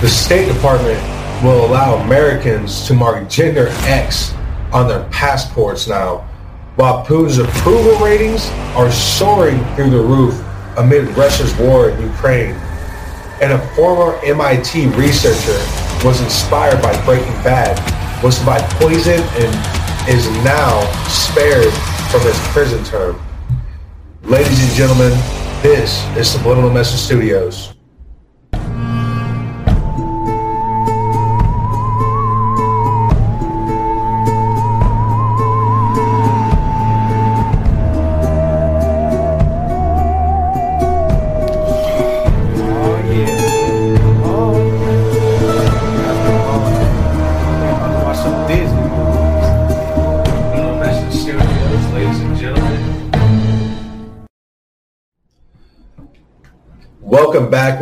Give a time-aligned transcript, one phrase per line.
[0.00, 1.00] the State Department
[1.42, 4.34] will allow Americans to mark gender X
[4.72, 6.18] on their passports now,
[6.76, 10.38] while Putin's approval ratings are soaring through the roof
[10.76, 12.54] amid Russia's war in Ukraine.
[13.40, 15.58] And a former MIT researcher
[16.06, 17.76] was inspired by Breaking Bad,
[18.22, 21.72] was by poison and is now spared
[22.10, 23.18] from his prison term.
[24.24, 25.12] Ladies and gentlemen,
[25.62, 27.75] this is Subliminal Message Studios.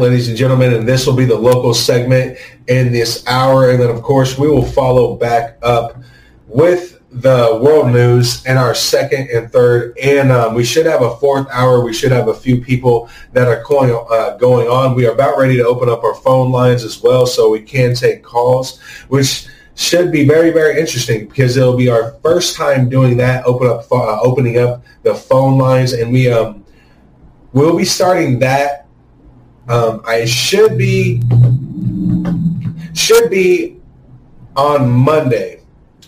[0.05, 2.37] Ladies and gentlemen, and this will be the local segment
[2.69, 3.71] in this hour.
[3.71, 5.97] And then, of course, we will follow back up
[6.47, 9.97] with the world news in our second and third.
[9.97, 11.83] And um, we should have a fourth hour.
[11.83, 14.95] We should have a few people that are going, uh, going on.
[14.95, 17.95] We are about ready to open up our phone lines as well so we can
[17.95, 18.79] take calls,
[19.09, 23.69] which should be very, very interesting because it'll be our first time doing that, open
[23.69, 25.95] up, uh, opening up the phone lines.
[25.95, 26.63] And we um,
[27.55, 28.84] we'll be starting that
[29.69, 31.23] um, I should be
[32.93, 33.81] should be
[34.57, 35.61] on Monday.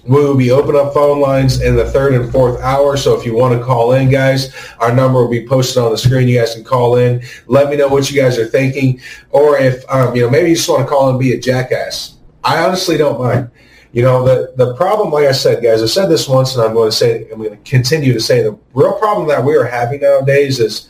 [0.05, 2.97] We will be open up phone lines in the third and fourth hour.
[2.97, 5.98] So if you want to call in, guys, our number will be posted on the
[5.98, 6.29] screen.
[6.29, 7.25] You guys can call in.
[7.48, 10.57] Let me know what you guys are thinking, or if um, you know maybe you
[10.57, 12.19] just want to call and be a jackass.
[12.45, 13.51] I honestly don't mind.
[13.93, 16.75] You know the the problem, like I said, guys, I said this once, and I'm
[16.75, 19.65] going to say I'm going to continue to say the real problem that we are
[19.65, 20.89] having nowadays is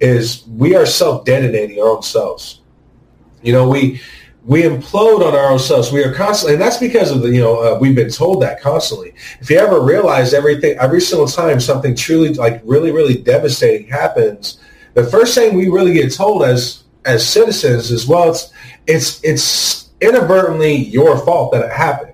[0.00, 2.60] is we are self-detonating our own selves.
[3.42, 4.00] You know, we
[4.44, 5.90] we implode on our own selves.
[5.90, 8.60] We are constantly, and that's because of the, you know, uh, we've been told that
[8.60, 9.12] constantly.
[9.40, 14.58] If you ever realize everything, every single time something truly, like really, really devastating happens,
[14.94, 18.52] the first thing we really get told as as citizens is, well, it's
[18.86, 22.12] it's it's inadvertently your fault that it happened.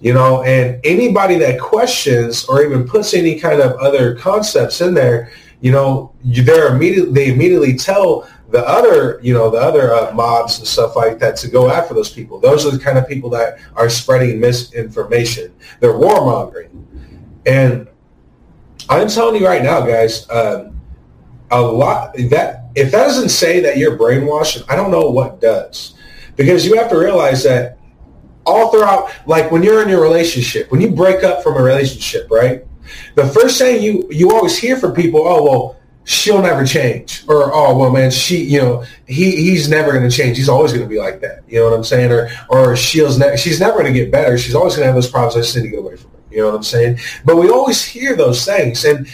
[0.00, 4.92] You know, and anybody that questions or even puts any kind of other concepts in
[4.92, 5.32] there,
[5.64, 10.58] you know, they're immediately they immediately tell the other, you know, the other uh, mobs
[10.58, 12.38] and stuff like that to go after those people.
[12.38, 15.54] Those are the kind of people that are spreading misinformation.
[15.80, 16.84] They're warmongering,
[17.46, 17.88] and
[18.90, 20.78] I'm telling you right now, guys, um,
[21.50, 25.94] a lot that if that doesn't say that you're brainwashed, I don't know what does,
[26.36, 27.78] because you have to realize that
[28.44, 32.30] all throughout, like when you're in your relationship, when you break up from a relationship,
[32.30, 32.66] right?
[33.14, 37.52] The first thing you you always hear from people, oh well, she'll never change, or
[37.52, 40.36] oh well, man, she, you know, he he's never going to change.
[40.36, 41.42] He's always going to be like that.
[41.48, 42.12] You know what I'm saying?
[42.12, 44.38] Or or she's ne- she's never going to get better.
[44.38, 45.36] She's always going to have those problems.
[45.36, 46.18] I just need to get away from her.
[46.30, 46.98] You know what I'm saying?
[47.24, 49.06] But we always hear those things, and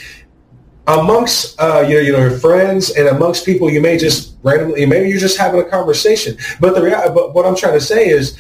[0.87, 4.87] amongst uh, you know, you know your friends and amongst people, you may just randomly,
[4.87, 6.37] maybe you're just having a conversation.
[6.59, 8.39] But the but what I'm trying to say is,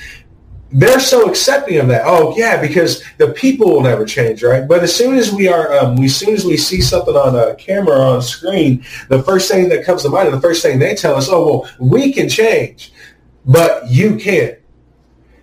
[0.72, 2.02] they're so accepting of that.
[2.04, 4.66] Oh yeah, because the people will never change, right?
[4.66, 7.54] But as soon as we are, um, as soon as we see something on a
[7.56, 10.94] camera on screen, the first thing that comes to mind, and the first thing they
[10.94, 12.92] tell us, oh well, we can change,
[13.44, 14.58] but you can't.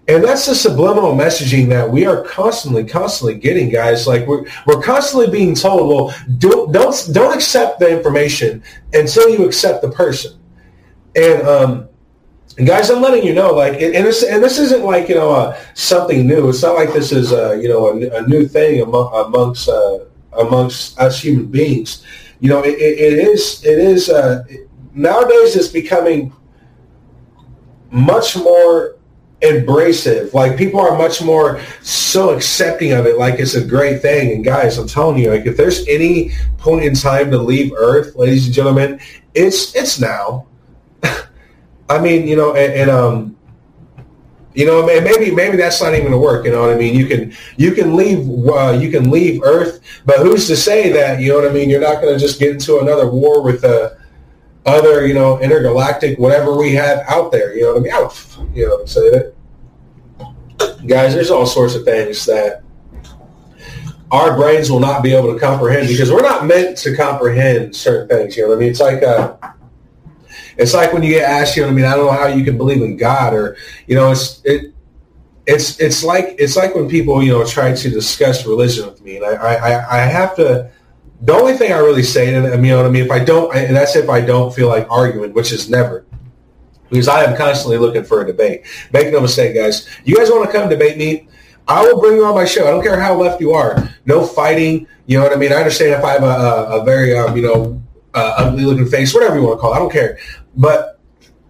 [0.09, 4.07] And that's the subliminal messaging that we are constantly, constantly getting, guys.
[4.07, 8.63] Like we're we're constantly being told, well, don't don't don't accept the information
[8.93, 10.39] until you accept the person.
[11.17, 11.89] And um,
[12.57, 15.31] and guys, I'm letting you know, like, and this, and this isn't like you know
[15.31, 16.49] uh, something new.
[16.49, 19.99] It's not like this is uh, you know a, a new thing among, amongst uh,
[20.33, 22.03] amongst us human beings.
[22.39, 24.43] You know, it, it is it is uh,
[24.93, 26.33] nowadays it's becoming
[27.91, 28.97] much more
[29.41, 30.33] embracive.
[30.33, 34.31] Like people are much more so accepting of it, like it's a great thing.
[34.33, 38.15] And guys, I'm telling you, like if there's any point in time to leave Earth,
[38.15, 38.99] ladies and gentlemen,
[39.35, 40.47] it's it's now.
[41.89, 43.37] I mean, you know, and, and um,
[44.57, 46.43] you know, maybe maybe that's not even gonna work.
[46.43, 46.95] You know what I mean?
[46.95, 51.21] You can you can leave uh, you can leave Earth, but who's to say that
[51.21, 51.69] you know what I mean?
[51.69, 53.91] You're not gonna just get into another war with uh,
[54.65, 57.55] other you know intergalactic whatever we have out there.
[57.55, 58.55] You know what I mean?
[58.55, 59.33] You know, say that,
[60.87, 61.13] guys.
[61.13, 62.63] There's all sorts of things that
[64.09, 68.07] our brains will not be able to comprehend because we're not meant to comprehend certain
[68.07, 68.35] things.
[68.35, 68.69] You know what I mean?
[68.71, 69.03] It's like.
[69.03, 69.35] Uh,
[70.57, 72.43] it's like when you get asked, you know, I mean, I don't know how you
[72.43, 73.57] can believe in God, or
[73.87, 74.73] you know, it's it,
[75.45, 79.17] it's it's like it's like when people you know try to discuss religion with me,
[79.17, 80.71] and I I, I have to.
[81.21, 83.23] The only thing I really say to them, you know what I mean, if I
[83.23, 86.05] don't, and that's if I don't feel like arguing, which is never,
[86.89, 88.67] because I am constantly looking for a debate.
[88.93, 89.87] Make no mistake, guys.
[90.05, 91.27] You guys want to come debate me?
[91.67, 92.65] I will bring you on my show.
[92.65, 93.89] I don't care how left you are.
[94.05, 94.87] No fighting.
[95.05, 95.51] You know what I mean?
[95.51, 97.81] I understand if I have a, a, very, um, you know,
[98.13, 99.75] uh, ugly looking face, whatever you want to call it.
[99.75, 100.17] I don't care.
[100.57, 100.99] But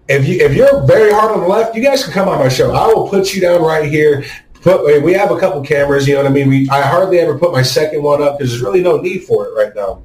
[0.08, 2.50] if you if you're very hard on the left, you guys can come on my
[2.50, 2.74] show.
[2.74, 4.26] I will put you down right here.
[4.62, 6.08] Put we have a couple cameras.
[6.08, 6.50] You know what I mean?
[6.50, 9.48] We I hardly ever put my second one up because there's really no need for
[9.48, 10.04] it right now.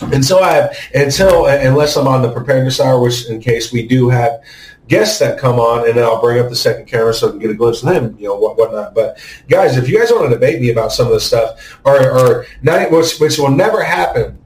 [0.00, 4.08] Until I have until unless I'm on the preparedness hour, which in case we do
[4.08, 4.42] have
[4.86, 7.40] guests that come on, and then I'll bring up the second camera so I can
[7.40, 8.94] get a glimpse of them, you know, what whatnot.
[8.94, 9.18] But
[9.48, 12.46] guys, if you guys want to debate me about some of this stuff, or or
[12.62, 14.38] not, which which will never happen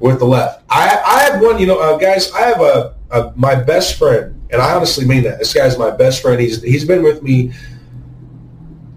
[0.00, 3.32] with the left, I I have one, you know, uh, guys, I have a, a
[3.36, 5.38] my best friend, and I honestly mean that.
[5.38, 6.40] This guy's my best friend.
[6.40, 7.52] He's he's been with me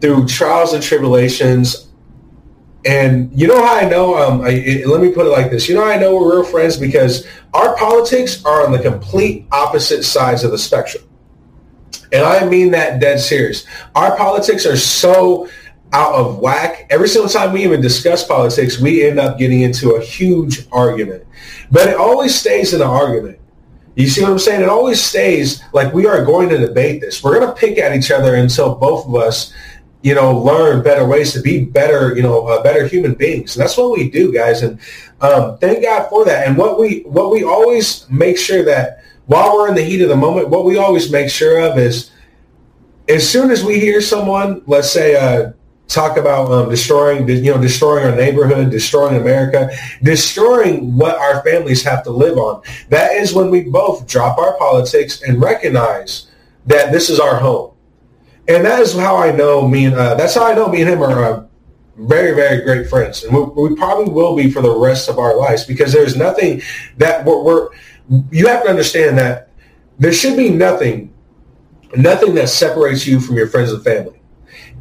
[0.01, 1.87] through trials and tribulations.
[2.85, 4.15] And you know how I know?
[4.15, 5.67] Um, I, it, let me put it like this.
[5.67, 9.45] You know how I know we're real friends because our politics are on the complete
[9.51, 11.03] opposite sides of the spectrum.
[12.11, 13.65] And I mean that dead serious.
[13.95, 15.49] Our politics are so
[15.91, 16.87] out of whack.
[16.89, 21.25] Every single time we even discuss politics, we end up getting into a huge argument.
[21.71, 23.38] But it always stays in an argument.
[23.99, 24.61] You see what I'm saying?
[24.61, 27.21] It always stays like we are going to debate this.
[27.21, 29.53] We're going to pick at each other until both of us
[30.01, 33.55] you know, learn better ways to be better, you know, uh, better human beings.
[33.55, 34.61] And that's what we do, guys.
[34.61, 34.79] And
[35.19, 36.47] um, thank God for that.
[36.47, 40.07] And what we what we always make sure that while we're in the heat of
[40.07, 42.11] the moment, what we always make sure of is
[43.09, 45.51] as soon as we hear someone, let's say, uh,
[45.89, 49.69] talk about um, destroying, you know, destroying our neighborhood, destroying America,
[50.03, 52.61] destroying what our families have to live on.
[52.89, 56.27] That is when we both drop our politics and recognize
[56.67, 57.73] that this is our home.
[58.47, 60.89] And that is how I know me and uh, that's how I know me and
[60.89, 61.45] him are uh,
[61.97, 65.35] very very great friends, and we, we, probably will be for the rest of our
[65.35, 66.61] lives because there's nothing
[66.97, 67.69] that we're, we're
[68.31, 69.49] you have to understand that
[69.99, 71.13] there should be nothing
[71.97, 74.18] nothing that separates you from your friends and family,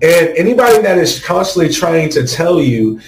[0.00, 3.00] and anybody that is constantly trying to tell you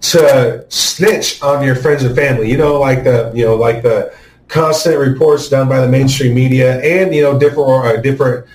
[0.00, 4.14] to snitch on your friends and family, you know, like the you know like the
[4.48, 8.46] constant reports done by the mainstream media and you know different uh, different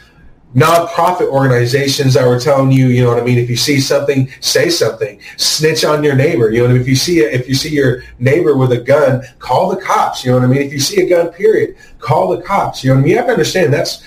[0.55, 3.37] nonprofit organizations that were telling you, you know what I mean?
[3.37, 5.21] If you see something, say something.
[5.37, 6.49] Snitch on your neighbor.
[6.49, 9.81] You know, if you see if you see your neighbor with a gun, call the
[9.81, 10.25] cops.
[10.25, 10.61] You know what I mean?
[10.63, 12.83] If you see a gun, period, call the cops.
[12.83, 13.11] You know what I mean?
[13.11, 14.03] You have to understand that's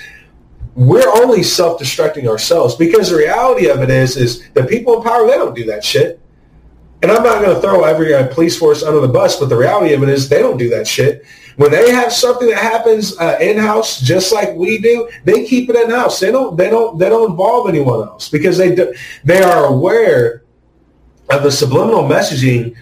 [0.75, 5.27] we're only self-destructing ourselves because the reality of it is, is the people in power
[5.27, 6.21] they don't do that shit.
[7.03, 9.57] And I'm not going to throw every uh, police force under the bus, but the
[9.57, 11.27] reality of it is they don't do that shit.
[11.57, 15.69] When they have something that happens uh, in house, just like we do, they keep
[15.69, 16.21] it in house.
[16.21, 16.57] They don't.
[16.57, 16.99] They don't.
[16.99, 20.45] They don't involve anyone else because they do, they are aware
[21.29, 22.75] of the subliminal messaging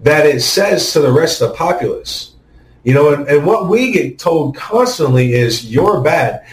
[0.00, 2.34] that it says to the rest of the populace.
[2.84, 6.46] You know, and, and what we get told constantly is you're bad.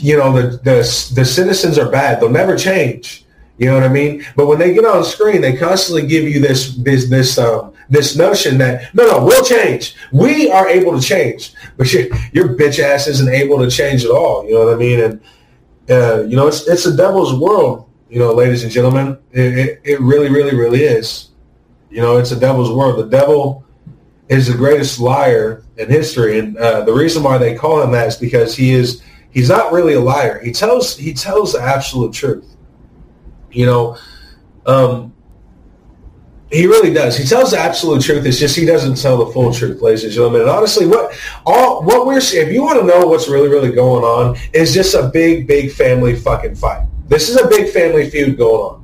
[0.00, 2.20] You know, the, the the citizens are bad.
[2.20, 3.24] They'll never change.
[3.58, 4.24] You know what I mean?
[4.34, 8.16] But when they get on screen, they constantly give you this this this um, this
[8.16, 9.94] notion that no, no, we'll change.
[10.12, 14.10] We are able to change, but your, your bitch ass isn't able to change at
[14.10, 14.44] all.
[14.44, 15.00] You know what I mean?
[15.00, 15.20] And
[15.88, 17.88] uh, you know, it's it's a devil's world.
[18.08, 21.30] You know, ladies and gentlemen, it, it, it really, really, really is.
[21.90, 22.98] You know, it's a devil's world.
[22.98, 23.64] The devil
[24.28, 28.08] is the greatest liar in history, and uh, the reason why they call him that
[28.08, 29.02] is because he is
[29.34, 30.40] he's not really a liar.
[30.42, 32.46] He tells he tells the absolute truth.
[33.50, 33.98] You know,
[34.64, 35.12] um,
[36.50, 37.16] he really does.
[37.16, 38.24] He tells the absolute truth.
[38.24, 40.42] It's just he doesn't tell the full truth, ladies and gentlemen.
[40.42, 41.12] And honestly, what
[41.44, 44.94] all what we're if you want to know what's really really going on is just
[44.94, 46.86] a big big family fucking fight.
[47.08, 48.83] This is a big family feud going on.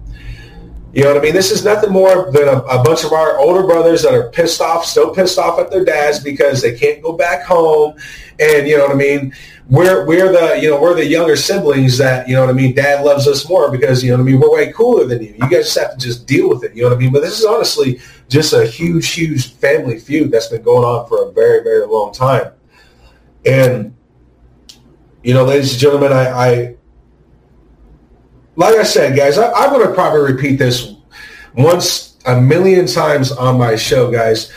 [0.92, 1.34] You know what I mean?
[1.34, 4.60] This is nothing more than a, a, bunch of our older brothers that are pissed
[4.60, 7.96] off, still pissed off at their dads because they can't go back home,
[8.40, 9.32] and you know what I mean
[9.70, 12.74] we're we're the you know we're the younger siblings that you know what I mean.
[12.74, 14.40] Dad loves us more because you know what I mean.
[14.40, 15.32] We're way cooler than you.
[15.32, 16.74] You guys just have to just deal with it.
[16.74, 17.12] You know what I mean.
[17.12, 21.28] But this is honestly just a huge, huge family feud that's been going on for
[21.28, 22.52] a very, very long time.
[23.46, 23.96] And
[25.22, 26.76] you know, ladies and gentlemen, I, I
[28.60, 30.94] like I said, guys, I, I'm going to probably repeat this
[31.54, 34.52] once a million times on my show, guys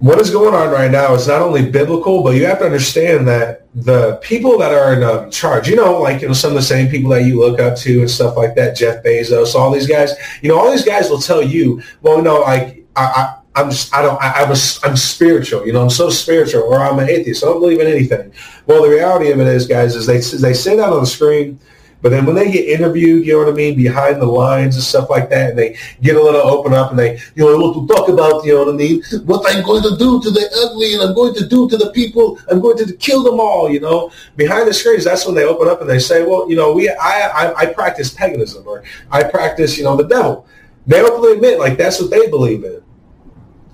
[0.00, 3.26] what is going on right now is not only biblical, but you have to understand
[3.26, 6.54] that the people that are in um, charge, you know, like you know some of
[6.54, 9.72] the same people that you look up to and stuff like that, Jeff Bezos, all
[9.72, 13.34] these guys, you know, all these guys will tell you, well, no, like I, I
[13.60, 16.78] I'm just, I don't, I, I'm, a, I'm spiritual, you know, I'm so spiritual, or
[16.78, 18.32] I'm an atheist, I don't believe in anything.
[18.66, 21.58] Well, the reality of it is, guys, is they they say that on the screen,
[22.00, 24.84] But then when they get interviewed, you know what I mean, behind the lines and
[24.84, 27.88] stuff like that, and they get a little open up and they, you know, want
[27.88, 30.48] to talk about, you know what I mean, what I'm going to do to the
[30.64, 33.68] ugly and I'm going to do to the people, I'm going to kill them all,
[33.68, 34.12] you know.
[34.36, 36.88] Behind the screens, that's when they open up and they say, well, you know, we,
[36.88, 36.94] I,
[37.28, 40.46] I, I practice paganism or I practice, you know, the devil.
[40.86, 42.80] They openly admit, like, that's what they believe in,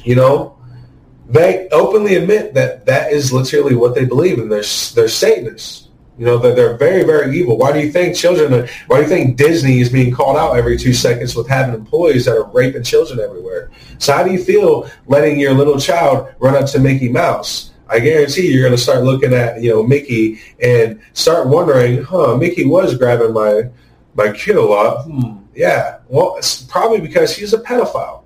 [0.03, 0.57] you know.
[1.29, 4.49] They openly admit that that is literally what they believe in.
[4.49, 4.65] They're,
[4.95, 7.59] they're Satanists you know, they're, they're very, very evil.
[7.59, 10.79] Why do you think children, why do you think Disney is being called out every
[10.79, 13.71] two seconds with having employees that are raping children everywhere?
[13.99, 17.73] So how do you feel letting your little child run up to Mickey Mouse?
[17.89, 22.37] I guarantee you're going to start looking at, you know, Mickey and start wondering, huh,
[22.37, 23.65] Mickey was grabbing my,
[24.15, 25.05] my kid a lot.
[25.05, 25.39] Hmm.
[25.55, 25.99] Yeah.
[26.09, 28.23] Well, it's probably because he's a pedophile.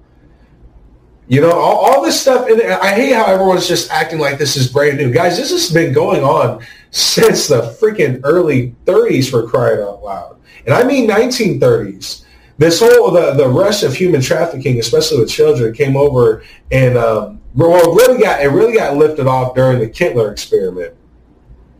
[1.26, 2.48] You know, all, all this stuff.
[2.48, 5.12] And I hate how everyone's just acting like this is brand new.
[5.12, 10.38] Guys, this has been going on since the freaking early 30s for crying out loud.
[10.66, 12.24] And I mean 1930s.
[12.58, 16.42] This whole the, the rush of human trafficking, especially with children, came over
[16.72, 20.94] and um, well, really got it really got lifted off during the Kittler experiment,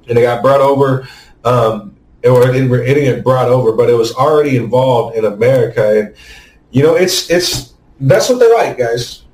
[0.09, 1.09] and it got brought over,
[1.45, 6.15] um, or it it didn't brought over, but it was already involved in America, and
[6.71, 9.25] you know it's it's that's what they like, guys.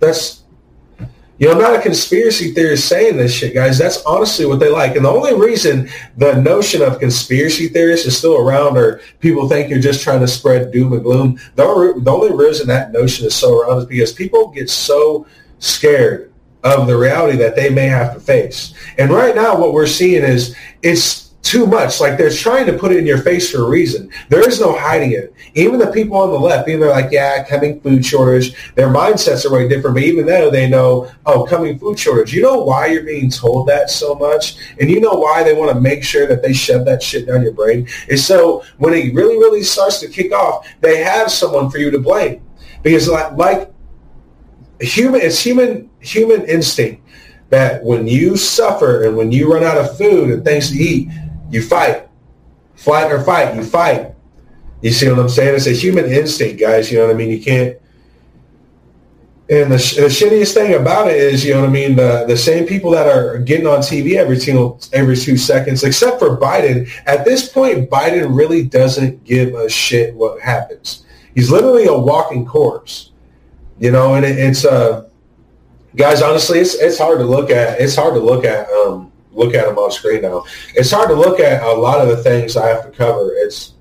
[0.00, 0.42] That's
[1.38, 3.76] you know, I'm not a conspiracy theorist saying this shit, guys.
[3.76, 4.96] That's honestly what they like.
[4.96, 9.68] And the only reason the notion of conspiracy theorists is still around or people think
[9.68, 13.26] you're just trying to spread doom and gloom, the only, the only reason that notion
[13.26, 15.26] is so around is because people get so
[15.58, 16.32] scared
[16.64, 18.72] of the reality that they may have to face.
[18.96, 22.00] And right now what we're seeing is it's too much.
[22.00, 24.10] Like they're trying to put it in your face for a reason.
[24.28, 25.32] There is no hiding it.
[25.54, 28.54] Even the people on the left, even they're like, yeah, coming food shortage.
[28.74, 29.94] Their mindsets are way different.
[29.94, 32.34] But even though they know, oh, coming food shortage.
[32.34, 35.72] You know why you're being told that so much, and you know why they want
[35.72, 37.88] to make sure that they shove that shit down your brain.
[38.10, 41.90] And so when it really, really starts to kick off, they have someone for you
[41.92, 42.42] to blame
[42.82, 43.72] because like like
[44.80, 47.02] human, it's human human instinct
[47.50, 51.08] that when you suffer and when you run out of food and things to eat
[51.50, 52.08] you fight.
[52.74, 54.14] Flight or fight, you fight.
[54.82, 55.54] You see what I'm saying?
[55.54, 56.90] It's a human instinct, guys.
[56.90, 57.30] You know what I mean?
[57.30, 57.76] You can't.
[59.48, 62.36] And the, the shittiest thing about it is, you know what I mean, the, the
[62.36, 66.90] same people that are getting on TV every single every two seconds, except for Biden.
[67.06, 71.04] At this point, Biden really doesn't give a shit what happens.
[71.34, 73.12] He's literally a walking corpse,
[73.78, 74.14] you know.
[74.14, 75.08] And it, it's uh,
[75.94, 77.80] guys, honestly, it's it's hard to look at.
[77.80, 79.05] It's hard to look at um,
[79.36, 80.44] look at them on screen now.
[80.74, 83.32] It's hard to look at a lot of the things I have to cover.
[83.34, 83.74] It's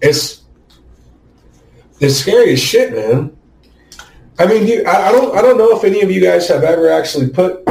[0.00, 0.42] it's
[2.00, 3.36] it's scary as shit, man.
[4.38, 6.62] I mean, you, I, I don't I don't know if any of you guys have
[6.62, 7.64] ever actually put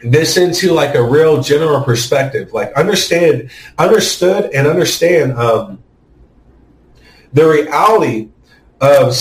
[0.00, 5.82] this into like a real general perspective, like understand, understood, and understand um,
[7.32, 8.28] the reality
[8.80, 9.16] of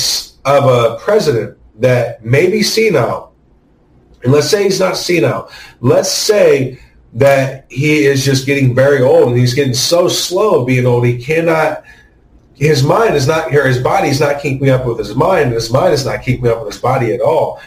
[0.45, 3.26] of a president that may be senile
[4.23, 5.51] and let's say he's not senile.
[5.79, 6.79] Let's say
[7.13, 11.17] that he is just getting very old and he's getting so slow being old he
[11.17, 11.83] cannot
[12.53, 15.53] his mind is not here his body is not keeping up with his mind and
[15.53, 17.61] his mind is not keeping up with his body at all.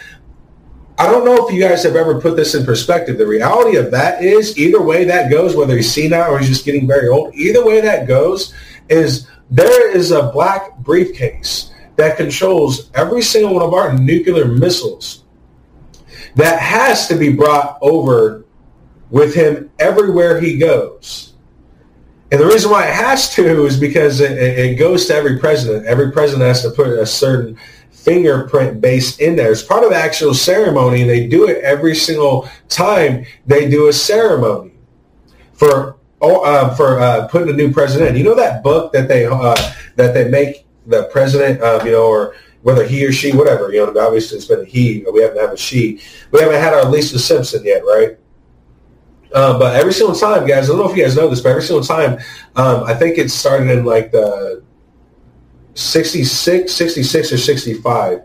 [0.99, 3.17] I don't know if you guys have ever put this in perspective.
[3.17, 6.65] The reality of that is either way that goes whether he's senile or he's just
[6.65, 8.53] getting very old either way that goes
[8.89, 15.25] is there is a black briefcase that controls every single one of our nuclear missiles
[16.37, 18.45] that has to be brought over
[19.11, 21.35] with him everywhere he goes.
[22.33, 25.87] And the reason why it has to is because it, it, goes to every president.
[25.87, 27.59] Every president has to put a certain
[27.91, 29.51] fingerprint base in there.
[29.51, 33.89] It's part of the actual ceremony, and they do it every single time they do
[33.89, 34.73] a ceremony
[35.55, 38.17] for uh, for uh, putting a new president.
[38.17, 39.57] You know that book that they uh,
[39.97, 44.01] that they make the president, you know, or whether he or she, whatever, you know,
[44.01, 46.01] obviously it's been a he, we haven't had a she.
[46.31, 48.19] We haven't had our Lisa Simpson yet, right?
[49.35, 51.51] Um, but every single time, guys, I don't know if you guys know this, but
[51.51, 52.19] every single time,
[52.57, 54.63] um, I think it started in like the
[55.75, 58.23] 66, 66 or 65.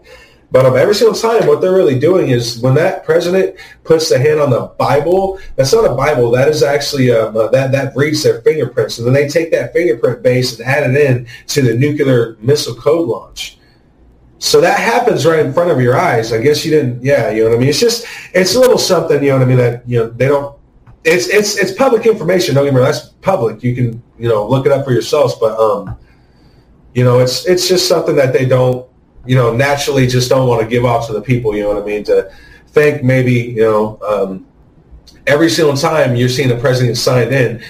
[0.52, 4.40] But every single time, what they're really doing is when that president puts the hand
[4.40, 6.32] on the Bible, that's not a Bible.
[6.32, 9.74] That is actually um, uh, that that reads their fingerprints, and then they take that
[9.74, 13.58] fingerprint base and add it in to the nuclear missile code launch.
[14.40, 16.34] So that happens right in front of your eyes.
[16.34, 17.02] I guess you didn't.
[17.02, 17.70] Yeah, you know what I mean.
[17.70, 19.24] It's just it's a little something.
[19.24, 19.58] You know what I mean.
[19.58, 20.58] That you know they don't.
[21.04, 22.56] It's it's it's public information.
[22.56, 22.92] Don't get me wrong.
[22.92, 23.64] That's public.
[23.64, 25.36] You can you know look it up for yourselves.
[25.40, 25.98] But um,
[26.94, 28.88] you know it's it's just something that they don't
[29.26, 31.56] you know naturally just don't want to give off to the people.
[31.56, 32.04] You know what I mean.
[32.06, 32.30] To
[32.68, 34.46] think maybe you know um,
[35.28, 37.64] every single time you're seeing the president signed in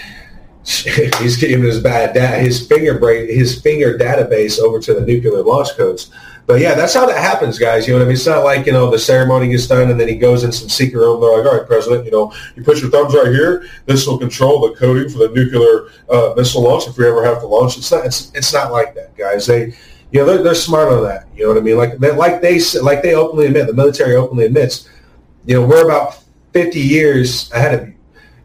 [0.66, 5.44] he's giving his bad da- his finger break his finger database over to the nuclear
[5.44, 6.10] launch codes.
[6.48, 7.88] But yeah, that's how that happens, guys.
[7.88, 8.16] You know what I mean?
[8.16, 10.70] It's not like, you know, the ceremony gets done and then he goes in some
[10.70, 11.20] secret room.
[11.20, 13.68] They're like, all right, President, you know, you put your thumbs right here.
[13.88, 17.40] This will control the coding for the nuclear uh, missile launch if we ever have
[17.40, 17.78] to launch.
[17.78, 19.48] It's not, it's, it's not like that, guys.
[19.48, 19.74] They,
[20.12, 21.28] you know, they're, they're smart on that.
[21.36, 21.78] You know what I mean?
[21.78, 24.88] Like, they, like they, like they openly admit, the military openly admits,
[25.48, 26.20] you know, we're about
[26.54, 27.96] 50 years ahead of you.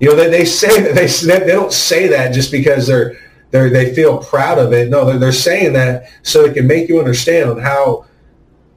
[0.01, 0.95] You know, they, they say that
[1.29, 3.19] they, they don't say that just because they're,
[3.51, 4.89] they they feel proud of it.
[4.89, 8.07] No, they're, they're saying that so it can make you understand how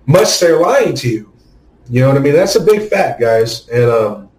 [0.05, 1.33] much they're lying to you.
[1.89, 2.33] You know what I mean?
[2.33, 3.67] That's a big fact, guys.
[3.69, 4.29] And um,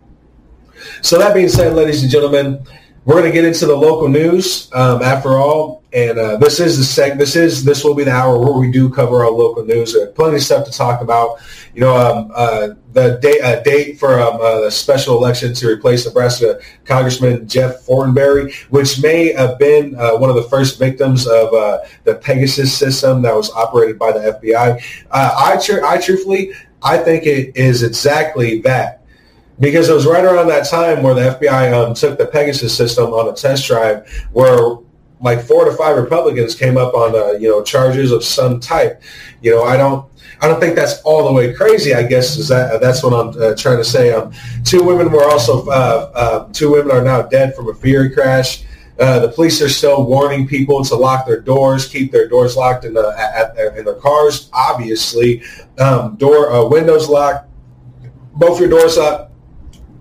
[1.02, 2.66] so that being said, ladies and gentlemen,
[3.04, 5.82] we're going to get into the local news um, after all.
[5.92, 7.18] And uh, this is the sec.
[7.18, 9.96] This is this will be the hour where we do cover our local news.
[10.16, 11.38] Plenty of stuff to talk about.
[11.73, 15.68] You know, um, uh, the date uh, date for um, uh, the special election to
[15.68, 21.28] replace Nebraska Congressman Jeff Fortenberry, which may have been uh, one of the first victims
[21.28, 24.82] of uh, the Pegasus system that was operated by the FBI.
[25.12, 29.03] I tr- I truthfully, I think it is exactly that
[29.61, 33.12] because it was right around that time where the FBI um, took the Pegasus system
[33.12, 34.78] on a test drive where
[35.20, 39.02] like four to five Republicans came up on uh, you know charges of some type.
[39.42, 40.06] You know, I don't
[40.40, 41.94] I don't think that's all the way crazy.
[41.94, 44.12] I guess is that that's what I'm uh, trying to say.
[44.12, 44.32] Um,
[44.64, 48.64] two women were also uh, uh two women are now dead from a ferry crash.
[48.99, 52.84] Uh, the police are still warning people to lock their doors, keep their doors locked
[52.84, 54.49] in, the, at, at, in their cars.
[54.52, 55.42] Obviously,
[55.78, 57.49] um, door uh, windows locked,
[58.34, 59.32] both your doors locked.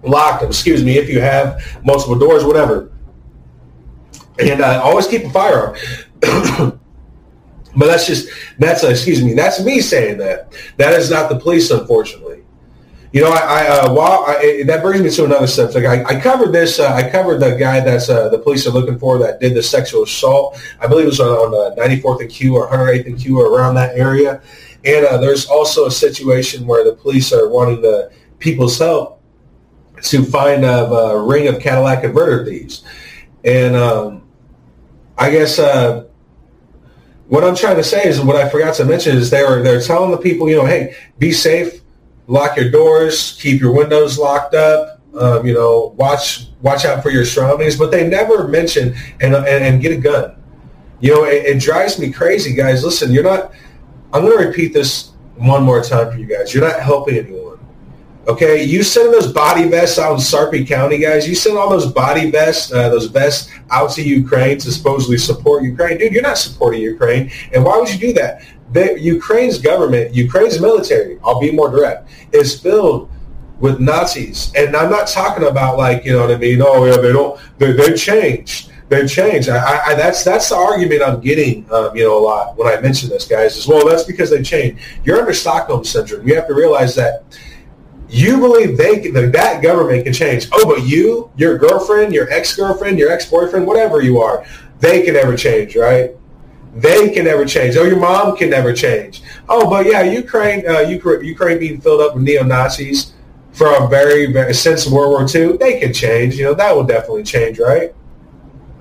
[0.04, 0.44] Locked.
[0.44, 0.98] Excuse me.
[0.98, 2.94] If you have multiple doors, whatever
[4.40, 5.76] and uh, always keep a firearm.
[6.22, 6.80] but
[7.88, 8.30] that's just
[8.60, 10.54] that's uh, excuse me that's me saying that.
[10.78, 12.44] That is not the police, unfortunately.
[13.12, 15.86] You know, I, I uh, while I, that brings me to another subject.
[15.86, 16.80] I, I covered this.
[16.80, 19.62] Uh, I covered the guy that's uh, the police are looking for that did the
[19.62, 20.60] sexual assault.
[20.80, 23.54] I believe it was on, on the 94th and Q or 108th and Q or
[23.54, 24.42] around that area.
[24.86, 29.23] And uh, there's also a situation where the police are wanting the people's help
[30.04, 32.84] to find a, a ring of Cadillac converter thieves.
[33.44, 34.24] And um,
[35.18, 36.06] I guess uh,
[37.28, 39.82] what I'm trying to say is what I forgot to mention is they were they're
[39.82, 41.82] telling the people, you know, hey, be safe,
[42.28, 47.10] lock your doors, keep your windows locked up, um, you know, watch watch out for
[47.10, 47.78] your surroundings.
[47.78, 50.36] But they never mention and and, and get a gun.
[51.00, 52.84] You know, it, it drives me crazy, guys.
[52.84, 53.54] Listen, you're not.
[54.14, 56.54] I'm going to repeat this one more time for you guys.
[56.54, 57.43] You're not helping anyone.
[58.26, 61.28] Okay, you send those body vests out in Sarpy County, guys.
[61.28, 65.64] You send all those body vests, uh, those vests out to Ukraine to supposedly support
[65.64, 65.98] Ukraine.
[65.98, 67.30] Dude, you're not supporting Ukraine.
[67.54, 68.42] And why would you do that?
[68.72, 73.12] The, Ukraine's government, Ukraine's military, I'll be more direct, is filled
[73.60, 74.54] with Nazis.
[74.56, 76.62] And I'm not talking about like, you know what I mean?
[76.62, 78.72] Oh, yeah, they don't, they, they've changed.
[78.88, 79.50] They've changed.
[79.50, 82.80] I, I, that's that's the argument I'm getting, um, you know, a lot when I
[82.80, 83.58] mention this, guys.
[83.58, 84.84] Is well, that's because they've changed.
[85.04, 86.28] You're under Stockholm syndrome.
[86.28, 87.24] You have to realize that
[88.14, 90.48] you believe they that, government can change.
[90.52, 94.46] Oh, but you, your girlfriend, your ex-girlfriend, your ex-boyfriend, whatever you are,
[94.80, 96.12] they can never change, right?
[96.76, 97.76] They can never change.
[97.76, 99.24] Oh, your mom can never change.
[99.50, 103.14] Oh, but yeah, Ukraine, uh, Ukraine, Ukraine being filled up with neo Nazis
[103.52, 106.36] from very, very since World War II, they can change.
[106.36, 107.96] You know that will definitely change, right?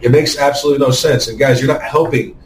[0.02, 1.28] It makes absolutely no sense.
[1.28, 2.36] And guys, you're not helping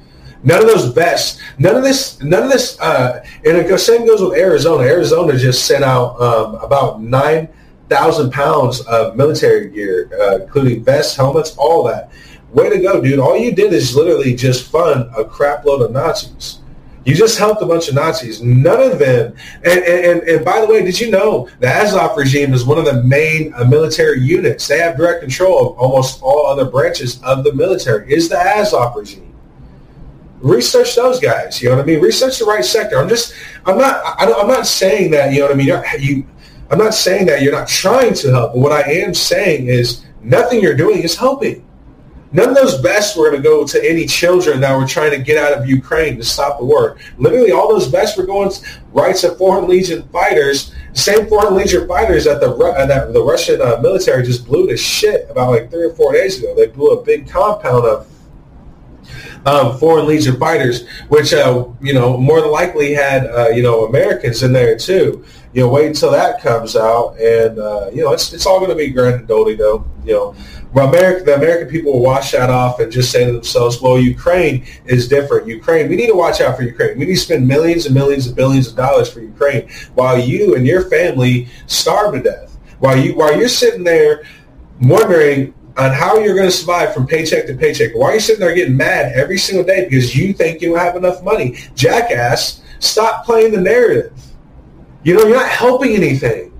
[0.46, 4.22] None of those vests, none of this, none of this, uh, and the same goes
[4.22, 4.84] with Arizona.
[4.84, 7.48] Arizona just sent out um, about nine
[7.88, 12.12] thousand pounds of military gear, uh, including vests, helmets, all that.
[12.52, 13.18] Way to go, dude!
[13.18, 16.60] All you did is literally just fund a crap load of Nazis.
[17.04, 18.40] You just helped a bunch of Nazis.
[18.40, 19.34] None of them.
[19.64, 22.84] And, and, and, by the way, did you know the Azov regime is one of
[22.84, 24.68] the main uh, military units?
[24.68, 28.12] They have direct control of almost all other branches of the military.
[28.12, 29.25] Is the Azov regime?
[30.40, 31.60] Research those guys.
[31.62, 32.00] You know what I mean?
[32.00, 32.98] Research the right sector.
[32.98, 35.32] I'm just, I'm not, I, am not saying that.
[35.32, 35.82] You know what I mean?
[36.00, 36.26] You,
[36.70, 38.52] I'm not saying that you're not trying to help.
[38.52, 41.66] But what I am saying is nothing you're doing is helping.
[42.32, 45.18] None of those vests were going to go to any children that were trying to
[45.18, 46.96] get out of Ukraine to stop the war.
[47.18, 48.50] Literally, all those vests were going
[48.92, 50.74] right to Foreign Legion fighters.
[50.92, 52.54] Same Foreign Legion fighters that the
[52.88, 56.38] that the Russian uh, military just blew to shit about like three or four days
[56.38, 56.54] ago.
[56.54, 58.08] They blew a big compound of
[59.46, 63.86] um, Foreign Legion fighters, which uh, you know more than likely had uh, you know
[63.86, 65.24] Americans in there too.
[65.52, 68.70] You know, wait until that comes out, and uh, you know it's it's all going
[68.70, 69.86] to be grand and dolly though.
[70.04, 70.34] You know,
[70.82, 74.66] America, the American people will wash that off and just say to themselves, "Well, Ukraine
[74.84, 75.46] is different.
[75.46, 76.98] Ukraine, we need to watch out for Ukraine.
[76.98, 80.56] We need to spend millions and millions and billions of dollars for Ukraine, while you
[80.56, 82.58] and your family starve to death.
[82.80, 84.24] While you while you're sitting there
[84.80, 87.94] wondering on how you're going to survive from paycheck to paycheck.
[87.94, 90.96] Why are you sitting there getting mad every single day because you think you have
[90.96, 91.56] enough money?
[91.74, 94.12] Jackass, stop playing the narrative.
[95.04, 96.52] You know, you're not helping anything.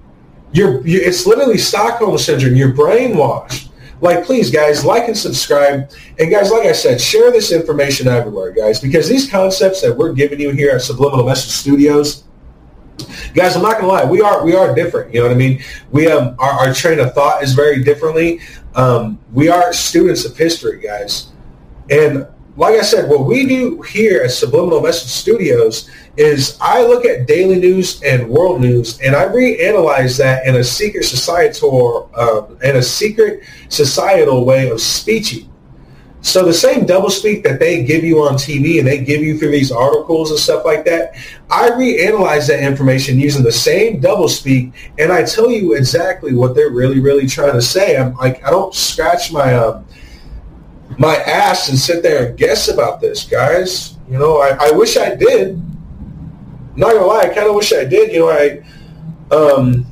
[0.53, 2.55] You're, you, it's literally Stockholm syndrome.
[2.57, 3.71] You're brainwashed.
[4.01, 5.91] Like, please, guys, like and subscribe.
[6.19, 10.13] And guys, like I said, share this information everywhere, guys, because these concepts that we're
[10.13, 12.25] giving you here at Subliminal Message Studios,
[13.35, 15.13] guys, I'm not gonna lie, we are we are different.
[15.15, 15.63] You know what I mean?
[15.91, 18.41] We um our, our train of thought is very differently.
[18.77, 21.33] Um, we are students of history, guys,
[21.91, 27.05] and like I said, what we do here at Subliminal Message Studios is I look
[27.05, 32.59] at daily news and world news, and I reanalyze that in a secret societal um,
[32.63, 35.51] in a secret societal way of speeching.
[36.27, 39.53] So the same doublespeak that they give you on TV and they give you through
[39.53, 41.15] these articles and stuff like that,
[41.49, 46.73] I reanalyze that information using the same doublespeak, and I tell you exactly what they're
[46.73, 47.97] really, really trying to say.
[47.97, 49.87] I'm like, I don't scratch my um,
[50.99, 53.97] my ass and sit there and guess about this, guys.
[54.11, 55.63] You know, I, I wish I did.
[56.75, 58.11] Not gonna lie, I kind of wish I did.
[58.11, 58.65] You know, I
[59.31, 59.87] um,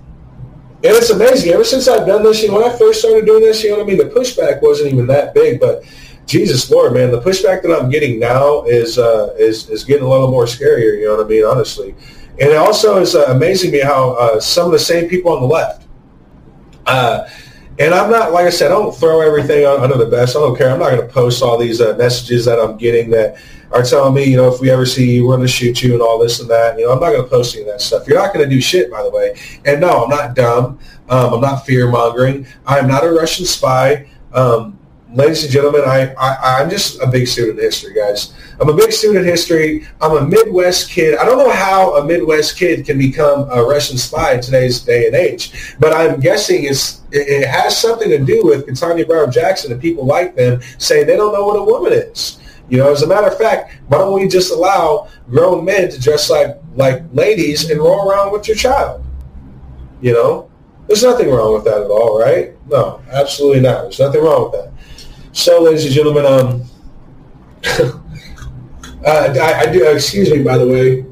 [0.83, 1.53] and it's amazing.
[1.53, 3.77] Ever since I've done this, you know, when I first started doing this, you know
[3.77, 3.99] what I mean.
[3.99, 5.85] The pushback wasn't even that big, but
[6.27, 10.09] Jesus Lord, man, the pushback that I'm getting now is uh, is is getting a
[10.09, 10.99] little more scarier.
[10.99, 11.45] You know what I mean?
[11.45, 11.95] Honestly,
[12.41, 15.41] and it also is uh, amazing me how uh, some of the same people on
[15.41, 15.87] the left.
[16.87, 17.29] Uh,
[17.79, 20.37] and I'm not, like I said, I don't throw everything under the bus.
[20.37, 20.71] I don't care.
[20.71, 23.37] I'm not going to post all these uh, messages that I'm getting that
[23.73, 25.95] are telling me, you know, if we ever see you, we're going to shoot you
[25.95, 26.79] and all this and that.
[26.79, 28.07] You know, I'm not going to post any of that stuff.
[28.07, 29.37] You're not going to do shit, by the way.
[29.65, 30.79] And no, I'm not dumb.
[31.09, 32.47] Um, I'm not fear mongering.
[32.65, 34.09] I'm not a Russian spy.
[34.33, 34.79] Um,
[35.15, 38.35] ladies and gentlemen, I, I, I'm just a big student of history, guys.
[38.61, 39.87] I'm a big student of history.
[40.01, 41.17] I'm a Midwest kid.
[41.19, 45.07] I don't know how a Midwest kid can become a Russian spy in today's day
[45.07, 49.71] and age, but I'm guessing it's it has something to do with Ketanji Brown Jackson
[49.71, 52.41] and people like them saying they don't know what a woman is.
[52.69, 56.01] You know, as a matter of fact, why don't we just allow grown men to
[56.01, 59.05] dress like like ladies and roll around with your child?
[60.01, 60.51] You know,
[60.87, 62.53] there's nothing wrong with that at all, right?
[62.69, 63.83] No, absolutely not.
[63.83, 64.74] There's nothing wrong with that.
[65.35, 66.63] So, ladies and gentlemen, um,
[69.05, 69.85] uh, I, I, do.
[69.85, 71.05] Excuse me, by the way.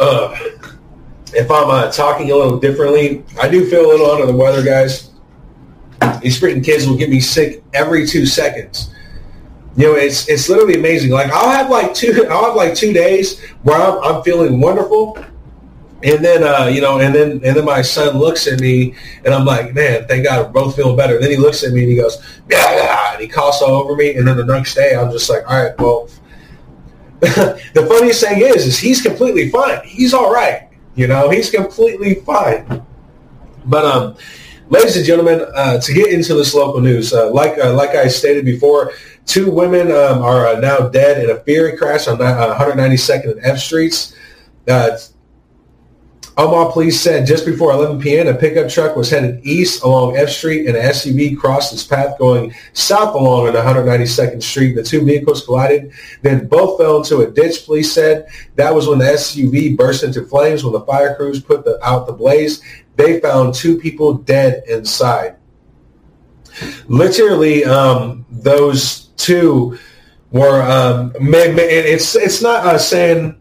[0.00, 0.34] Uh,
[1.34, 4.64] if I'm uh, talking a little differently, I do feel a little under the weather,
[4.64, 5.10] guys.
[6.22, 8.94] These freaking kids will get me sick every two seconds.
[9.76, 11.10] You know, it's it's literally amazing.
[11.10, 15.22] Like I'll have like two, I'll have like two days where I'm, I'm feeling wonderful,
[16.04, 19.32] and then, uh, you know, and then and then my son looks at me, and
[19.32, 21.14] I'm like, man, thank God, we're both feeling better.
[21.14, 22.18] And then he looks at me and he goes,
[22.50, 24.14] yeah, and he coughs all over me.
[24.16, 26.08] And then the next day, I'm just like, all right, well.
[27.22, 29.80] the funniest thing is, is he's completely fine.
[29.84, 30.68] He's all right.
[30.96, 32.84] You know, he's completely fine.
[33.64, 34.16] But um,
[34.68, 38.08] ladies and gentlemen, uh, to get into this local news, uh, like uh, like I
[38.08, 38.92] stated before,
[39.24, 43.40] two women um, are uh, now dead in a ferry crash on 192nd uh, and
[43.44, 44.16] F Streets.
[46.38, 50.30] Omaha police said just before 11 p.m., a pickup truck was headed east along F
[50.30, 54.74] Street and an SUV crossed its path going south along on 192nd Street.
[54.74, 55.92] The two vehicles collided,
[56.22, 58.28] then both fell into a ditch, police said.
[58.56, 60.64] That was when the SUV burst into flames.
[60.64, 62.62] When the fire crews put the, out the blaze,
[62.96, 65.36] they found two people dead inside.
[66.88, 69.78] Literally, um, those two
[70.30, 73.38] were, um, it's, it's not uh, saying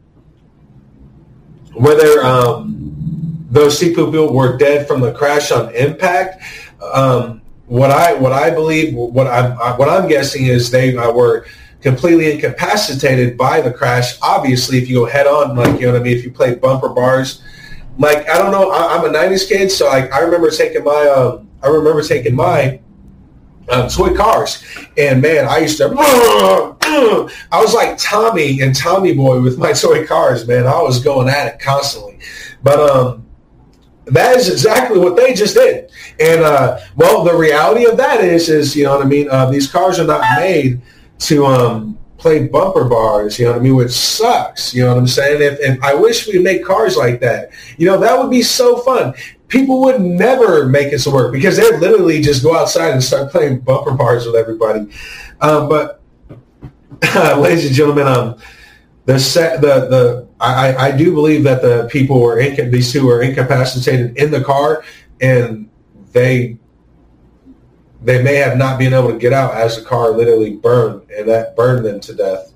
[1.73, 2.80] whether um,
[3.51, 6.41] those people were dead from the crash on impact.
[6.81, 11.45] Um, what I what I believe what I'm what I'm guessing is they uh, were
[11.81, 14.17] completely incapacitated by the crash.
[14.21, 16.55] Obviously, if you go head on, like you know what I mean, if you play
[16.55, 17.43] bumper bars,
[17.97, 21.07] like I don't know, I, am a '90s kid, so like I remember taking my
[21.07, 22.79] um, I remember taking my
[23.69, 24.63] um, toy cars.
[24.97, 30.05] And man, I used to, I was like Tommy and Tommy Boy with my toy
[30.05, 30.67] cars, man.
[30.67, 32.19] I was going at it constantly.
[32.63, 33.25] But um,
[34.12, 35.89] that is exactly what they just did.
[36.19, 39.30] And uh, well, the reality of that is, is you know what I mean.
[39.30, 40.82] Uh, these cars are not made
[41.19, 43.39] to um, play bumper bars.
[43.39, 44.74] You know what I mean, which sucks.
[44.74, 45.41] You know what I'm saying?
[45.41, 48.78] If, if I wish we make cars like that, you know, that would be so
[48.78, 49.13] fun
[49.52, 53.30] people would never make it to work because they literally just go outside and start
[53.32, 54.89] playing bumper bars with everybody.
[55.41, 56.02] Um, but
[57.38, 58.39] ladies and gentlemen, um,
[59.06, 63.21] the set, the the I, I do believe that the people were these two were
[63.21, 64.84] incapacitated in the car
[65.21, 65.69] and
[66.12, 66.58] they
[68.01, 71.30] they may have not been able to get out as the car literally burned and
[71.30, 72.51] that burned them to death.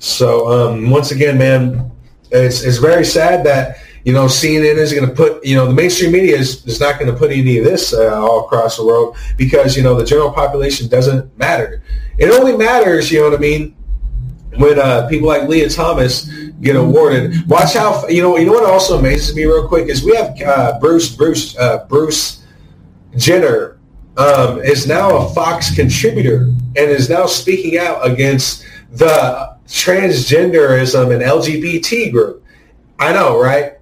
[0.00, 1.90] So um, once again, man,
[2.30, 5.74] it's it's very sad that You know, CNN isn't going to put, you know, the
[5.74, 8.84] mainstream media is, is not going to put any of this uh, all across the
[8.84, 11.82] world because, you know, the general population doesn't matter.
[12.18, 13.76] It only matters, you know what I mean,
[14.56, 16.28] when uh, people like Lia Thomas
[16.62, 17.46] get awarded.
[17.48, 20.40] Watch how, you know, you know what also amazes me real quick is we have
[20.42, 22.44] uh, Bruce, Bruce, uh, Bruce
[23.16, 23.78] Jenner
[24.16, 31.22] um, is now a Fox contributor and is now speaking out against the transgenderism and
[31.22, 32.44] LGBT group.
[32.98, 33.78] I know, right?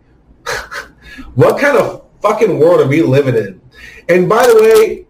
[1.35, 3.61] what kind of fucking world are we living in?
[4.09, 5.07] And by the way,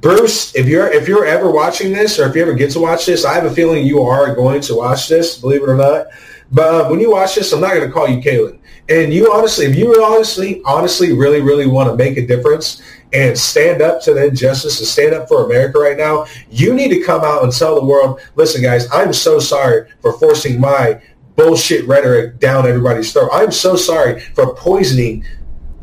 [0.00, 3.06] Bruce, if you're if you're ever watching this or if you ever get to watch
[3.06, 6.06] this, I have a feeling you are going to watch this, believe it or not.
[6.52, 8.58] But uh, when you watch this, I'm not going to call you Caitlyn.
[8.88, 12.82] And you honestly, if you honestly, honestly, really, really want to make a difference
[13.12, 16.90] and stand up to the injustice and stand up for America right now, you need
[16.90, 21.00] to come out and tell the world, listen, guys, I'm so sorry for forcing my
[21.34, 23.30] bullshit rhetoric down everybody's throat.
[23.32, 25.24] I'm so sorry for poisoning,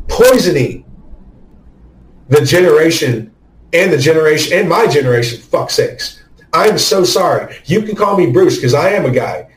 [0.08, 0.84] poisoning
[2.28, 3.32] the generation
[3.72, 5.40] and the generation and my generation.
[5.40, 6.22] Fuck sakes.
[6.52, 7.56] I'm so sorry.
[7.66, 9.50] You can call me Bruce because I am a guy.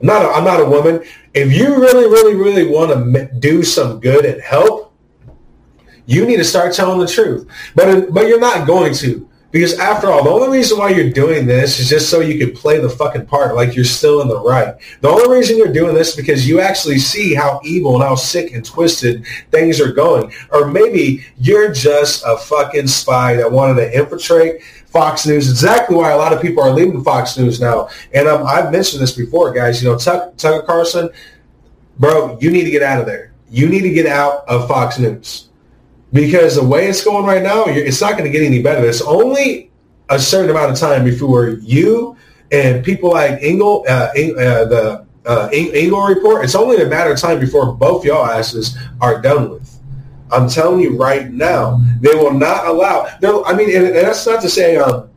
[0.00, 1.04] I'm not a, I'm not a woman.
[1.34, 4.92] If you really, really, really want to do some good and help,
[6.06, 7.48] you need to start telling the truth.
[7.74, 9.28] But but you're not going to.
[9.54, 12.56] Because after all, the only reason why you're doing this is just so you can
[12.56, 14.74] play the fucking part like you're still in the right.
[15.00, 18.16] The only reason you're doing this is because you actually see how evil and how
[18.16, 20.32] sick and twisted things are going.
[20.50, 25.48] Or maybe you're just a fucking spy that wanted to infiltrate Fox News.
[25.48, 27.88] Exactly why a lot of people are leaving Fox News now.
[28.12, 29.80] And um, I've mentioned this before, guys.
[29.80, 31.10] You know, Tuck, Tucker Carlson,
[32.00, 33.32] bro, you need to get out of there.
[33.48, 35.50] You need to get out of Fox News
[36.14, 38.88] because the way it's going right now, it's not going to get any better.
[38.88, 39.70] It's only
[40.08, 42.16] a certain amount of time before you
[42.50, 47.18] and people like Engel, uh, uh, the uh, Engel report, it's only a matter of
[47.18, 49.80] time before both y'all asses are done with.
[50.30, 53.06] I'm telling you right now, they will not allow.
[53.44, 55.08] I mean, and, and that's not to say um,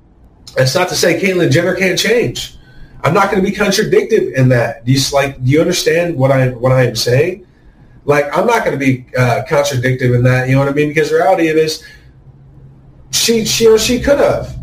[0.56, 2.58] that's not to say Caitlyn Jenner can't change.
[3.04, 4.86] I'm not going to be contradictive in that.
[4.86, 5.44] Do you like?
[5.44, 7.47] Do you understand what I what I am saying?
[8.08, 10.48] Like, I'm not going to be uh, contradictive in that.
[10.48, 10.88] You know what I mean?
[10.88, 11.86] Because the reality of it is,
[13.12, 14.56] she she or she could have.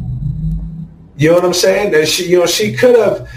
[1.16, 1.92] You know what I'm saying?
[1.92, 3.30] That she you know she could have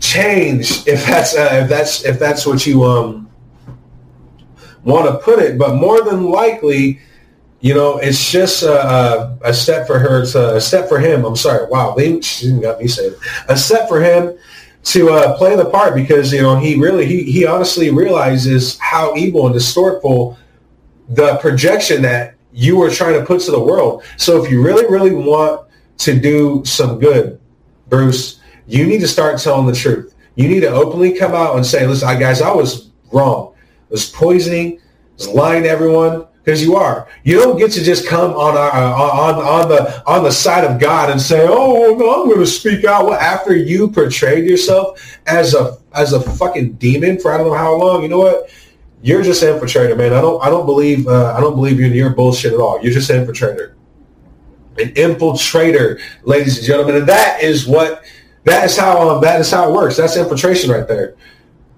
[0.00, 3.28] changed if that's uh, if that's if that's what you um
[4.84, 5.58] want to put it.
[5.58, 6.98] But more than likely,
[7.60, 11.26] you know, it's just a, a, step for her to a step for him.
[11.26, 11.66] I'm sorry.
[11.68, 13.14] Wow, she didn't got me saying
[13.48, 14.36] a step for him
[14.84, 19.14] to uh, play the part because you know he really he, he honestly realizes how
[19.14, 20.36] evil and distortful
[21.08, 24.02] the projection that you were trying to put to the world.
[24.16, 25.68] So if you really really want
[25.98, 27.40] to do some good,
[27.88, 30.14] Bruce, you need to start telling the truth.
[30.34, 33.54] You need to openly come out and say, "Listen, guys, I was wrong.
[33.54, 34.78] I was poisoning.
[34.78, 37.06] I was lying to everyone because you are.
[37.22, 40.64] You don't get to just come on our, uh, on on the on the side
[40.64, 44.48] of God and say, "Oh, no, I'm going to speak out." Well, after you portrayed
[44.48, 48.18] yourself as a as a fucking demon for I don't know how long, you know
[48.18, 48.50] what?
[49.02, 50.12] You're just an infiltrator, man.
[50.12, 52.82] I don't I don't believe uh, I don't believe you're your bullshit at all.
[52.82, 53.74] You're just an infiltrator,
[54.78, 58.04] an infiltrator, ladies and gentlemen, and that is what
[58.44, 59.96] that is how um, that is how it works.
[59.96, 61.14] That's infiltration right there.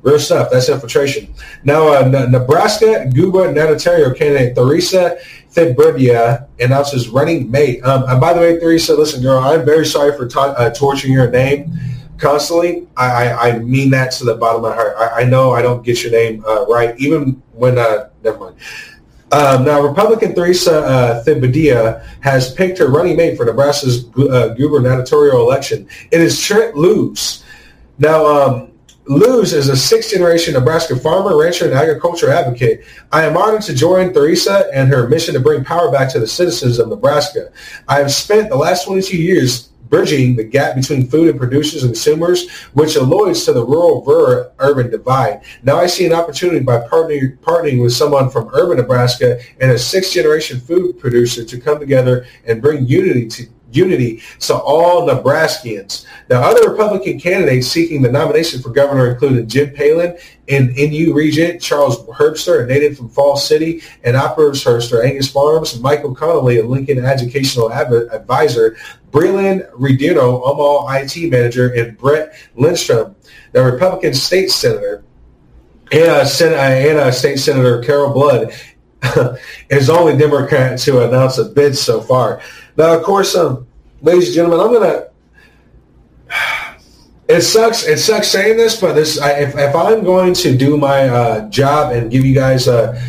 [0.04, 0.50] Real stuff.
[0.52, 1.32] That's infiltration.
[1.64, 5.16] Now, uh, Nebraska gubernatorial candidate Theresa
[5.50, 7.82] Thibodeau announces running mate.
[7.82, 11.14] Um, and by the way, Theresa, listen, girl, I'm very sorry for ta- uh, torturing
[11.14, 11.72] your name
[12.18, 12.86] constantly.
[12.98, 14.94] I, I, I, mean that to the bottom of my heart.
[14.98, 18.56] I, I know I don't get your name uh, right, even when, uh, never mind.
[19.32, 25.40] Um, now, Republican Theresa uh, Thibodeau has picked her running mate for Nebraska's uh, gubernatorial
[25.40, 25.88] election.
[26.10, 27.42] It is Trent Loos.
[27.98, 28.73] Now, um,
[29.06, 32.86] Loos is a sixth-generation Nebraska farmer, rancher, and agriculture advocate.
[33.12, 36.26] I am honored to join Theresa and her mission to bring power back to the
[36.26, 37.50] citizens of Nebraska.
[37.86, 41.92] I have spent the last 22 years bridging the gap between food and producers and
[41.92, 45.42] consumers, which alludes to the rural-urban divide.
[45.62, 49.78] Now I see an opportunity by partnering, partnering with someone from urban Nebraska and a
[49.78, 56.06] sixth-generation food producer to come together and bring unity to unity to all Nebraskans.
[56.28, 61.60] Now, other Republican candidates seeking the nomination for governor included Jim Pillen, an NU regent,
[61.60, 66.66] Charles Herbster, a native from Falls City, and Operators Herbster, Angus Farms, Michael Connolly, a
[66.66, 68.76] Lincoln educational advisor,
[69.10, 73.14] Breland Ridenour, Omaha IT manager, and Brett Lindstrom,
[73.52, 75.04] the Republican state senator,
[75.92, 78.52] and, uh, Sen- and uh, State Senator Carol Blood
[79.70, 82.40] is only Democrat to announce a bid so far.
[82.76, 83.66] Now, of course, um,
[84.02, 85.06] ladies and gentlemen, I'm gonna
[87.28, 87.86] it sucks.
[87.86, 91.48] It sucks saying this, but this I, if if I'm going to do my uh,
[91.48, 93.00] job and give you guys a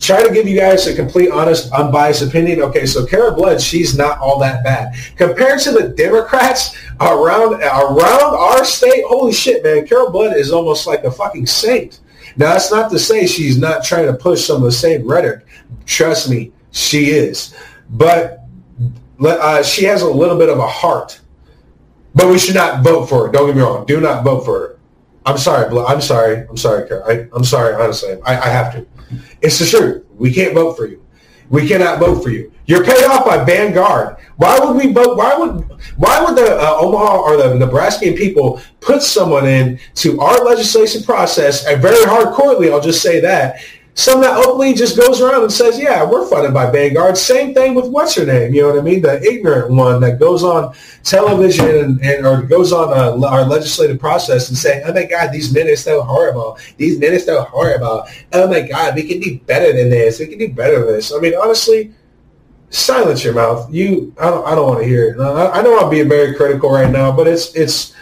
[0.00, 2.60] try to give you guys a complete, honest, unbiased opinion.
[2.60, 8.34] Okay, so Kara Blood, she's not all that bad compared to the Democrats around around
[8.34, 9.04] our state.
[9.06, 9.86] Holy shit, man!
[9.86, 12.00] Kara Blood is almost like a fucking saint.
[12.36, 15.46] Now, that's not to say she's not trying to push some of the same rhetoric.
[15.86, 17.54] Trust me, she is,
[17.90, 18.41] but
[19.28, 21.20] uh, she has a little bit of a heart
[22.14, 23.32] but we should not vote for her.
[23.32, 23.86] Don't get me wrong.
[23.86, 24.78] Do not vote for her.
[25.24, 25.66] I'm sorry.
[25.66, 26.46] I'm sorry.
[26.48, 27.74] I'm sorry, I, am sorry.
[27.74, 28.86] Honestly, I, I have to.
[29.40, 30.04] It's the truth.
[30.16, 31.04] We can't vote for you.
[31.48, 32.50] We cannot vote for you.
[32.66, 34.16] You're paid off by Vanguard.
[34.36, 35.16] Why would we vote?
[35.16, 40.18] Why would why would the uh, Omaha or the Nebraskan people put someone in to
[40.20, 43.60] our legislation process, and very hardcorely, I'll just say that,
[43.94, 47.16] some that openly just goes around and says, yeah, we're funded by Vanguard.
[47.16, 49.02] Same thing with what's her name, you know what I mean?
[49.02, 53.98] The ignorant one that goes on television and, and or goes on uh, our legislative
[54.00, 56.58] process and say, oh my God, these men are so horrible.
[56.78, 58.06] These men are so horrible.
[58.32, 60.20] Oh my God, we can do better than this.
[60.20, 61.12] We can do better than this.
[61.12, 61.92] I mean, honestly,
[62.70, 63.70] silence your mouth.
[63.70, 65.20] You, I don't, I don't want to hear it.
[65.20, 67.94] I, I know I'm being very critical right now, but it's, it's,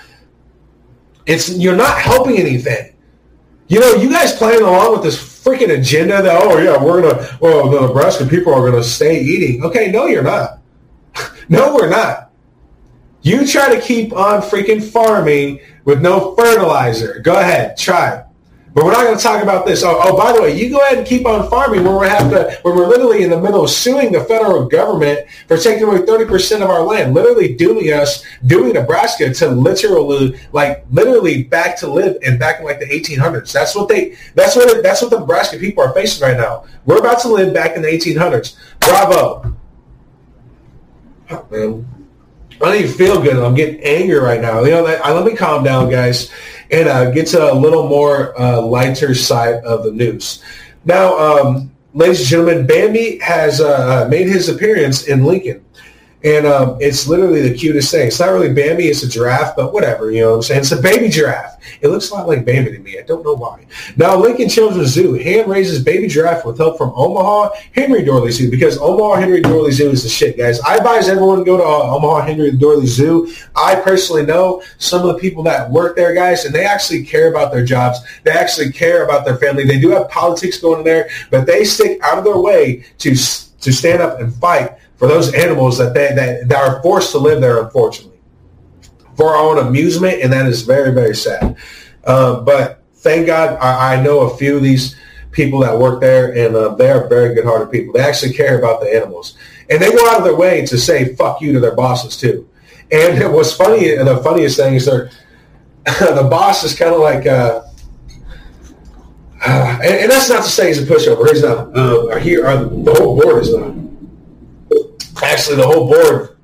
[1.26, 2.94] it's, you're not helping anything.
[3.66, 7.38] You know, you guys playing along with this freaking agenda that oh yeah we're gonna
[7.40, 9.64] well the Nebraska people are gonna stay eating.
[9.64, 10.60] Okay, no you're not.
[11.48, 12.30] no we're not.
[13.22, 17.20] You try to keep on freaking farming with no fertilizer.
[17.20, 18.24] Go ahead, try.
[18.72, 19.82] But we're not going to talk about this.
[19.82, 22.30] Oh, oh, by the way, you go ahead and keep on farming when we have
[22.30, 25.98] to, when we're literally in the middle of suing the federal government for taking away
[25.98, 31.90] 30% of our land, literally dooming us, doing Nebraska to literally, like, literally back to
[31.90, 33.50] live and back in like the 1800s.
[33.52, 36.64] That's what they, that's what, that's what the Nebraska people are facing right now.
[36.84, 38.56] We're about to live back in the 1800s.
[38.78, 39.52] Bravo.
[41.30, 41.86] Oh, man.
[42.62, 43.36] I don't even feel good.
[43.36, 44.62] I'm getting angry right now.
[44.62, 46.30] You know, let me calm down, guys
[46.70, 50.42] and uh, get to a little more uh, lighter side of the news.
[50.84, 55.64] Now, um, ladies and gentlemen, Bambi has uh, uh made his appearance in Lincoln.
[56.22, 58.08] And um, it's literally the cutest thing.
[58.08, 60.60] It's not really Bambi, it's a giraffe, but whatever, you know what I'm saying?
[60.60, 61.56] It's a baby giraffe.
[61.80, 62.98] It looks a lot like Bambi to me.
[62.98, 63.64] I don't know why.
[63.96, 68.50] Now, Lincoln Children's Zoo hand raises baby giraffe with help from Omaha Henry Doorly Zoo
[68.50, 70.60] because Omaha Henry Doorly Zoo is the shit, guys.
[70.60, 73.32] I advise everyone to go to uh, Omaha Henry Doorly Zoo.
[73.56, 77.30] I personally know some of the people that work there, guys, and they actually care
[77.30, 77.98] about their jobs.
[78.24, 79.64] They actually care about their family.
[79.64, 83.14] They do have politics going in there, but they stick out of their way to
[83.14, 87.18] to stand up and fight for those animals that they that, that are forced to
[87.18, 88.20] live there, unfortunately,
[89.16, 91.56] for our own amusement, and that is very very sad.
[92.04, 94.96] Uh, but thank God, I, I, know a few of these
[95.30, 97.94] people that work there, and uh, they are very good-hearted people.
[97.94, 99.38] They actually care about the animals,
[99.70, 102.46] and they go out of their way to say "fuck you" to their bosses too.
[102.92, 107.26] And what's funny, and the funniest thing is the boss is kind of like.
[107.26, 107.62] Uh,
[109.46, 111.26] uh, and, and, that's not to say he's a pushover.
[111.30, 111.74] He's not.
[111.74, 113.89] Uh, here, uh, the whole board is not
[115.22, 116.36] actually the whole board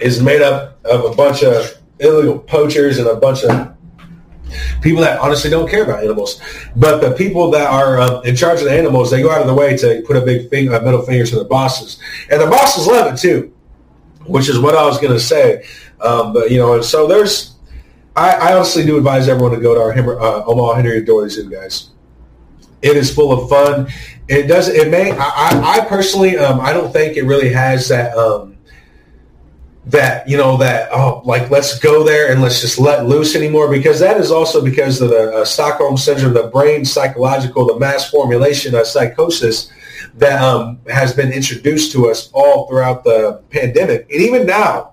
[0.00, 3.72] is made up of a bunch of illegal poachers and a bunch of
[4.82, 6.40] people that honestly don't care about animals.
[6.76, 9.46] But the people that are uh, in charge of the animals, they go out of
[9.46, 11.98] their way to put a big finger, a middle finger to their bosses,
[12.30, 13.52] and the bosses love it too,
[14.26, 15.64] which is what I was going to say.
[16.00, 17.54] Um, but you know, and so there's,
[18.16, 21.48] I, I, honestly do advise everyone to go to our uh, Omaha Henry Doorly Zoo,
[21.48, 21.91] guys.
[22.82, 23.88] It is full of fun.
[24.28, 24.68] It does.
[24.68, 25.12] It may.
[25.12, 28.16] I, I personally, um, I don't think it really has that.
[28.16, 28.58] Um,
[29.86, 33.68] that you know that oh like let's go there and let's just let loose anymore
[33.68, 38.08] because that is also because of the uh, Stockholm syndrome, the brain psychological, the mass
[38.08, 39.72] formulation of psychosis
[40.14, 44.91] that um, has been introduced to us all throughout the pandemic and even now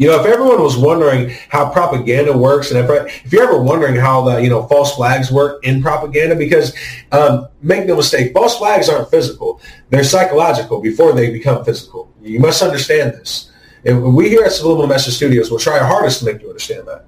[0.00, 3.96] you know, if everyone was wondering how propaganda works, and if, if you're ever wondering
[3.96, 6.74] how the you know false flags work in propaganda, because
[7.12, 9.60] um, make no mistake, false flags aren't physical;
[9.90, 12.10] they're psychological before they become physical.
[12.22, 13.52] You must understand this.
[13.84, 16.88] And we here at Subliminal Message Studios will try our hardest to make you understand
[16.88, 17.04] that.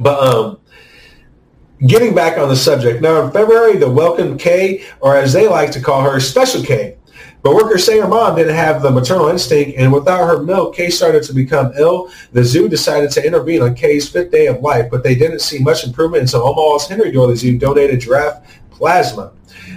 [0.00, 0.58] But um,
[1.86, 5.70] getting back on the subject, now in February, the Welcome K, or as they like
[5.70, 6.96] to call her, Special K,
[7.42, 10.90] but workers say her mom didn't have the maternal instinct, and without her milk, Kay
[10.90, 12.10] started to become ill.
[12.32, 15.58] The zoo decided to intervene on Kay's fifth day of life, but they didn't see
[15.58, 19.32] much improvement until Omaha's Henry Doorly Zoo donated giraffe plasma.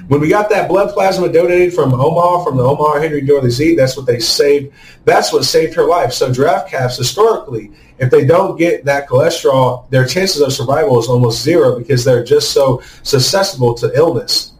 [0.07, 3.75] When we got that blood plasma donated from Omaha, from the Omaha Henry Doorly Zoo,
[3.75, 4.73] that's what they saved.
[5.05, 6.11] That's what saved her life.
[6.11, 11.07] So giraffe calves, historically, if they don't get that colostrum, their chances of survival is
[11.07, 14.52] almost zero because they're just so susceptible to illness.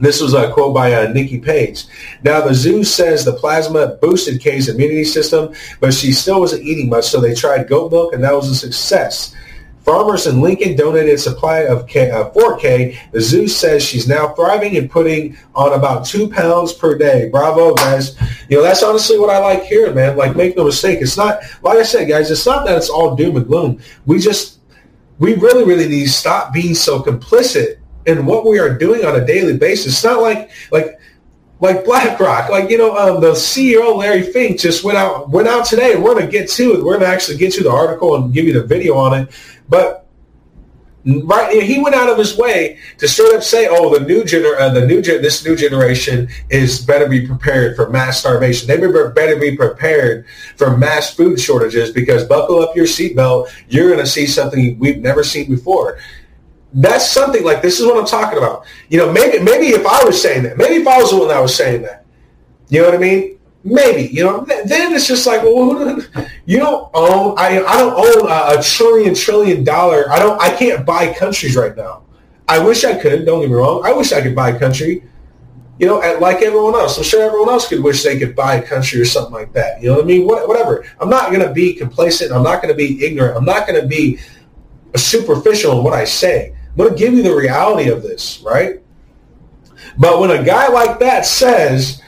[0.00, 1.84] This was a quote by uh, Nikki Page.
[2.22, 6.88] Now, the zoo says the plasma boosted Kay's immunity system, but she still wasn't eating
[6.88, 9.34] much, so they tried goat milk, and that was a success.
[9.84, 13.12] Farmers in Lincoln donated a supply of K, uh, 4K.
[13.12, 17.28] The zoo says she's now thriving and putting on about two pounds per day.
[17.28, 18.16] Bravo, guys.
[18.48, 20.16] You know, that's honestly what I like hearing, man.
[20.16, 21.00] Like, make no mistake.
[21.02, 23.78] It's not, like I said, guys, it's not that it's all doom and gloom.
[24.06, 24.60] We just,
[25.18, 27.76] we really, really need to stop being so complicit
[28.06, 29.94] in what we are doing on a daily basis.
[29.94, 30.98] It's not like, like,
[31.60, 35.64] like BlackRock, like you know, um, the CEO Larry Fink just went out went out
[35.64, 35.96] today.
[35.96, 36.84] We're to get to it.
[36.84, 39.30] We're to actually get to the article and give you the video on it.
[39.68, 40.06] But
[41.06, 44.58] right, he went out of his way to straight up say, "Oh, the new gener-
[44.58, 48.68] uh, the new gen- this new generation is better be prepared for mass starvation.
[48.68, 50.26] They better be prepared
[50.56, 53.48] for mass food shortages because buckle up your seatbelt.
[53.68, 55.98] You're to see something we've never seen before."
[56.74, 58.66] That's something like this is what I'm talking about.
[58.88, 61.28] You know, maybe maybe if I was saying that, maybe if I was the one
[61.28, 62.04] that was saying that,
[62.68, 63.38] you know what I mean?
[63.62, 64.44] Maybe you know.
[64.44, 66.00] Then it's just like, well,
[66.46, 67.36] you don't own.
[67.38, 70.10] I I don't own a, a trillion trillion dollar.
[70.10, 70.40] I don't.
[70.40, 72.02] I can't buy countries right now.
[72.48, 73.24] I wish I could.
[73.24, 73.82] Don't get me wrong.
[73.84, 75.04] I wish I could buy a country.
[75.78, 76.98] You know, like everyone else.
[76.98, 79.80] I'm sure everyone else could wish they could buy a country or something like that.
[79.80, 80.26] You know what I mean?
[80.26, 80.84] What, whatever.
[81.00, 82.32] I'm not going to be complacent.
[82.32, 83.36] I'm not going to be ignorant.
[83.36, 84.20] I'm not going to be
[84.94, 86.54] superficial in what I say.
[86.76, 88.80] To give you the reality of this, right?
[89.98, 92.02] But when a guy like that says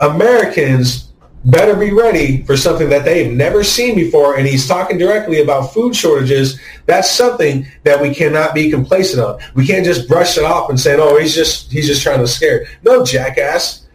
[0.00, 1.12] Americans
[1.44, 5.72] better be ready for something that they've never seen before, and he's talking directly about
[5.72, 9.38] food shortages, that's something that we cannot be complacent on.
[9.54, 12.28] We can't just brush it off and say, "Oh, he's just he's just trying to
[12.28, 13.87] scare." No, jackass.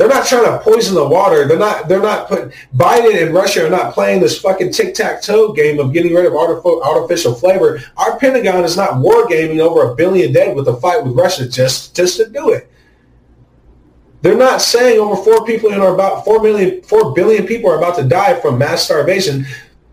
[0.00, 1.46] They're not trying to poison the water.
[1.46, 1.86] They're not.
[1.86, 5.78] They're not putting Biden and Russia are not playing this fucking tic tac toe game
[5.78, 7.82] of getting rid of artificial flavor.
[7.98, 11.94] Our Pentagon is not wargaming over a billion dead with a fight with Russia just
[11.94, 12.72] just to do it.
[14.22, 17.96] They're not saying over four people are about four million, four billion people are about
[17.96, 19.44] to die from mass starvation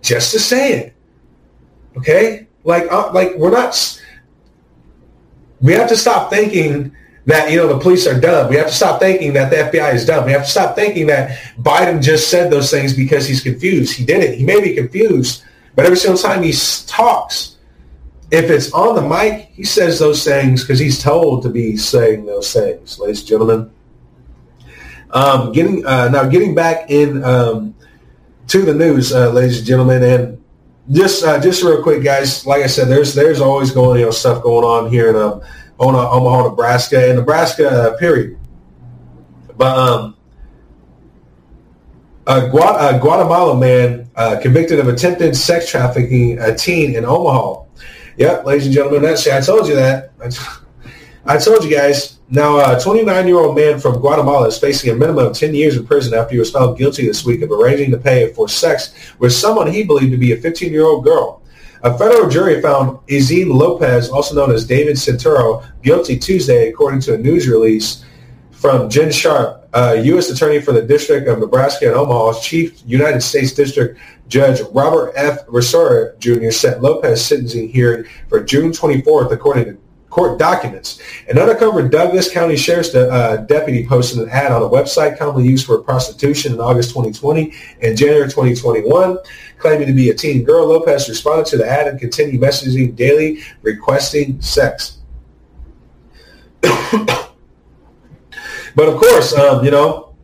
[0.02, 0.96] just to say it.
[1.98, 4.02] Okay, like uh, like we're not.
[5.60, 6.96] We have to stop thinking
[7.28, 8.50] that you know the police are dumb.
[8.50, 10.26] We have to stop thinking that the FBI is dumb.
[10.26, 13.96] We have to stop thinking that Biden just said those things because he's confused.
[13.96, 14.38] He didn't.
[14.38, 15.44] He may be confused,
[15.76, 16.54] but every single time he
[16.88, 17.58] talks,
[18.32, 22.26] if it's on the mic, he says those things because he's told to be saying
[22.26, 23.72] those things, ladies and gentlemen.
[25.12, 27.76] Um, getting uh, now, getting back in um,
[28.48, 30.44] to the news, uh, ladies and gentlemen, and
[30.92, 32.46] just uh, just real quick, guys.
[32.46, 35.42] Like I said, there's there's always going you know stuff going on here um,
[35.80, 38.38] Omaha, Nebraska, and Nebraska, uh, period.
[39.56, 40.16] But um,
[42.26, 47.64] a, Gua- a Guatemala man uh, convicted of attempted sex trafficking a teen in Omaha.
[48.18, 50.12] Yep, ladies and gentlemen, that's I told you that.
[51.26, 52.20] I told you guys.
[52.30, 56.14] Now, a 29-year-old man from Guatemala is facing a minimum of 10 years in prison
[56.14, 59.72] after he was found guilty this week of arranging to pay for sex with someone
[59.72, 61.42] he believed to be a 15-year-old girl.
[61.84, 67.14] A federal jury found Izine Lopez, also known as David Centuro, guilty Tuesday, according to
[67.14, 68.04] a news release
[68.52, 70.30] from Jan Sharp, U.S.
[70.30, 75.40] Attorney for the District of Nebraska and Omaha's Chief United States District Judge Robert F.
[75.48, 76.50] Rossiter Jr.
[76.50, 79.78] set Lopez sentencing hearing for June 24th, according to
[80.10, 81.00] court documents.
[81.30, 85.66] An undercover Douglas County Sheriff's uh, deputy posted an ad on a website commonly used
[85.68, 89.18] for prostitution in August 2020 and January 2021
[89.60, 90.68] claiming to be a teen girl.
[90.68, 95.00] Lopez responded to the ad and continued messaging daily, requesting sex.
[96.62, 97.30] but
[98.78, 100.16] of course, um, you know,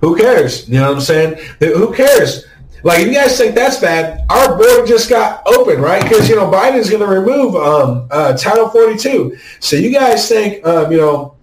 [0.00, 0.68] who cares?
[0.68, 1.38] You know what I'm saying?
[1.60, 2.46] Who cares?
[2.82, 6.02] Like, if you guys think that's bad, our border just got open, right?
[6.02, 9.36] Because, you know, Biden's going to remove um, uh, Title 42.
[9.60, 11.36] So you guys think, um, you know,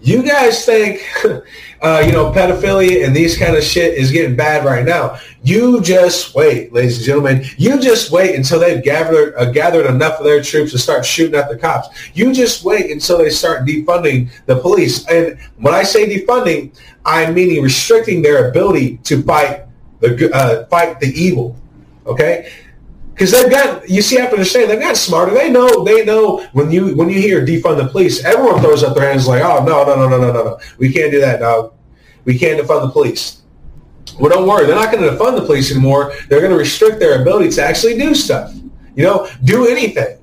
[0.00, 1.02] you guys think
[1.82, 5.18] uh, you know, pedophilia and these kind of shit is getting bad right now.
[5.42, 7.44] You just wait, ladies and gentlemen.
[7.56, 11.34] You just wait until they've gathered uh, gathered enough of their troops to start shooting
[11.34, 11.88] at the cops.
[12.14, 15.06] You just wait until they start defunding the police.
[15.08, 19.64] And when I say defunding, I'm meaning restricting their ability to fight
[20.00, 21.56] the uh, fight the evil.
[22.06, 22.52] Okay
[23.20, 25.34] because they've got you see have to understand they've got smarter.
[25.34, 28.96] They know they know when you when you hear defund the police, everyone throws up
[28.96, 31.40] their hands like, oh no no no no no no no, we can't do that,
[31.40, 31.74] dog.
[32.24, 33.42] We can't defund the police.
[34.18, 36.14] Well, don't worry, they're not going to defund the police anymore.
[36.30, 38.54] They're going to restrict their ability to actually do stuff.
[38.94, 40.18] You know, do anything,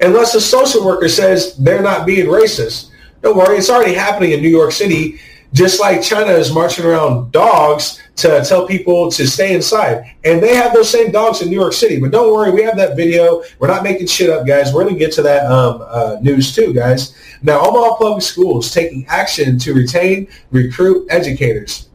[0.00, 2.90] unless a social worker says they're not being racist.
[3.22, 5.20] Don't worry, it's already happening in New York City.
[5.52, 10.14] Just like China is marching around dogs to tell people to stay inside.
[10.24, 11.98] And they have those same dogs in New York City.
[11.98, 13.42] But don't worry, we have that video.
[13.58, 14.72] We're not making shit up, guys.
[14.72, 17.16] We're going to get to that um, uh, news too, guys.
[17.42, 21.88] Now, Omaha Public Schools taking action to retain, recruit educators.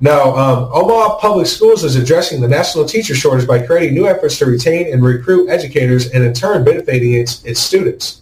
[0.00, 4.36] Now, um, Omaha Public Schools is addressing the national teacher shortage by creating new efforts
[4.38, 8.21] to retain and recruit educators and in turn benefiting its, its students.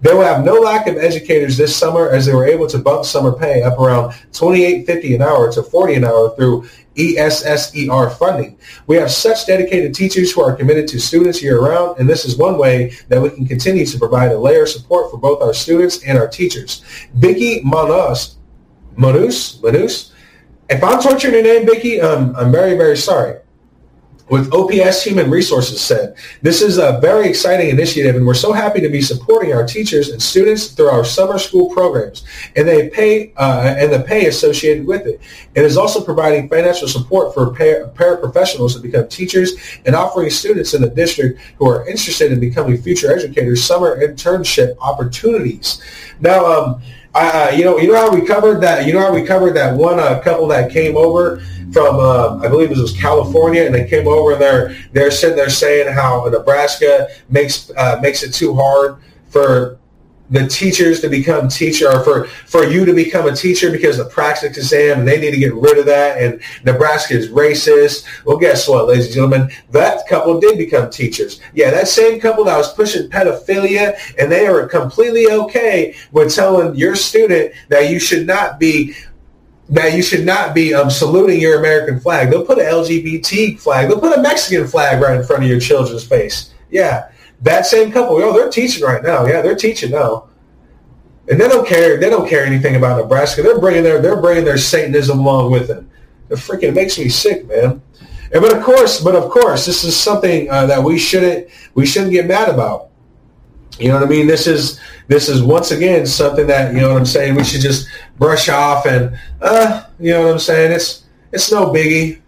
[0.00, 3.04] They will have no lack of educators this summer as they were able to bump
[3.04, 8.58] summer pay up around $28.50 an hour to 40 an hour through ESSER funding.
[8.86, 12.36] We have such dedicated teachers who are committed to students year round, and this is
[12.36, 15.54] one way that we can continue to provide a layer of support for both our
[15.54, 16.82] students and our teachers.
[17.14, 18.38] Vicky Manos,
[18.96, 20.12] Manus, Manus,
[20.68, 23.36] if I'm torturing your name, Vicky, um, I'm very, very sorry
[24.30, 26.16] with OPS Human Resources said.
[26.42, 30.10] This is a very exciting initiative and we're so happy to be supporting our teachers
[30.10, 32.24] and students through our summer school programs
[32.56, 35.20] and they pay uh, and the pay associated with it.
[35.54, 39.54] It is also providing financial support for para- paraprofessionals to become teachers
[39.86, 44.76] and offering students in the district who are interested in becoming future educators summer internship
[44.80, 45.82] opportunities.
[46.20, 46.82] Now, um,
[47.18, 48.86] uh, you know, you know how we covered that.
[48.86, 51.40] You know how we covered that one uh, couple that came over
[51.72, 55.36] from, uh, I believe it was California, and they came over and they're they're sitting
[55.36, 58.96] there saying how Nebraska makes uh, makes it too hard
[59.28, 59.78] for
[60.30, 64.04] the teachers to become teacher or for, for you to become a teacher because the
[64.04, 68.04] practice exam and they need to get rid of that and Nebraska is racist.
[68.24, 69.50] Well, guess what, ladies and gentlemen?
[69.70, 71.40] That couple did become teachers.
[71.54, 76.74] Yeah, that same couple that was pushing pedophilia and they are completely okay with telling
[76.76, 78.94] your student that you should not be
[79.70, 82.30] that you should not be um, saluting your American flag.
[82.30, 83.88] They'll put an LGBT flag.
[83.88, 86.54] They'll put a Mexican flag right in front of your children's face.
[86.70, 87.10] Yeah.
[87.42, 89.26] That same couple, oh, they're teaching right now.
[89.26, 90.28] Yeah, they're teaching now.
[91.30, 91.98] And they don't care.
[91.98, 93.42] They don't care anything about Nebraska.
[93.42, 95.90] They're bringing their they're bringing their Satanism along with them.
[96.30, 97.82] It freaking makes me sick, man.
[98.32, 101.84] And but of course, but of course, this is something uh, that we shouldn't we
[101.86, 102.88] shouldn't get mad about.
[103.78, 104.26] You know what I mean?
[104.26, 107.34] This is this is once again something that you know what I'm saying.
[107.34, 110.72] We should just brush off and uh, you know what I'm saying.
[110.72, 112.20] It's it's no biggie.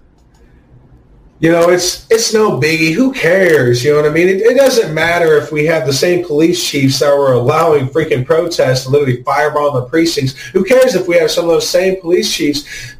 [1.40, 2.92] You know, it's it's no biggie.
[2.92, 3.82] Who cares?
[3.82, 4.28] You know what I mean?
[4.28, 8.26] It, it, doesn't matter if we have the same police chiefs that were allowing freaking
[8.26, 10.34] protests to literally fireball the precincts.
[10.48, 12.94] Who cares if we have some of those same police chiefs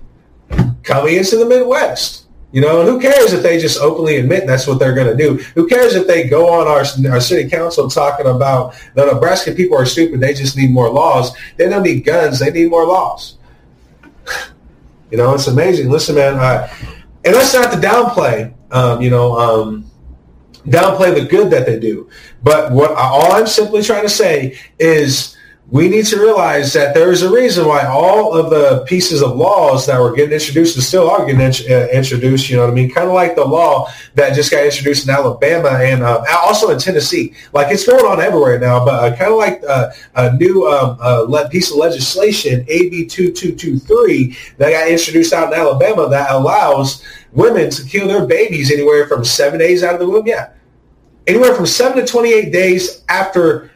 [0.82, 2.28] coming into the Midwest?
[2.53, 5.22] You know, and who cares if they just openly admit that's what they're going to
[5.22, 5.36] do?
[5.55, 9.76] Who cares if they go on our, our city council talking about the Nebraska people
[9.76, 11.36] are stupid, they just need more laws.
[11.59, 13.36] They don't need guns, they need more laws.
[15.11, 15.91] You know, it's amazing.
[15.91, 16.36] Listen, man,
[17.24, 19.90] and that's not to downplay, um, you know, um,
[20.66, 22.08] downplay the good that they do.
[22.42, 25.36] But what all I'm simply trying to say is
[25.70, 29.36] we need to realize that there is a reason why all of the pieces of
[29.36, 32.74] laws that were getting introduced and still are getting uh, introduced, you know what I
[32.74, 32.90] mean?
[32.90, 36.78] Kind of like the law that just got introduced in Alabama and uh, also in
[36.80, 37.34] Tennessee.
[37.52, 40.98] Like it's going on everywhere now, but uh, kind of like uh, a new um,
[41.00, 47.70] uh, piece of legislation, AB 2223, that got introduced out in Alabama that allows women
[47.70, 50.26] to kill their babies anywhere from seven days out of the womb.
[50.26, 50.50] Yeah.
[51.28, 53.70] Anywhere from seven to 28 days after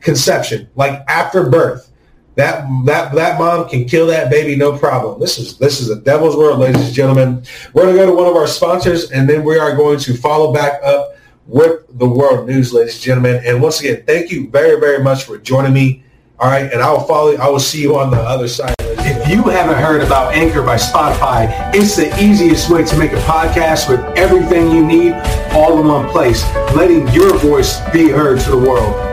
[0.00, 1.90] conception, like after birth.
[2.36, 5.18] That that that mom can kill that baby no problem.
[5.18, 7.42] This is this is a devil's world, ladies and gentlemen.
[7.72, 10.52] We're gonna go to one of our sponsors, and then we are going to follow
[10.52, 11.16] back up
[11.48, 13.42] with the world news, ladies and gentlemen.
[13.44, 16.04] And once again, thank you very very much for joining me.
[16.38, 17.34] All right, and I will follow.
[17.34, 18.76] I will see you on the other side.
[18.78, 23.20] If you haven't heard about Anchor by Spotify, it's the easiest way to make a
[23.22, 25.14] podcast with everything you need
[25.50, 26.44] all in one place,
[26.76, 29.07] letting your voice be heard to the world.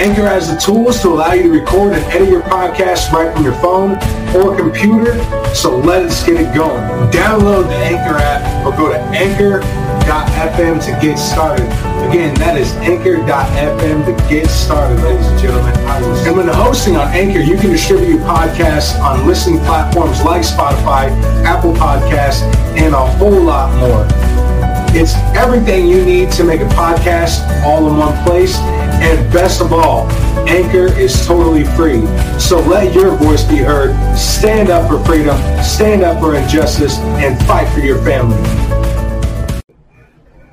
[0.00, 3.44] Anchor has the tools to allow you to record and edit your podcast right from
[3.44, 3.98] your phone
[4.34, 5.22] or computer.
[5.54, 6.80] So let's get it going.
[7.12, 11.66] Download the Anchor app or go to anchor.fm to get started.
[12.08, 15.76] Again, that is anchor.fm to get started, ladies and gentlemen.
[15.76, 21.10] And when hosting on Anchor, you can distribute your podcasts on listening platforms like Spotify,
[21.44, 22.40] Apple Podcasts,
[22.74, 24.19] and a whole lot more.
[24.92, 28.58] It's everything you need to make a podcast all in one place.
[28.58, 30.10] And best of all,
[30.48, 32.04] Anchor is totally free.
[32.40, 33.94] So let your voice be heard.
[34.18, 38.36] Stand up for freedom, stand up for injustice, and fight for your family.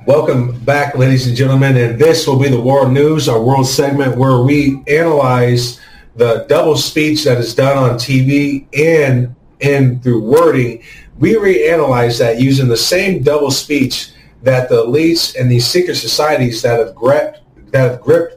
[0.06, 4.16] Welcome back, ladies and gentlemen, and this will be the World News, our world segment
[4.16, 5.80] where we analyze
[6.14, 10.84] the double speech that is done on TV and and through wording.
[11.18, 14.12] We reanalyze that using the same double speech
[14.42, 17.40] that the elites and these secret societies that have gripped
[17.72, 18.36] that have gripped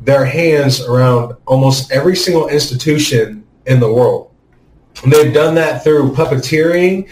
[0.00, 4.30] their hands around almost every single institution in the world.
[5.06, 7.08] they've done that through puppeteering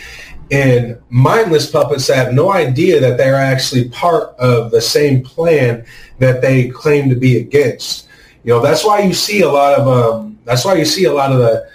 [0.51, 5.84] and mindless puppets that have no idea that they're actually part of the same plan
[6.18, 8.09] that they claim to be against.
[8.45, 11.12] You know, that's why you see a lot of um, that's why you see a
[11.12, 11.68] lot of the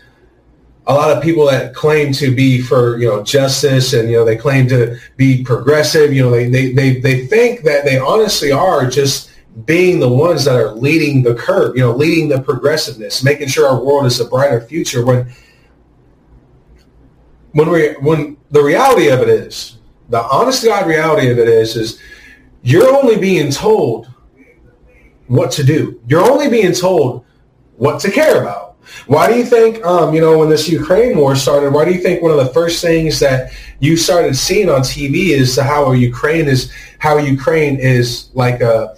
[0.88, 4.26] a lot of people that claim to be for you know justice and you know
[4.26, 6.14] they claim to be progressive.
[6.14, 9.32] You know, they they they, they think that they honestly are just
[9.66, 11.76] being the ones that are leading the curve.
[11.76, 15.06] You know, leading the progressiveness, making sure our world is a brighter future.
[15.06, 15.32] When
[17.52, 19.78] when we when the reality of it is,
[20.10, 22.00] the honest to God reality of it is, is
[22.64, 24.12] you're only being told
[25.28, 26.02] what to do.
[26.08, 27.26] You're only being told
[27.78, 28.71] what to care about.
[29.08, 32.00] Why do you think, um, you know, when this Ukraine war started, why do you
[32.00, 36.48] think one of the first things that you started seeing on TV is how Ukraine
[36.48, 38.96] is, how Ukraine is like a,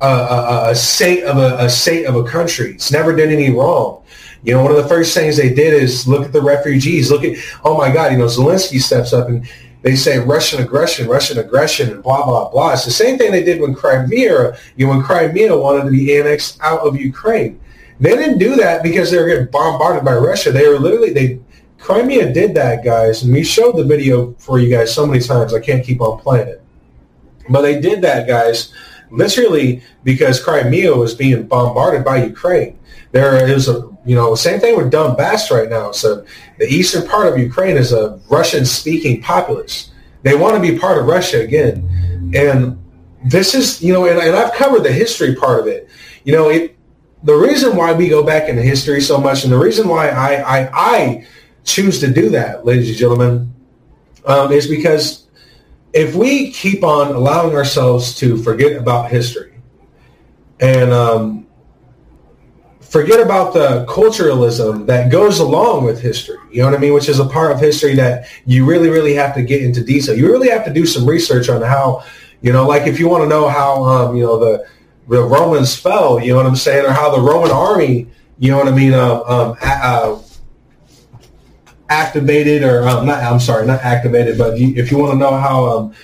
[0.00, 2.72] a, a, a saint of a, a saint of a country.
[2.72, 4.02] It's never done any wrong.
[4.42, 7.10] You know, one of the first things they did is look at the refugees.
[7.10, 9.46] Look at, oh my God, you know, Zelensky steps up and
[9.82, 12.72] they say Russian aggression, Russian aggression, and blah, blah, blah.
[12.72, 16.18] It's the same thing they did when Crimea, you know, when Crimea wanted to be
[16.18, 17.59] annexed out of Ukraine.
[18.00, 20.50] They didn't do that because they were getting bombarded by Russia.
[20.50, 21.40] They were literally, they,
[21.78, 25.54] Crimea did that, guys, and we showed the video for you guys so many times,
[25.54, 26.62] I can't keep on playing it.
[27.48, 28.72] But they did that, guys,
[29.10, 32.78] literally because Crimea was being bombarded by Ukraine.
[33.12, 35.92] There is a you know, same thing with Donbass right now.
[35.92, 36.24] So
[36.58, 39.90] the eastern part of Ukraine is a Russian-speaking populace.
[40.22, 42.32] They want to be part of Russia again.
[42.34, 42.78] And
[43.24, 45.88] this is, you know, and, and I've covered the history part of it.
[46.24, 46.76] You know, it,
[47.22, 50.58] the reason why we go back into history so much and the reason why I,
[50.58, 51.26] I, I
[51.64, 53.54] choose to do that, ladies and gentlemen,
[54.24, 55.26] um, is because
[55.92, 59.60] if we keep on allowing ourselves to forget about history
[60.60, 61.46] and um,
[62.90, 66.36] forget about the culturalism that goes along with history.
[66.50, 66.92] You know what I mean?
[66.92, 70.16] Which is a part of history that you really, really have to get into detail.
[70.16, 72.04] You really have to do some research on how,
[72.42, 74.66] you know, like if you want to know how, um, you know, the
[75.10, 76.20] the Romans fell.
[76.20, 76.86] You know what I'm saying?
[76.86, 78.06] Or how the Roman army,
[78.38, 78.94] you know what I mean?
[78.94, 80.18] Uh, um, uh,
[81.88, 83.22] activated or um, not?
[83.22, 85.94] I'm sorry, not activated, but you, if you want to know how, um,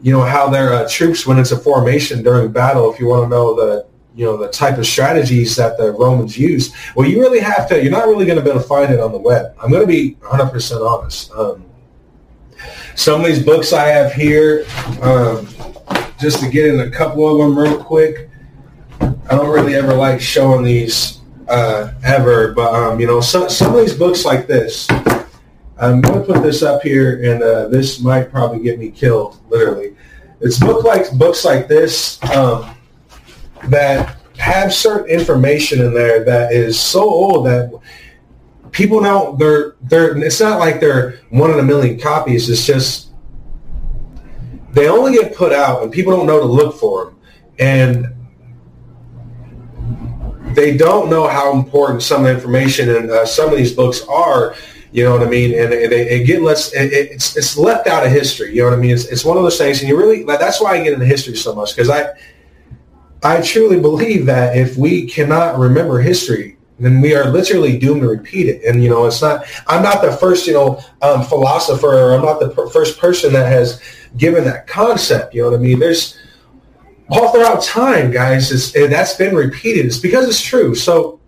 [0.00, 3.28] you know, how their uh, troops went into formation during battle, if you want to
[3.28, 6.74] know the you know the type of strategies that the Romans used.
[6.96, 7.80] Well, you really have to.
[7.80, 9.54] You're not really going to be able to find it on the web.
[9.62, 11.30] I'm going to be 100 percent honest.
[11.32, 11.64] Um,
[12.96, 14.64] some of these books I have here,
[15.02, 15.46] um,
[16.18, 18.27] just to get in a couple of them real quick.
[19.30, 23.74] I don't really ever like showing these uh, ever, but um, you know, some some
[23.74, 24.88] of these books like this.
[25.80, 29.96] I'm to put this up here, and uh, this might probably get me killed, literally.
[30.40, 32.22] It's book like books like this.
[32.34, 32.74] Um,
[33.64, 37.70] that have certain information in there that is so old that
[38.70, 43.12] people now they're they're it's not like they're one in a million copies it's just
[44.72, 47.16] they only get put out and people don't know to look for them
[47.58, 48.06] and
[50.58, 54.02] they don't know how important some of the information and uh, some of these books
[54.08, 54.54] are
[54.90, 55.52] you know what I mean?
[55.52, 56.72] And it, it, get less.
[56.72, 58.54] It, it's it's left out of history.
[58.54, 58.92] You know what I mean?
[58.92, 61.36] It's, it's one of those things, and you really that's why I get into history
[61.36, 62.08] so much because I
[63.22, 68.08] I truly believe that if we cannot remember history, then we are literally doomed to
[68.08, 68.64] repeat it.
[68.64, 69.44] And you know, it's not.
[69.66, 71.94] I'm not the first, you know, um, philosopher.
[71.94, 73.82] Or I'm not the per- first person that has
[74.16, 75.34] given that concept.
[75.34, 75.78] You know what I mean?
[75.78, 76.17] There's
[77.10, 78.52] all throughout time, guys.
[78.52, 79.86] It's, that's been repeated.
[79.86, 80.74] It's because it's true.
[80.74, 81.20] So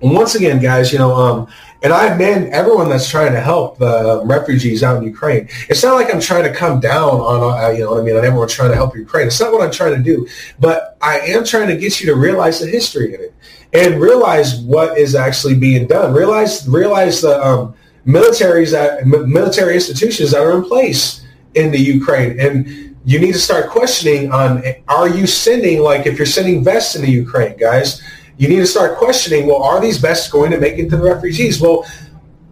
[0.00, 1.48] once again, guys, you know, um,
[1.82, 5.48] and I commend everyone that's trying to help the refugees out in Ukraine.
[5.70, 8.16] It's not like I'm trying to come down on, uh, you know what I mean,
[8.16, 9.28] on everyone trying to help Ukraine.
[9.28, 10.28] It's not what I'm trying to do.
[10.58, 13.34] But I am trying to get you to realize the history in it
[13.72, 16.12] and realize what is actually being done.
[16.12, 17.74] Realize, realize the um,
[18.06, 22.38] militaries that, military institutions that are in place in the Ukraine.
[22.38, 26.96] And you need to start questioning on, are you sending, like if you're sending vests
[26.96, 28.02] into Ukraine, guys,
[28.36, 31.02] you need to start questioning, well, are these vests going to make it to the
[31.02, 31.60] refugees?
[31.60, 31.86] Well,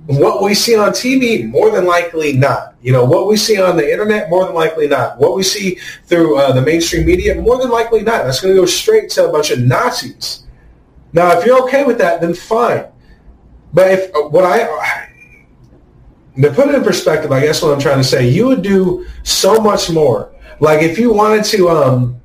[0.07, 2.75] what we see on TV, more than likely not.
[2.81, 5.19] You know, what we see on the internet, more than likely not.
[5.19, 8.25] What we see through uh, the mainstream media, more than likely not.
[8.25, 10.47] That's going to go straight to a bunch of Nazis.
[11.13, 12.87] Now, if you're okay with that, then fine.
[13.75, 15.09] But if uh, what I
[16.41, 19.07] to put it in perspective, I guess what I'm trying to say, you would do
[19.25, 20.33] so much more.
[20.61, 22.21] Like if you wanted to, um,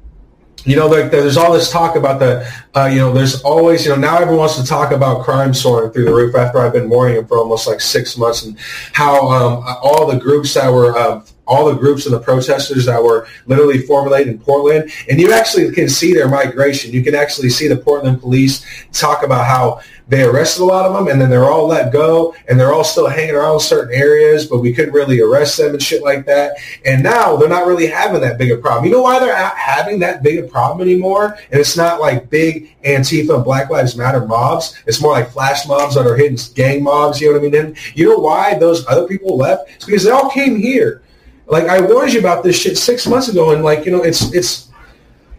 [0.65, 3.91] you know, like there's all this talk about the, uh, you know, there's always, you
[3.91, 6.89] know, now everyone wants to talk about crime soaring through the roof after I've been
[6.89, 8.57] warning them for almost like six months and
[8.93, 13.01] how um, all the groups that were uh, all the groups and the protesters that
[13.01, 14.91] were literally formulated in Portland.
[15.09, 16.93] And you actually can see their migration.
[16.93, 20.93] You can actually see the Portland police talk about how they arrested a lot of
[20.93, 24.45] them and then they're all let go and they're all still hanging around certain areas,
[24.45, 26.53] but we couldn't really arrest them and shit like that.
[26.85, 28.85] And now they're not really having that big a problem.
[28.85, 31.37] You know why they're not having that big a problem anymore?
[31.51, 34.77] And it's not like big Antifa and Black Lives Matter mobs.
[34.85, 37.21] It's more like flash mobs that are hitting gang mobs.
[37.21, 37.65] You know what I mean?
[37.65, 39.69] And you know why those other people left?
[39.75, 41.02] It's because they all came here.
[41.47, 44.33] Like I warned you about this shit six months ago, and like you know, it's
[44.33, 44.69] it's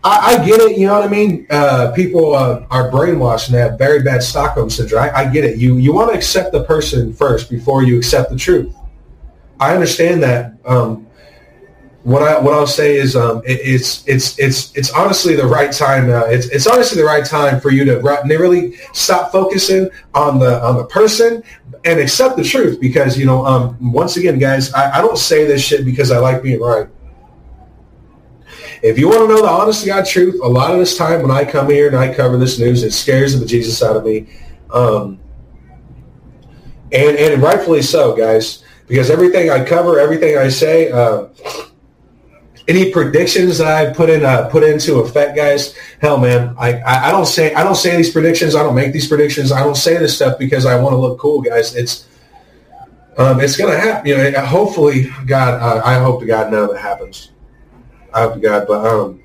[0.04, 0.76] I, I, get it.
[0.76, 1.46] You know what I mean?
[1.48, 5.02] Uh, people uh, are brainwashed and they have very bad Stockholm syndrome.
[5.02, 5.56] I, I get it.
[5.56, 8.74] You you want to accept the person first before you accept the truth.
[9.58, 10.56] I understand that.
[10.66, 11.06] Um,
[12.04, 15.72] what I what I'll say is um, it, it's it's it's it's honestly the right
[15.72, 16.10] time.
[16.10, 20.62] Uh, it's it's honestly the right time for you to really stop focusing on the
[20.62, 21.42] on the person
[21.86, 22.78] and accept the truth.
[22.78, 26.18] Because you know, um, once again, guys, I, I don't say this shit because I
[26.18, 26.88] like being right.
[28.82, 31.22] If you want to know the honest to God truth, a lot of this time
[31.22, 34.04] when I come here and I cover this news, it scares the Jesus out of
[34.04, 34.28] me.
[34.70, 35.18] Um,
[36.92, 41.28] and, and rightfully so, guys, because everything I cover, everything I say, uh,
[42.66, 45.76] any predictions that I put in uh, put into effect, guys.
[46.00, 48.54] Hell, man, I, I, don't say I don't say these predictions.
[48.54, 49.52] I don't make these predictions.
[49.52, 51.74] I don't say this stuff because I want to look cool, guys.
[51.74, 52.08] It's
[53.18, 54.08] um, it's gonna happen.
[54.08, 57.32] You know, hopefully, God, uh, I hope to God none of it happens.
[58.12, 58.66] I hope to God.
[58.66, 59.22] But um,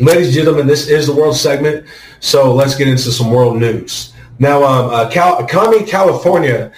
[0.00, 1.86] ladies and gentlemen, this is the world segment.
[2.20, 4.14] So let's get into some world news.
[4.40, 6.72] Now, um, uh, Cal- California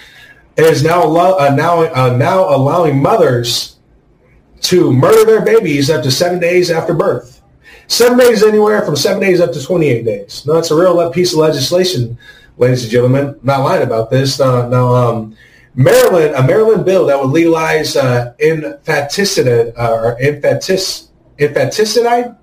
[0.57, 3.77] is now uh, now uh, now allowing mothers
[4.61, 7.41] to murder their babies up to seven days after birth.
[7.87, 10.45] Seven days anywhere from seven days up to 28 days.
[10.45, 12.17] Now, it's a real piece of legislation,
[12.57, 13.27] ladies and gentlemen.
[13.27, 14.39] I'm not lying about this.
[14.39, 15.35] Uh, now, um,
[15.75, 21.07] Maryland, a Maryland bill that would legalize uh, infanticide uh, or infantis,
[21.37, 22.35] infanticide.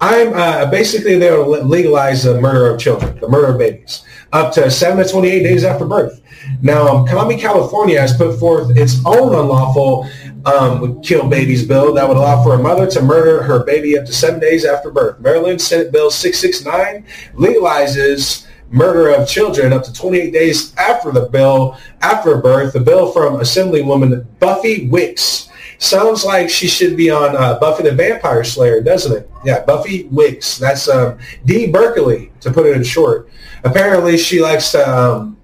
[0.00, 4.52] I'm uh, basically they to legalize the murder of children, the murder of babies, up
[4.54, 6.22] to 7 to 28 days after birth.
[6.60, 10.08] Now, um, Kami, California has put forth its own unlawful
[10.44, 14.04] um, kill babies bill that would allow for a mother to murder her baby up
[14.06, 15.20] to seven days after birth.
[15.20, 21.78] Maryland Senate Bill 669 legalizes murder of children up to 28 days after the bill,
[22.00, 22.72] after birth.
[22.72, 25.48] The bill from Assemblywoman Buffy Wicks
[25.82, 29.28] Sounds like she should be on uh, Buffy the Vampire Slayer, doesn't it?
[29.44, 30.56] Yeah, Buffy Wicks.
[30.56, 33.28] That's um, Dee Berkeley, to put it in short.
[33.64, 35.36] Apparently, she likes to um,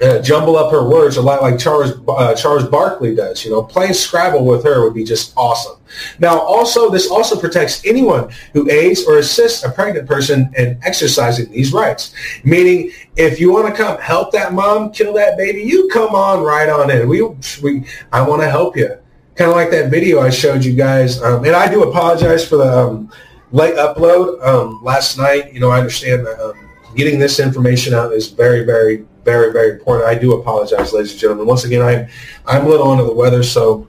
[0.00, 3.44] uh, jumble up her words a lot like Charles uh, Charles Barkley does.
[3.44, 5.76] You know, playing Scrabble with her would be just awesome.
[6.18, 11.52] Now, also, this also protects anyone who aids or assists a pregnant person in exercising
[11.52, 12.14] these rights.
[12.44, 16.42] Meaning, if you want to come help that mom kill that baby, you come on
[16.42, 17.06] right on in.
[17.06, 17.20] We,
[17.62, 18.98] we, I want to help you
[19.36, 21.22] kind of like that video I showed you guys.
[21.22, 23.12] Um, and I do apologize for the um,
[23.52, 25.52] late upload um, last night.
[25.52, 29.72] You know, I understand that um, getting this information out is very, very, very, very
[29.72, 30.08] important.
[30.08, 31.46] I do apologize, ladies and gentlemen.
[31.46, 32.08] Once again, I'm
[32.46, 33.86] I'm a little under the weather, so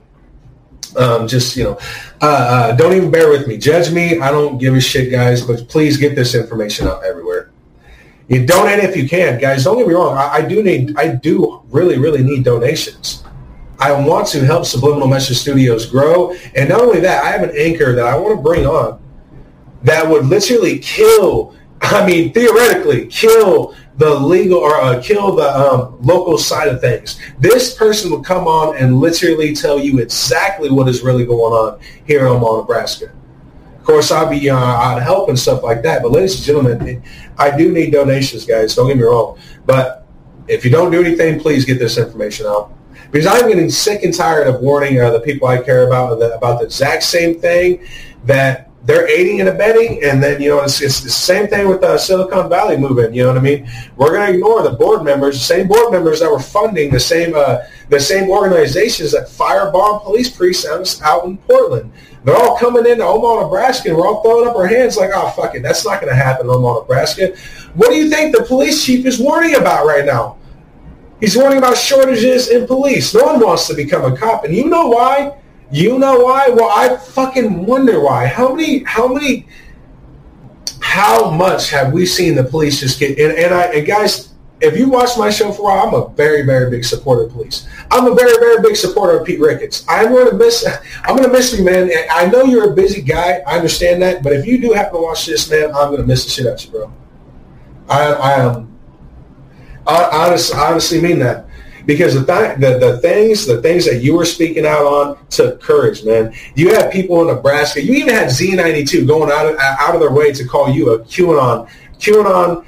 [0.96, 1.78] um, just you know,
[2.20, 3.56] uh, uh, don't even bear with me.
[3.56, 4.20] Judge me.
[4.20, 5.42] I don't give a shit, guys.
[5.42, 7.50] But please get this information out everywhere.
[8.28, 9.64] You donate if you can, guys.
[9.64, 10.18] Don't get me wrong.
[10.18, 10.96] I, I do need.
[10.98, 13.24] I do really, really need donations.
[13.78, 16.34] I want to help Subliminal Message Studios grow.
[16.56, 19.00] And not only that, I have an anchor that I want to bring on
[19.84, 25.96] that would literally kill, I mean, theoretically, kill the legal or uh, kill the um,
[26.02, 27.20] local side of things.
[27.38, 31.80] This person would come on and literally tell you exactly what is really going on
[32.04, 33.12] here in Omaha, Nebraska.
[33.78, 36.02] Of course, I'll be uh, I'd help and stuff like that.
[36.02, 37.02] But ladies and gentlemen,
[37.38, 38.74] I do need donations, guys.
[38.74, 39.38] Don't get me wrong.
[39.66, 40.06] But
[40.46, 42.77] if you don't do anything, please get this information out
[43.10, 46.34] because I'm getting sick and tired of warning uh, the people I care about the,
[46.34, 47.84] about the exact same thing
[48.24, 51.82] that they're aiding and abetting, and then you know it's, it's the same thing with
[51.82, 53.14] the Silicon Valley movement.
[53.14, 53.68] You know what I mean?
[53.96, 56.98] We're going to ignore the board members, the same board members that were funding the
[56.98, 57.58] same uh,
[57.90, 61.92] the same organizations that firebomb police precincts out in Portland.
[62.24, 65.30] They're all coming into Omaha, Nebraska, and we're all throwing up our hands like, oh,
[65.30, 67.36] fuck it, that's not going to happen in Omaha, Nebraska.
[67.74, 70.37] What do you think the police chief is warning about right now?
[71.20, 73.14] He's warning about shortages in police.
[73.14, 74.44] No one wants to become a cop.
[74.44, 75.38] And you know why?
[75.70, 76.48] You know why?
[76.48, 78.26] Well, I fucking wonder why.
[78.26, 79.46] How many, how many,
[80.80, 84.76] how much have we seen the police just get, and, and I, and guys, if
[84.76, 87.68] you watch my show for a while, I'm a very, very big supporter of police.
[87.90, 89.84] I'm a very, very big supporter of Pete Ricketts.
[89.88, 90.66] I'm going to miss,
[91.04, 91.90] I'm going to miss you, man.
[92.10, 93.40] I know you're a busy guy.
[93.46, 94.22] I understand that.
[94.22, 96.46] But if you do happen to watch this, man, I'm going to miss the shit
[96.46, 96.92] out you, bro.
[97.88, 98.77] I, I am,
[99.88, 101.46] I honestly, honestly mean that.
[101.86, 105.60] because the, th- the the things the things that you were speaking out on took
[105.60, 106.34] courage, man.
[106.54, 107.82] You had people in Nebraska.
[107.82, 110.98] You even had Z92 going out of, out of their way to call you a
[111.00, 111.66] QAnon
[111.98, 112.66] QAnon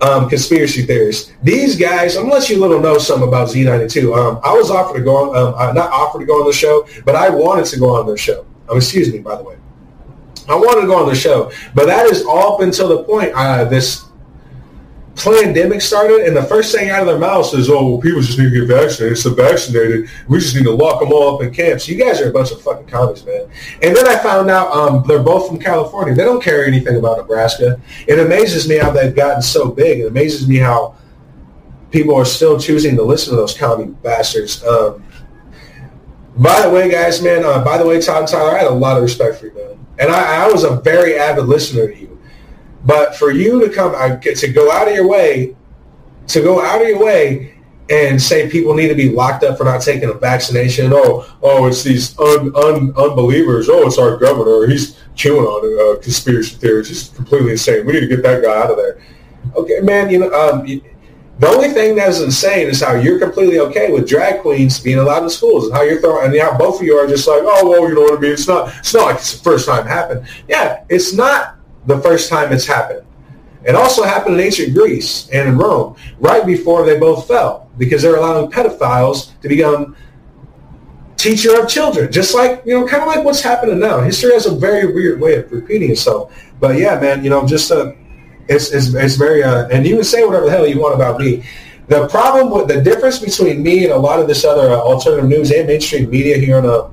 [0.00, 1.32] um, conspiracy theorists.
[1.42, 4.16] These guys, I'm gonna let you little know something about Z92.
[4.16, 6.52] Um, I was offered to go on, um, uh, not offered to go on the
[6.54, 8.46] show, but I wanted to go on their show.
[8.70, 9.56] Um, excuse me, by the way.
[10.48, 13.64] I wanted to go on the show, but that is up until the point uh,
[13.64, 14.06] this
[15.16, 18.38] pandemic started, and the first thing out of their mouths is, "Oh, well, people just
[18.38, 19.18] need to get vaccinated.
[19.18, 20.08] It's vaccinated.
[20.28, 22.52] We just need to lock them all up in camps." You guys are a bunch
[22.52, 23.46] of fucking comics, man.
[23.82, 26.14] And then I found out um, they're both from California.
[26.14, 27.80] They don't care anything about Nebraska.
[28.06, 30.00] It amazes me how they've gotten so big.
[30.00, 30.94] It amazes me how
[31.90, 34.64] people are still choosing to listen to those commie bastards.
[34.64, 35.04] Um,
[36.36, 37.44] by the way, guys, man.
[37.44, 39.86] Uh, by the way, Todd Tyler, I had a lot of respect for you, man,
[39.98, 42.09] and I, I was a very avid listener to you.
[42.84, 45.56] But for you to come uh, to go out of your way,
[46.28, 47.54] to go out of your way
[47.90, 50.92] and say people need to be locked up for not taking a vaccination.
[50.94, 53.68] Oh, oh, it's these un, un, unbelievers.
[53.68, 54.66] Oh, it's our governor.
[54.68, 56.88] He's chewing on uh, conspiracy theories.
[56.88, 57.84] He's completely insane.
[57.84, 59.02] We need to get that guy out of there.
[59.56, 60.08] Okay, man.
[60.08, 64.08] You know, um, the only thing that is insane is how you're completely okay with
[64.08, 66.94] drag queens being allowed in schools and how you're throwing and how both of you
[66.96, 68.32] are just like, oh, well, you know what I mean.
[68.32, 68.72] It's not.
[68.78, 70.28] It's not like it's the first time it happened.
[70.48, 71.56] Yeah, it's not
[71.86, 73.06] the first time it's happened.
[73.64, 78.02] It also happened in ancient Greece and in Rome, right before they both fell, because
[78.02, 79.96] they're allowing pedophiles to become
[81.16, 84.00] teacher of children, just like, you know, kind of like what's happening now.
[84.00, 86.34] History has a very weird way of repeating itself.
[86.58, 87.92] But yeah, man, you know, just uh,
[88.48, 91.20] it's, it's, it's very, uh, and you can say whatever the hell you want about
[91.20, 91.44] me.
[91.88, 95.28] The problem with the difference between me and a lot of this other uh, alternative
[95.28, 96.88] news and mainstream media here in, uh,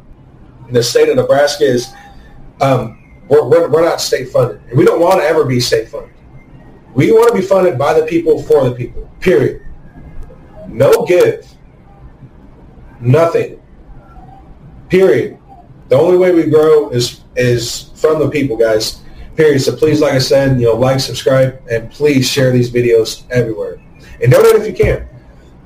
[0.68, 1.94] in the state of Nebraska is
[2.60, 2.97] um,
[3.30, 4.62] we're, we're, we're not state funded.
[4.70, 6.14] And we don't want to ever be state funded.
[6.94, 9.62] We want to be funded by the people for the people, period.
[10.68, 11.48] No give.
[13.00, 13.62] Nothing.
[14.90, 15.38] Period.
[15.90, 19.02] The only way we grow is is from the people, guys.
[19.36, 19.62] Period.
[19.62, 23.80] So please, like I said, you know, like, subscribe, and please share these videos everywhere.
[24.22, 25.08] And donate if you can.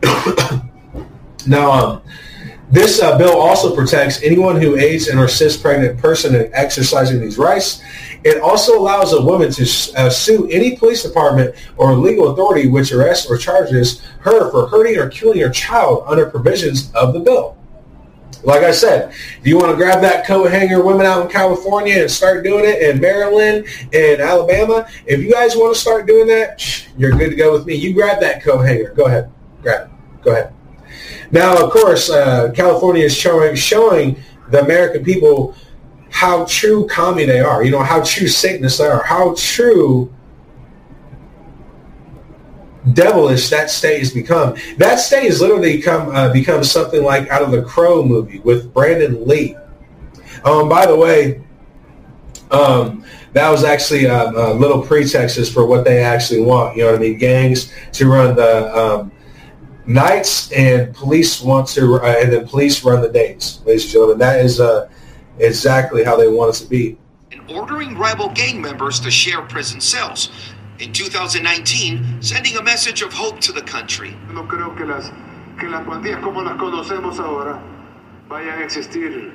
[1.48, 2.02] now, um,
[2.72, 7.20] this uh, bill also protects anyone who aids an or assists pregnant person in exercising
[7.20, 7.82] these rights.
[8.24, 9.64] It also allows a woman to
[9.98, 14.98] uh, sue any police department or legal authority which arrests or charges her for hurting
[14.98, 17.58] or killing her child under provisions of the bill.
[18.44, 22.00] Like I said, if you want to grab that coat hanger women out in California
[22.00, 26.28] and start doing it in Maryland and Alabama, if you guys want to start doing
[26.28, 27.76] that, you're good to go with me.
[27.76, 28.94] You grab that coat hanger.
[28.96, 29.32] Go ahead.
[29.62, 30.24] Grab it.
[30.24, 30.54] Go ahead.
[31.32, 34.18] Now, of course, uh, California is showing showing
[34.50, 35.56] the American people
[36.10, 37.64] how true commie they are.
[37.64, 39.04] You know how true Satanists they are.
[39.04, 40.14] How true
[42.94, 44.56] devilish that state has become.
[44.78, 48.74] That state has literally become uh, become something like out of the Crow movie with
[48.74, 49.56] Brandon Lee.
[50.44, 51.42] Um, by the way,
[52.50, 56.76] um, that was actually a, a little pretext for what they actually want.
[56.76, 57.18] You know what I mean?
[57.18, 59.12] Gangs to run the um,
[59.86, 64.18] nights and police want to, uh, and then police run the days, ladies and gentlemen.
[64.20, 64.90] That is uh,
[65.40, 66.98] exactly how they want it to be.
[67.32, 70.30] And ordering rival gang members to share prison cells.
[70.80, 74.16] In 2019, sending a message of hope to the country.
[74.34, 75.12] No creo que las,
[75.60, 77.62] que las pandillas como las conocemos ahora
[78.28, 79.34] vayan a existir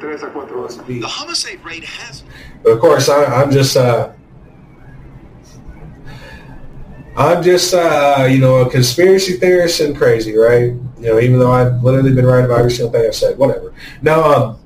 [0.00, 0.78] tres a cuatro horas.
[0.86, 2.22] The homicide rate has.
[2.64, 3.76] Of course, I, I'm just.
[3.76, 4.12] Uh,
[7.16, 10.72] I'm just, uh, you know, a conspiracy theorist and crazy, right?
[10.98, 13.72] You know, even though I've literally been right about every single thing I've said, whatever.
[14.02, 14.58] Now, um,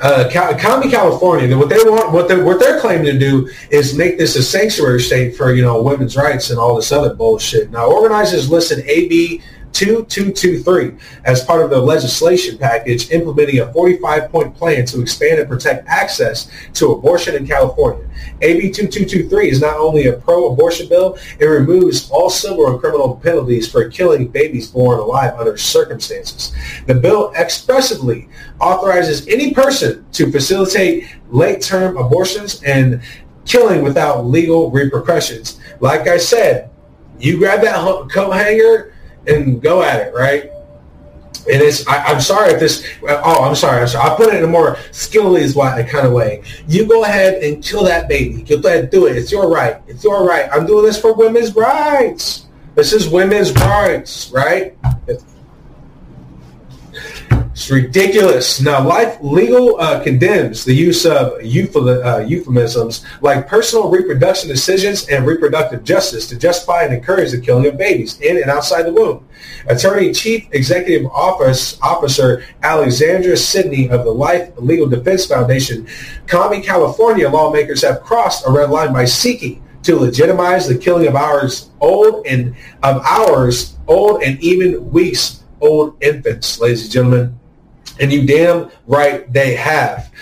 [0.00, 4.18] uh, County California, what they want, what they what they're claiming to do is make
[4.18, 7.70] this a sanctuary state for you know women's rights and all this other bullshit.
[7.70, 9.42] Now, organizers listed AB
[9.72, 10.92] 2223
[11.24, 16.50] as part of the legislation package implementing a 45-point plan to expand and protect access
[16.74, 18.06] to abortion in California.
[18.42, 23.70] AB 2223 is not only a pro-abortion bill, it removes all civil and criminal penalties
[23.70, 26.52] for killing babies born alive under circumstances.
[26.86, 28.28] The bill expressively
[28.60, 33.02] authorizes any person to facilitate late-term abortions and
[33.44, 35.58] killing without legal repercussions.
[35.80, 36.70] Like I said,
[37.18, 37.76] you grab that
[38.10, 38.91] coat hanger
[39.26, 40.50] and go at it, right?
[41.50, 44.10] And it's, I, am sorry if this, oh, I'm sorry, I'm sorry.
[44.10, 46.42] I put it in a more skillly kind of way.
[46.68, 48.42] You go ahead and kill that baby.
[48.42, 49.16] Go ahead and do it.
[49.16, 49.80] It's your right.
[49.88, 50.48] It's your right.
[50.52, 52.46] I'm doing this for women's rights.
[52.76, 54.78] This is women's rights, right?
[55.08, 55.24] It's
[57.70, 58.60] ridiculous.
[58.60, 65.26] Now, life legal uh, condemns the use of uh, euphemisms like personal reproduction decisions and
[65.26, 69.26] reproductive justice to justify and encourage the killing of babies in and outside the womb.
[69.66, 75.86] Attorney Chief Executive Office Officer Alexandra Snyder of the Life Legal Defense Foundation,
[76.26, 81.16] Kami, California lawmakers have crossed a red line by seeking to legitimize the killing of
[81.16, 87.38] ours old and of ours old and even weeks old infants, ladies and gentlemen.
[88.00, 90.12] And you damn right they have.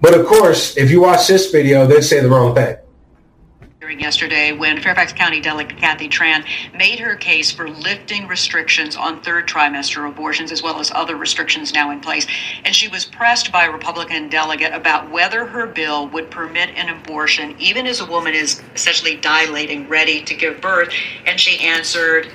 [0.00, 2.76] But of course, if you watch this video, they say the wrong thing
[3.80, 6.44] During yesterday when Fairfax County Delegate Kathy Tran
[6.76, 11.72] made her case for lifting restrictions on third trimester abortions as well as other restrictions
[11.72, 12.26] now in place.
[12.64, 16.88] And she was pressed by a Republican delegate about whether her bill would permit an
[16.88, 20.92] abortion even as a woman is essentially dilating, ready to give birth.
[21.26, 22.28] And she answered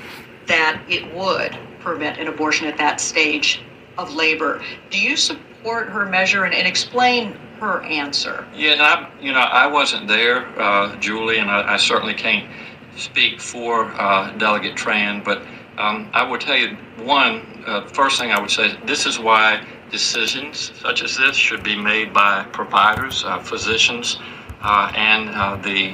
[0.47, 3.61] that it would permit an abortion at that stage
[4.01, 4.61] of labor.
[4.89, 8.47] Do you support her measure and, and explain her answer?
[8.55, 12.49] Yeah, and I, you know, I wasn't there, uh, Julie, and I, I, certainly can't
[12.97, 15.43] speak for uh, Delegate Tran, but
[15.77, 19.63] um, I would tell you one, uh, first thing I would say, this is why
[19.91, 24.19] decisions such as this should be made by providers, uh, physicians,
[24.61, 25.91] uh, and uh, the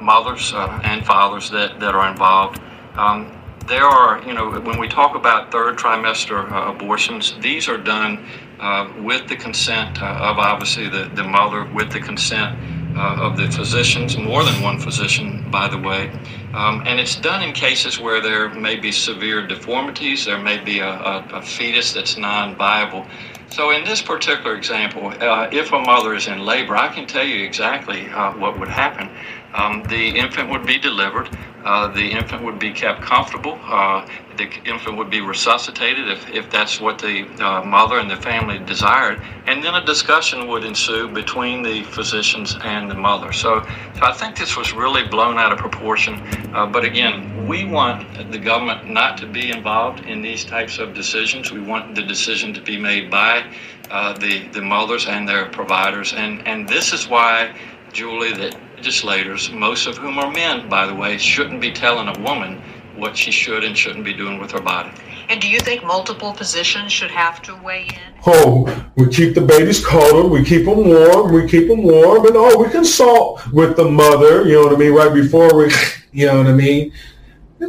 [0.00, 2.60] mothers and fathers that, that are involved.
[2.96, 7.78] Um, there are, you know, when we talk about third trimester uh, abortions, these are
[7.78, 8.24] done
[8.58, 12.58] uh, with the consent uh, of obviously the, the mother, with the consent
[12.96, 16.10] uh, of the physicians, more than one physician, by the way.
[16.52, 20.80] Um, and it's done in cases where there may be severe deformities, there may be
[20.80, 23.06] a, a, a fetus that's non viable.
[23.50, 27.24] So, in this particular example, uh, if a mother is in labor, I can tell
[27.24, 29.10] you exactly uh, what would happen.
[29.54, 31.28] Um, the infant would be delivered.
[31.64, 33.58] Uh, the infant would be kept comfortable.
[33.64, 34.06] Uh,
[34.38, 38.58] the infant would be resuscitated if, if that's what the uh, mother and the family
[38.60, 39.20] desired.
[39.46, 43.32] And then a discussion would ensue between the physicians and the mother.
[43.32, 43.62] So,
[43.94, 46.14] so I think this was really blown out of proportion.
[46.54, 50.94] Uh, but again, we want the government not to be involved in these types of
[50.94, 51.52] decisions.
[51.52, 53.44] We want the decision to be made by
[53.90, 56.14] uh, the, the mothers and their providers.
[56.14, 57.54] And, and this is why,
[57.92, 62.18] Julie, that legislators, most of whom are men, by the way, shouldn't be telling a
[62.22, 62.62] woman
[62.96, 64.90] what she should and shouldn't be doing with her body.
[65.28, 68.14] And do you think multiple physicians should have to weigh in?
[68.26, 72.36] Oh, we keep the babies cold, we keep them warm, we keep them warm, and
[72.36, 75.70] oh, we consult with the mother, you know what I mean, right before we,
[76.12, 76.90] you know what I mean?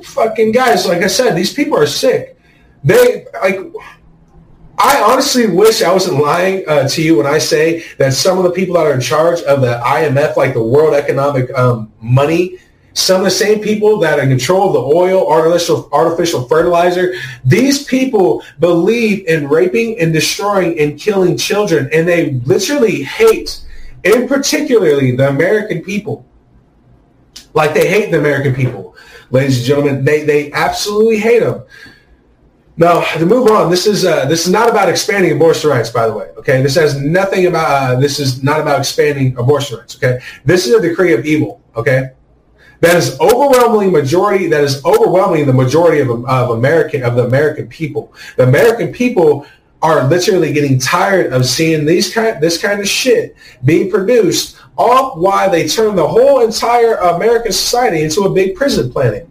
[0.03, 2.39] fucking guys, like I said, these people are sick.
[2.85, 3.59] They, like,
[4.83, 8.43] I honestly wish I wasn't lying uh, to you when I say that some of
[8.43, 12.57] the people that are in charge of the IMF, like the World Economic um, Money,
[12.93, 17.13] some of the same people that are in control of the oil, artificial, artificial fertilizer,
[17.45, 23.61] these people believe in raping and destroying and killing children, and they literally hate,
[24.03, 26.25] in particularly the American people.
[27.53, 28.95] Like they hate the American people,
[29.29, 30.05] ladies and gentlemen.
[30.05, 31.65] They they absolutely hate them.
[32.81, 36.07] Now, to move on, this is uh, this is not about expanding abortion rights, by
[36.07, 36.29] the way.
[36.37, 37.69] Okay, this has nothing about.
[37.69, 39.95] Uh, this is not about expanding abortion rights.
[39.95, 41.61] Okay, this is a decree of evil.
[41.75, 42.09] Okay,
[42.79, 44.47] that is overwhelmingly majority.
[44.47, 48.15] That is overwhelmingly the majority of of American of the American people.
[48.37, 49.45] The American people
[49.83, 54.57] are literally getting tired of seeing these kind this kind of shit being produced.
[54.75, 59.29] All why they turn the whole entire American society into a big prison planet.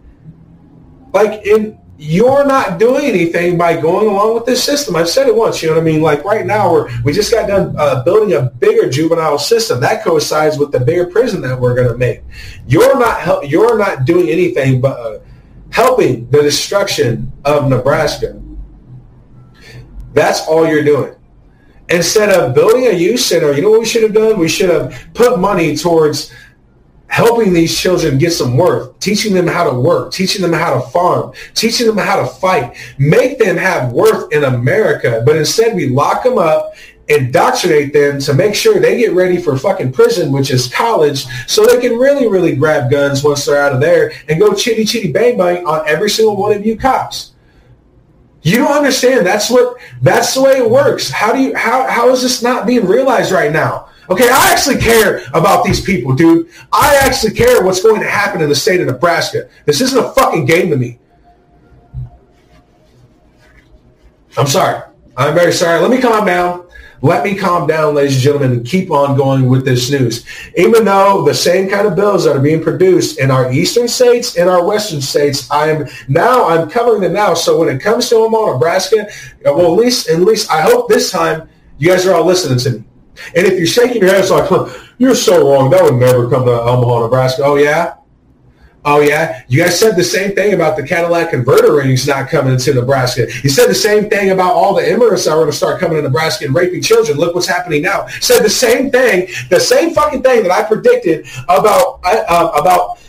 [1.11, 4.95] Like in you're not doing anything by going along with this system.
[4.95, 6.01] I've said it once, you know what I mean?
[6.01, 9.79] Like right now, we're, we just got done uh, building a bigger juvenile system.
[9.81, 12.23] That coincides with the bigger prison that we're going to make.
[12.67, 15.19] You're not, help, you're not doing anything but uh,
[15.69, 18.41] helping the destruction of Nebraska.
[20.13, 21.13] That's all you're doing.
[21.89, 24.39] Instead of building a youth center, you know what we should have done?
[24.39, 26.33] We should have put money towards
[27.11, 30.79] helping these children get some work, teaching them how to work, teaching them how to
[30.91, 35.21] farm, teaching them how to fight, make them have worth in America.
[35.25, 36.73] But instead we lock them up,
[37.09, 41.65] indoctrinate them to make sure they get ready for fucking prison, which is college, so
[41.65, 45.11] they can really, really grab guns once they're out of there and go chitty chitty
[45.11, 47.33] bang bang on every single one of you cops.
[48.41, 49.25] You don't understand.
[49.25, 51.09] That's what that's the way it works.
[51.09, 53.89] How do you how how is this not being realized right now?
[54.11, 56.49] Okay, I actually care about these people, dude.
[56.73, 59.47] I actually care what's going to happen in the state of Nebraska.
[59.65, 60.99] This isn't a fucking game to me.
[64.37, 64.81] I'm sorry.
[65.15, 65.79] I'm very sorry.
[65.79, 66.67] Let me calm down.
[67.01, 70.25] let me calm down, ladies and gentlemen, and keep on going with this news.
[70.57, 74.35] Even though the same kind of bills that are being produced in our eastern states
[74.35, 77.33] and our western states, I'm now I'm covering them now.
[77.33, 79.07] So when it comes to Omaha, Nebraska,
[79.45, 81.47] well, at least at least I hope this time
[81.77, 82.90] you guys are all listening to me.
[83.35, 84.49] And if you're shaking your head, it's like,
[84.97, 85.69] you're so wrong.
[85.69, 87.43] That would never come to Omaha, Nebraska.
[87.43, 87.95] Oh yeah,
[88.83, 92.57] Oh yeah, you guys said the same thing about the Cadillac converter rings not coming
[92.57, 93.27] to Nebraska.
[93.43, 95.97] You said the same thing about all the immigrants that are going to start coming
[95.97, 97.17] to Nebraska and raping children.
[97.19, 98.07] Look what's happening now.
[98.21, 102.99] Said the same thing, the same fucking thing that I predicted about uh, about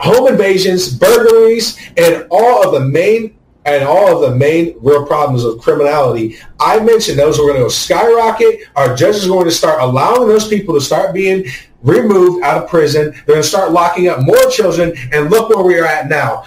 [0.00, 5.44] home invasions, burglaries, and all of the main and all of the main real problems
[5.44, 6.36] of criminality.
[6.58, 8.60] I mentioned those are going to go skyrocket.
[8.74, 11.46] Our judges are going to start allowing those people to start being
[11.82, 13.12] removed out of prison.
[13.12, 16.44] They're going to start locking up more children, and look where we are at now.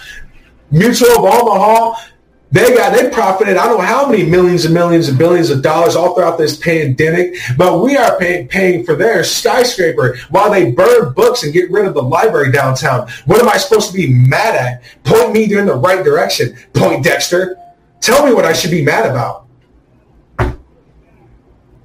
[0.70, 1.94] Mutual of Omaha,
[2.52, 5.62] they got they profited I don't know how many millions and millions and billions of
[5.62, 10.70] dollars all throughout this pandemic, but we are pay, paying for their skyscraper while they
[10.70, 13.08] burn books and get rid of the library downtown.
[13.24, 14.82] What am I supposed to be mad at?
[15.04, 16.56] Point me in the right direction.
[16.72, 17.56] Poindexter.
[18.00, 19.46] Tell me what I should be mad about.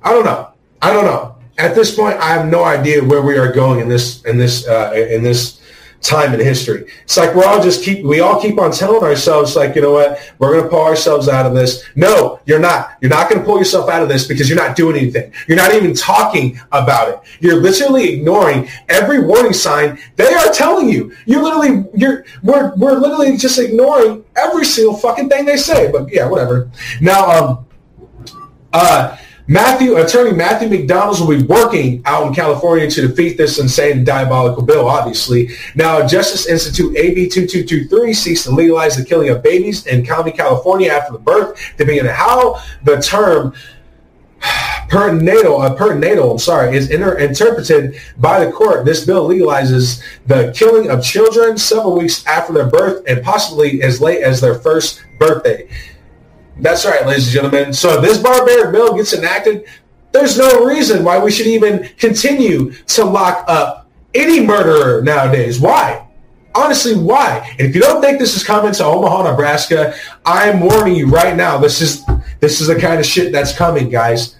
[0.03, 0.49] I don't know.
[0.81, 1.31] I don't know
[1.61, 4.67] at this point, I have no idea where we are going in this in this
[4.67, 5.60] uh, in this
[6.01, 6.85] time in history.
[7.03, 9.93] It's like we're all just keep we all keep on telling ourselves like you know
[9.93, 11.83] what we're to pull ourselves out of this.
[11.95, 12.97] No, you're not.
[13.01, 15.31] You're not to pull yourself out of this because you're not doing anything.
[15.47, 17.19] You're not even talking about it.
[17.39, 21.15] You're literally ignoring every warning sign they are telling you.
[21.25, 25.91] You're literally you're we're we're literally just ignoring every single fucking thing they say.
[25.91, 26.71] But yeah, whatever.
[26.99, 27.65] Now um
[28.73, 34.03] uh Matthew, attorney Matthew McDonald's will be working out in California to defeat this insane
[34.03, 35.49] diabolical bill, obviously.
[35.75, 40.91] Now, Justice Institute AB 2223 seeks to legalize the killing of babies in County, California
[40.91, 43.53] after the birth, depending on how the term
[44.41, 48.85] perinatal, uh, perinatal, I'm sorry, is inter- interpreted by the court.
[48.85, 54.01] This bill legalizes the killing of children several weeks after their birth and possibly as
[54.01, 55.67] late as their first birthday.
[56.59, 57.73] That's right, ladies and gentlemen.
[57.73, 59.65] So if this barbaric bill gets enacted,
[60.11, 65.59] there's no reason why we should even continue to lock up any murderer nowadays.
[65.59, 66.07] Why?
[66.53, 67.47] Honestly, why?
[67.57, 69.95] And if you don't think this is coming to Omaha, Nebraska,
[70.25, 71.57] I'm warning you right now.
[71.57, 72.05] This is
[72.41, 74.35] this is the kind of shit that's coming, guys.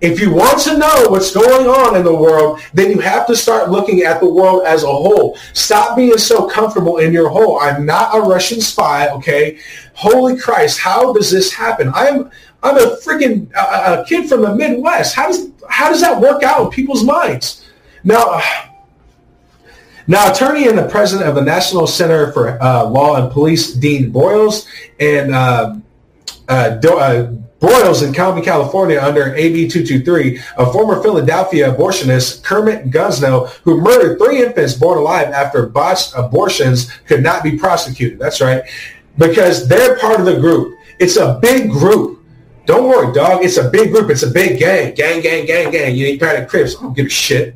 [0.00, 3.36] If you want to know what's going on in the world, then you have to
[3.36, 5.38] start looking at the world as a whole.
[5.54, 7.58] Stop being so comfortable in your hole.
[7.60, 9.58] I'm not a Russian spy, okay?
[9.94, 11.90] Holy Christ, how does this happen?
[11.94, 12.30] I'm
[12.62, 15.14] I'm a freaking uh, a kid from the Midwest.
[15.14, 17.64] How does how does that work out in people's minds?
[18.04, 18.42] Now,
[20.06, 24.12] now, attorney and the president of the National Center for uh, Law and Policy, Dean
[24.12, 24.66] Broyles,
[25.00, 25.76] and uh,
[26.48, 33.48] uh, Do- Broyles in County, California under AB 223, a former Philadelphia abortionist, Kermit Gosnell,
[33.64, 38.18] who murdered three infants born alive after botched abortions, could not be prosecuted.
[38.18, 38.62] That's right.
[39.16, 40.76] Because they're part of the group.
[40.98, 42.22] It's a big group.
[42.66, 43.44] Don't worry, dog.
[43.44, 44.10] It's a big group.
[44.10, 44.94] It's a big gang.
[44.94, 45.94] Gang, gang, gang, gang.
[45.94, 46.76] You ain't part of Crips.
[46.76, 47.54] I don't give a shit.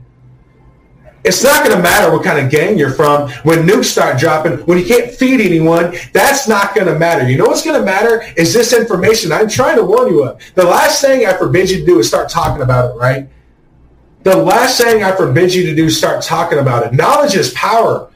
[1.22, 4.58] It's not going to matter what kind of gang you're from when nukes start dropping,
[4.60, 5.94] when you can't feed anyone.
[6.12, 7.28] That's not going to matter.
[7.28, 10.40] You know what's going to matter is this information I'm trying to warn you of.
[10.54, 13.28] The last thing I forbid you to do is start talking about it, right?
[14.22, 16.92] The last thing I forbid you to do is start talking about it.
[16.94, 18.09] Knowledge is power.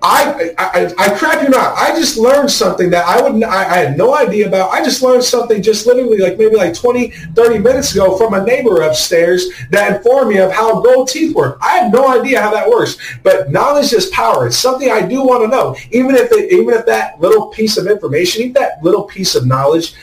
[0.00, 1.76] I, I, I crap you not.
[1.76, 4.70] I just learned something that I would I, I, had no idea about.
[4.70, 8.44] I just learned something just literally like maybe like 20, 30 minutes ago from a
[8.44, 11.58] neighbor upstairs that informed me of how gold teeth work.
[11.60, 12.96] I had no idea how that works.
[13.24, 14.46] But knowledge is power.
[14.46, 15.74] It's something I do want to know.
[15.90, 19.46] Even if it, even if that little piece of information, even that little piece of
[19.46, 19.94] knowledge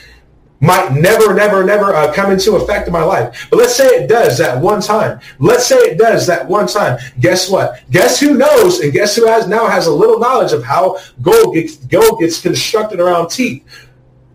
[0.62, 3.48] might never, never, never uh, come into effect in my life.
[3.50, 5.20] But let's say it does that one time.
[5.40, 7.00] Let's say it does that one time.
[7.20, 7.82] Guess what?
[7.92, 11.56] Guess who knows and guess who has now has a little knowledge of how gold
[11.56, 13.64] gets, gold gets constructed around teeth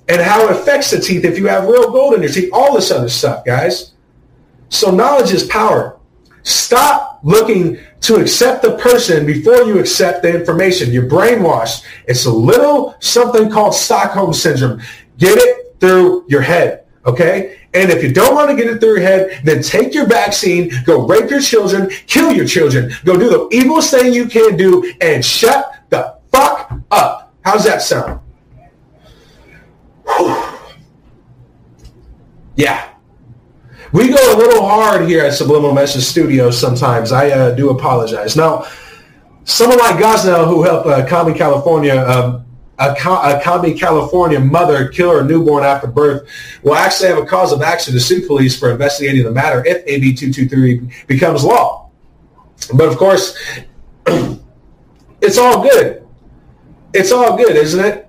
[0.09, 2.51] and how it affects the teeth if you have real gold in your teeth.
[2.53, 3.93] All this other stuff, guys.
[4.69, 5.99] So knowledge is power.
[6.43, 10.91] Stop looking to accept the person before you accept the information.
[10.91, 11.85] You're brainwashed.
[12.07, 14.81] It's a little something called Stockholm syndrome.
[15.19, 15.70] Get it?
[15.81, 16.85] Through your head.
[17.07, 17.59] Okay?
[17.73, 20.71] And if you don't want to get it through your head, then take your vaccine,
[20.85, 24.93] go rape your children, kill your children, go do the evilest thing you can do,
[25.01, 27.35] and shut the fuck up.
[27.43, 28.21] How's that sound?
[32.57, 32.91] yeah.
[33.93, 37.11] We go a little hard here at Subliminal Message Studios sometimes.
[37.13, 38.37] I uh, do apologize.
[38.37, 38.67] Now,
[39.45, 42.45] someone like Gosnell, who helped uh, California, um,
[42.81, 46.29] a, a County, California mother kill her newborn after birth
[46.63, 49.87] will actually have a cause of action to sue police for investigating the matter if
[49.87, 51.91] AB 223 becomes law.
[52.75, 53.39] But of course,
[54.07, 56.07] it's all good.
[56.95, 58.09] It's all good, isn't it?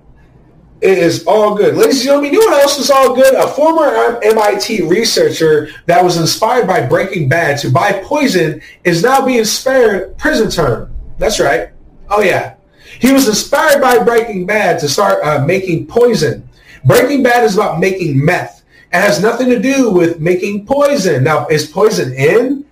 [0.80, 1.76] It is all good.
[1.76, 3.34] Ladies and gentlemen, you know what else is all good?
[3.34, 9.24] A former MIT researcher that was inspired by Breaking Bad to buy poison is now
[9.24, 10.92] being spared prison term.
[11.18, 11.68] That's right.
[12.08, 12.56] Oh, yeah.
[13.02, 16.48] He was inspired by Breaking Bad to start uh, making poison.
[16.84, 18.62] Breaking Bad is about making meth.
[18.92, 21.24] It has nothing to do with making poison.
[21.24, 22.64] Now, is poison in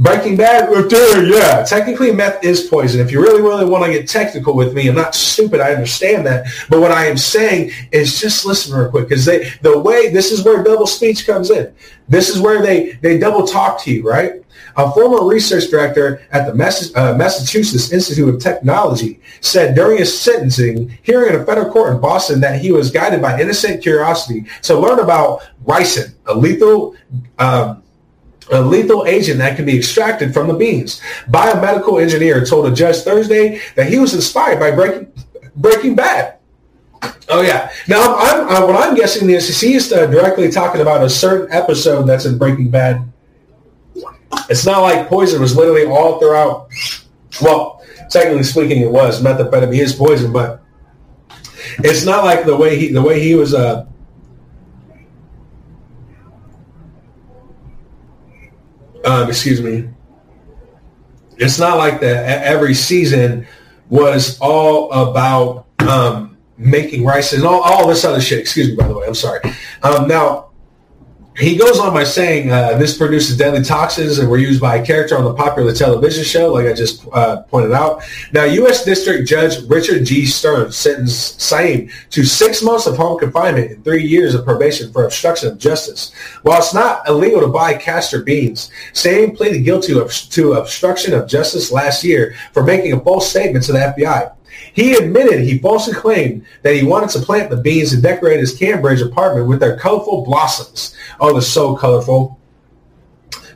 [0.00, 0.68] Breaking Bad,
[1.28, 1.64] yeah.
[1.64, 3.00] Technically, meth is poison.
[3.00, 5.60] If you really, really want to get technical with me, I'm not stupid.
[5.60, 6.46] I understand that.
[6.68, 10.32] But what I am saying is just listen real quick, because they, the way this
[10.32, 11.72] is where double speech comes in.
[12.08, 14.42] This is where they they double talk to you, right?
[14.78, 16.52] A former research director at the
[16.94, 22.00] uh, Massachusetts Institute of Technology said during his sentencing hearing in a federal court in
[22.00, 26.94] Boston that he was guided by innocent curiosity to learn about ricin, a lethal.
[27.38, 27.82] Um,
[28.50, 31.02] a lethal agent that can be extracted from the beans.
[31.28, 35.12] Biomedical engineer told a judge Thursday that he was inspired by Breaking,
[35.54, 36.38] breaking Bad.
[37.28, 37.70] Oh yeah.
[37.88, 41.52] Now, I'm, I'm, what I'm guessing is he is uh, directly talking about a certain
[41.52, 43.06] episode that's in Breaking Bad.
[44.50, 46.68] It's not like poison was literally all throughout.
[47.40, 50.62] Well, technically speaking, it was methamphetamine is poison, but
[51.78, 53.86] it's not like the way he the way he was uh,
[59.04, 59.88] um, excuse me,
[61.36, 63.46] it's not like that every season
[63.88, 68.38] was all about um, making rice and all, all this other shit.
[68.38, 69.06] Excuse me, by the way.
[69.06, 69.40] I'm sorry.
[69.82, 70.47] Um, now,
[71.38, 74.84] he goes on by saying uh, this produces deadly toxins and were used by a
[74.84, 78.02] character on the popular television show, like I just uh, pointed out.
[78.32, 78.84] Now, U.S.
[78.84, 80.26] District Judge Richard G.
[80.26, 85.04] Stern sentenced Saim to six months of home confinement and three years of probation for
[85.04, 86.12] obstruction of justice.
[86.42, 91.70] While it's not illegal to buy castor beans, Saim pleaded guilty to obstruction of justice
[91.70, 94.32] last year for making a false statement to the FBI.
[94.72, 98.56] He admitted he falsely claimed that he wanted to plant the beans and decorate his
[98.56, 100.94] Cambridge apartment with their colorful blossoms.
[101.20, 102.38] Oh, they're so colorful.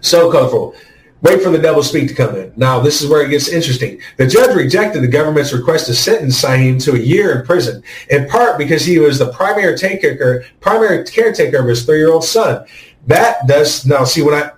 [0.01, 0.75] So colorful.
[1.23, 2.53] Wait for the double speak to come in.
[2.57, 4.01] Now, this is where it gets interesting.
[4.17, 8.29] The judge rejected the government's request to sentence Saim to a year in prison, in
[8.29, 12.67] part because he was the primary caretaker, primary caretaker of his three-year-old son.
[13.07, 14.51] That does now see when I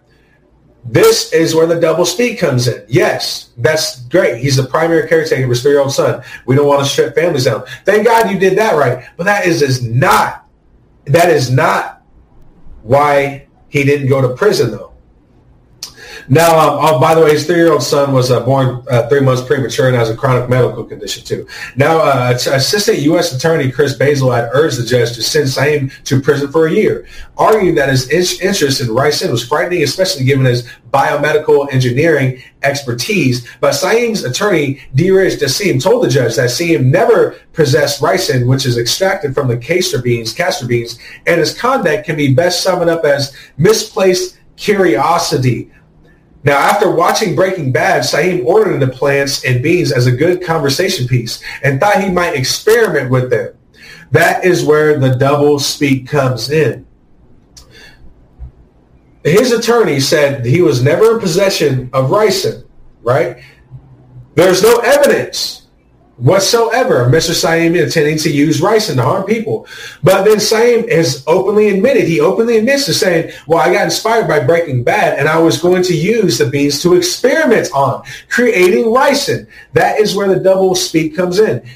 [0.85, 2.85] this is where the double speak comes in.
[2.89, 4.41] Yes, that's great.
[4.41, 6.23] He's the primary caretaker of his three-year-old son.
[6.47, 7.65] We don't want to strip families down.
[7.85, 9.09] Thank God you did that right.
[9.17, 10.47] But that is, is not,
[11.07, 12.03] that is not
[12.83, 14.94] why he didn't go to prison though.
[16.29, 19.43] Now, um, oh, by the way, his three-year-old son was uh, born uh, three months
[19.43, 21.47] premature and has a chronic medical condition too.
[21.77, 23.35] Now, uh, Assistant U.S.
[23.35, 27.07] Attorney Chris Basil had urged the judge to send Saim to prison for a year,
[27.37, 33.47] arguing that his in- interest in ricin was frightening, especially given his biomedical engineering expertise.
[33.61, 38.79] But Saim's attorney, Dheeraj Dasim, told the judge that Saim never possessed ricin, which is
[38.79, 43.05] extracted from the castor beans, castor beans, and his conduct can be best summed up
[43.05, 45.71] as misplaced curiosity
[46.45, 51.09] now, after watching Breaking Bad, Saim ordered the plants and beans as a good conversation
[51.09, 53.57] piece and thought he might experiment with them.
[54.11, 56.87] That is where the double speak comes in.
[59.25, 62.67] His attorney said he was never in possession of ricin,
[63.03, 63.43] right?
[64.35, 65.64] There's no evidence
[66.17, 67.33] whatsoever Mr.
[67.33, 69.67] Saim intending to use ricin to harm people.
[70.03, 74.29] But then Saim has openly admitted, he openly admits to saying, well, I got inspired
[74.29, 78.87] by Breaking Bad and I was going to use the beans to experiment on creating
[78.87, 79.47] ricin.
[79.73, 81.67] That is where the double speak comes in.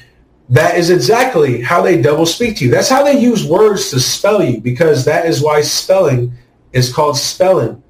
[0.49, 2.71] That is exactly how they double speak to you.
[2.71, 6.33] That's how they use words to spell you because that is why spelling
[6.73, 7.83] is called spelling.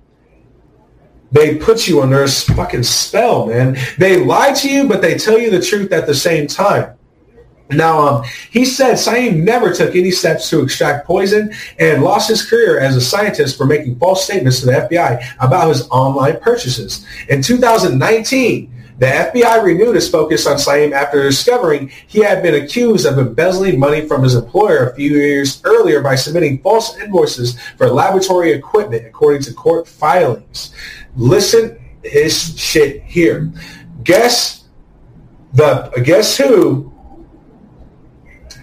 [1.31, 3.77] They put you under a fucking spell, man.
[3.97, 6.95] They lie to you, but they tell you the truth at the same time.
[7.71, 12.43] Now, um, he said Saim never took any steps to extract poison and lost his
[12.43, 17.05] career as a scientist for making false statements to the FBI about his online purchases.
[17.29, 23.05] In 2019, the FBI renewed its focus on Saim after discovering he had been accused
[23.05, 27.87] of embezzling money from his employer a few years earlier by submitting false invoices for
[27.87, 30.75] laboratory equipment, according to court filings.
[31.15, 33.51] Listen his shit here.
[34.03, 34.65] Guess
[35.53, 36.88] the guess who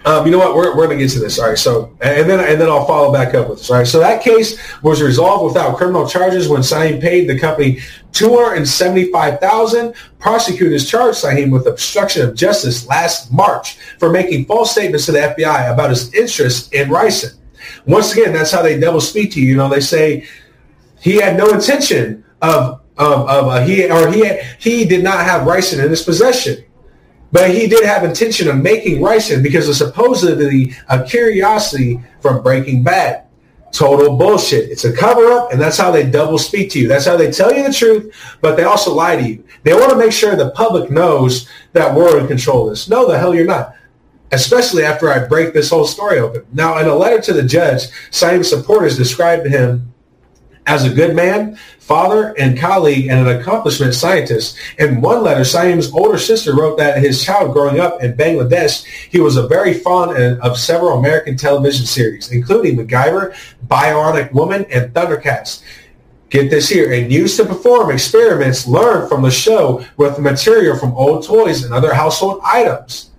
[0.07, 0.55] Um, you know what?
[0.55, 1.41] We're, we're going to get to this.
[1.41, 1.59] All right.
[1.59, 3.71] So, and then and then I'll follow back up with this.
[3.71, 3.87] All right.
[3.87, 7.81] So that case was resolved without criminal charges when Saeem paid the company
[8.13, 9.95] two hundred and seventy-five thousand.
[10.21, 15.19] Prosecutors charged Saeem with obstruction of justice last March for making false statements to the
[15.19, 17.35] FBI about his interest in ricin.
[17.85, 19.49] Once again, that's how they double speak to you.
[19.49, 20.25] You know, they say
[21.01, 25.49] he had no intention of of, of uh, he or he he did not have
[25.49, 26.65] ricin in his possession.
[27.33, 32.83] But he did have intention of making ricin because of supposedly a curiosity from Breaking
[32.83, 33.25] Bad.
[33.73, 34.71] Total bullshit.
[34.71, 36.89] It's a cover up, and that's how they double speak to you.
[36.89, 39.45] That's how they tell you the truth, but they also lie to you.
[39.65, 42.89] They want to make sure the public knows that we're in control of this.
[42.89, 43.75] No, the hell you're not.
[44.33, 46.47] Especially after I break this whole story open.
[46.53, 49.93] Now, in a letter to the judge, Saeem's supporters described him
[50.67, 54.59] as a good man, father, and colleague, and an accomplishment scientist.
[54.79, 59.21] In one letter, Saeem's older sister wrote that his child growing up in Bangladesh, he
[59.21, 63.35] was a very fond of several American television series, including MacGyver,
[63.69, 65.63] Bionic Woman, and Thundercats.
[66.29, 70.93] Get this here, and used to perform experiments learned from the show with material from
[70.95, 73.11] old toys and other household items.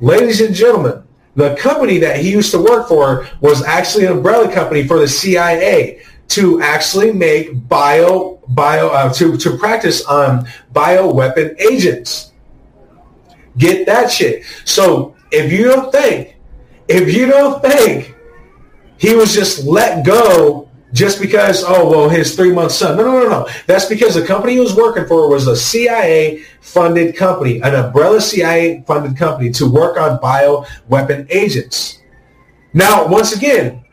[0.00, 1.04] Ladies and gentlemen,
[1.36, 5.06] the company that he used to work for was actually an umbrella company for the
[5.06, 6.02] CIA
[6.32, 12.32] to actually make bio bio uh, to to practice on bio weapon agents.
[13.58, 14.44] Get that shit.
[14.64, 16.36] So if you don't think,
[16.88, 18.14] if you don't think
[18.98, 23.22] he was just let go just because oh well his three month son no no
[23.22, 27.60] no no that's because the company he was working for was a CIA funded company
[27.62, 31.98] an umbrella CIA funded company to work on bio weapon agents.
[32.74, 33.84] Now once again,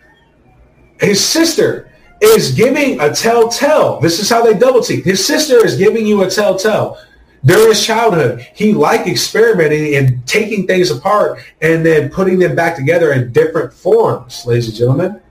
[1.00, 1.89] his sister
[2.22, 4.00] is giving a telltale.
[4.00, 5.04] This is how they double team.
[5.04, 6.98] His sister is giving you a telltale.
[7.46, 12.76] During his childhood, he liked experimenting and taking things apart and then putting them back
[12.76, 15.22] together in different forms, ladies and gentlemen.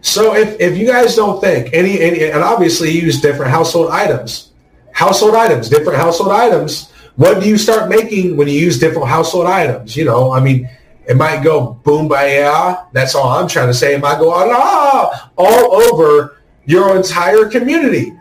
[0.00, 3.90] So if, if you guys don't think any, any and obviously you use different household
[3.90, 4.52] items,
[4.92, 6.90] household items, different household items.
[7.16, 9.96] What do you start making when you use different household items?
[9.96, 10.70] You know, I mean,
[11.10, 12.84] it might go boom by yeah.
[12.92, 13.96] That's all I'm trying to say.
[13.96, 18.16] It might go ah all over your entire community.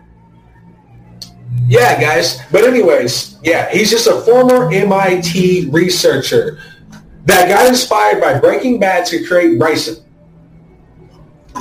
[1.68, 2.40] Yeah, guys.
[2.52, 6.60] But anyways, yeah, he's just a former MIT researcher
[7.26, 10.04] that got inspired by Breaking Bad to create ricin.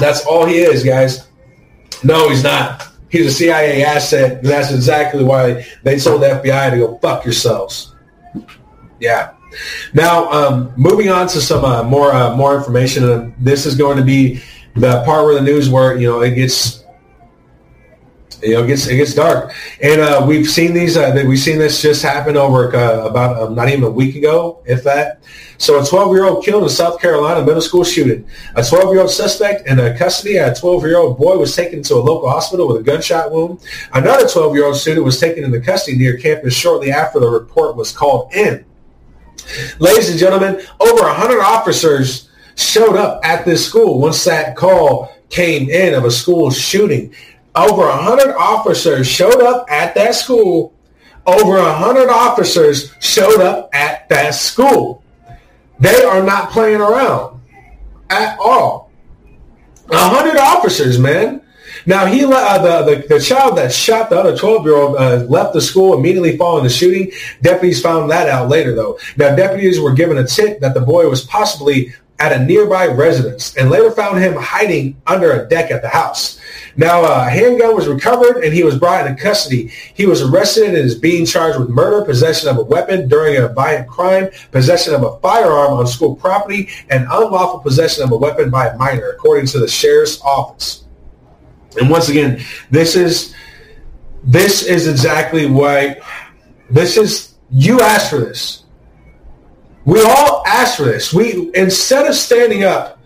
[0.01, 1.29] That's all he is, guys.
[2.03, 2.89] No, he's not.
[3.11, 7.27] He's a CIA asset, and that's exactly why they told the FBI to go fuck
[7.27, 7.95] yourselves.
[8.99, 9.35] Yeah.
[9.93, 13.05] Now, um, moving on to some uh, more uh, more information.
[13.05, 14.43] Uh, this is going to be
[14.74, 16.85] the part where the news where you know it gets
[18.43, 19.52] you know it gets it gets dark,
[19.82, 20.97] and uh, we've seen these.
[20.97, 24.62] Uh, we've seen this just happen over uh, about um, not even a week ago,
[24.66, 25.22] if that.
[25.60, 28.28] So, a 12 year old killed in South Carolina middle school shooting.
[28.55, 30.36] A 12 year old suspect in custody.
[30.36, 33.60] A 12 year old boy was taken to a local hospital with a gunshot wound.
[33.93, 37.74] Another 12 year old student was taken into custody near campus shortly after the report
[37.74, 38.64] was called in.
[39.79, 45.69] Ladies and gentlemen, over 100 officers showed up at this school once that call came
[45.70, 47.15] in of a school shooting.
[47.55, 50.75] Over 100 officers showed up at that school.
[51.27, 55.03] Over 100 officers showed up at that school.
[55.81, 57.41] They are not playing around
[58.11, 58.91] at all.
[59.87, 61.43] 100 officers, man.
[61.89, 65.24] Now he uh, the, the, the child that shot the other 12 year old uh,
[65.24, 67.10] left the school immediately following the shooting.
[67.40, 68.98] Deputies found that out later though.
[69.16, 73.56] Now deputies were given a tip that the boy was possibly at a nearby residence
[73.56, 76.39] and later found him hiding under a deck at the house.
[76.77, 79.69] Now, a handgun was recovered and he was brought into custody.
[79.94, 83.48] He was arrested and is being charged with murder, possession of a weapon during a
[83.48, 88.51] violent crime, possession of a firearm on school property, and unlawful possession of a weapon
[88.51, 90.85] by a minor, according to the sheriff's office.
[91.79, 93.35] And once again, this is
[94.25, 96.01] this is exactly why
[96.71, 98.65] this is you asked for this.
[99.85, 101.13] We all asked for this.
[101.13, 102.99] We instead of standing up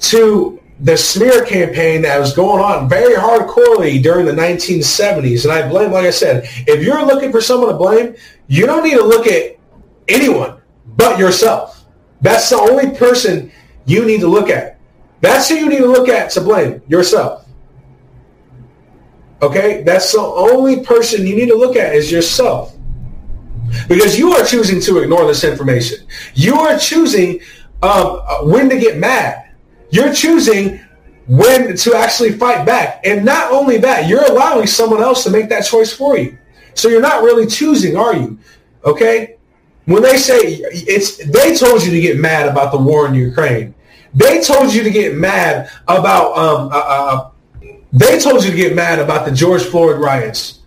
[0.00, 5.68] to the smear campaign that was going on very hardcorely during the 1970s, and I
[5.68, 8.16] blame, like I said, if you're looking for someone to blame,
[8.48, 9.56] you don't need to look at
[10.08, 10.60] anyone
[10.96, 11.86] but yourself.
[12.20, 13.52] That's the only person
[13.86, 14.78] you need to look at.
[15.20, 17.43] That's who you need to look at to blame yourself.
[19.42, 19.82] Okay?
[19.82, 22.76] That's the only person you need to look at is yourself.
[23.88, 26.06] Because you are choosing to ignore this information.
[26.34, 27.40] You are choosing
[27.82, 29.50] um, when to get mad.
[29.90, 30.80] You're choosing
[31.26, 33.00] when to actually fight back.
[33.04, 36.38] And not only that, you're allowing someone else to make that choice for you.
[36.74, 38.38] So you're not really choosing, are you?
[38.84, 39.34] Okay?
[39.86, 43.74] when they say it's, they told you to get mad about the war in Ukraine.
[44.14, 47.30] They told you to get mad about, um, uh, uh,
[47.94, 50.60] they told you to get mad about the George Floyd riots.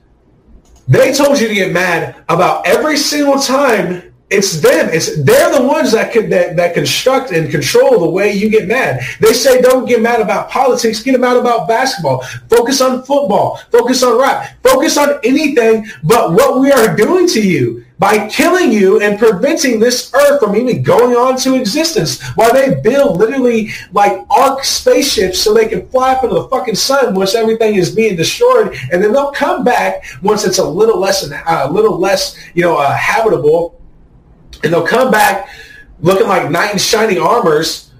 [0.88, 4.90] They told you to get mad about every single time it's them.
[4.92, 8.68] It's they're the ones that can that, that construct and control the way you get
[8.68, 9.02] mad.
[9.22, 12.24] They say don't get mad about politics, get mad about basketball.
[12.50, 13.58] Focus on football.
[13.72, 14.62] Focus on rap.
[14.64, 19.80] Focus on anything but what we are doing to you by killing you and preventing
[19.80, 25.40] this earth from even going on to existence while they build literally like arc spaceships
[25.40, 29.12] so they can fly into the fucking sun once everything is being destroyed and then
[29.12, 32.96] they'll come back once it's a little less a uh, little less you know uh,
[32.96, 33.82] habitable
[34.64, 35.50] and they'll come back
[36.02, 37.92] looking like knight in shining armors,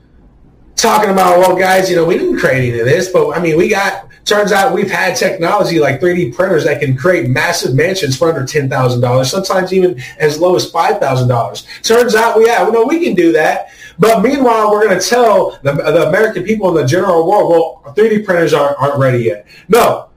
[0.76, 3.58] talking about, well, guys, you know, we didn't create any of this, but I mean,
[3.58, 4.07] we got.
[4.28, 8.46] Turns out we've had technology like 3D printers that can create massive mansions for under
[8.46, 11.66] ten thousand dollars, sometimes even as low as five thousand dollars.
[11.82, 13.70] Turns out, yeah, well, no, we can do that.
[13.98, 17.94] But meanwhile, we're going to tell the, the American people in the general world, well,
[17.96, 19.48] 3D printers aren't, aren't ready yet.
[19.70, 20.10] No,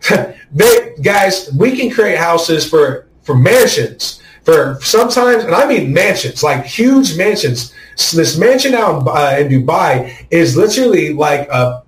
[0.52, 6.42] they guys, we can create houses for for mansions for sometimes, and I mean mansions,
[6.42, 7.72] like huge mansions.
[7.94, 11.84] So this mansion out in, uh, in Dubai is literally like a,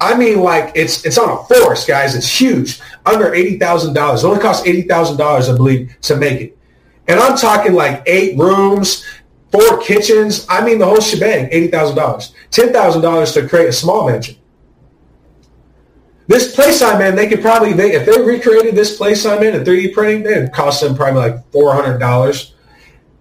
[0.00, 2.14] I mean, like it's it's on a forest, guys.
[2.14, 4.22] It's huge, under eighty thousand dollars.
[4.22, 6.58] It only costs eighty thousand dollars, I believe, to make it.
[7.08, 9.04] And I'm talking like eight rooms,
[9.50, 10.46] four kitchens.
[10.48, 14.08] I mean, the whole shebang, eighty thousand dollars, ten thousand dollars to create a small
[14.08, 14.36] mansion.
[16.28, 19.54] This place I'm in, they could probably, they, if they recreated this place I'm in
[19.54, 22.52] in 3D printing, it'd cost them probably like $400.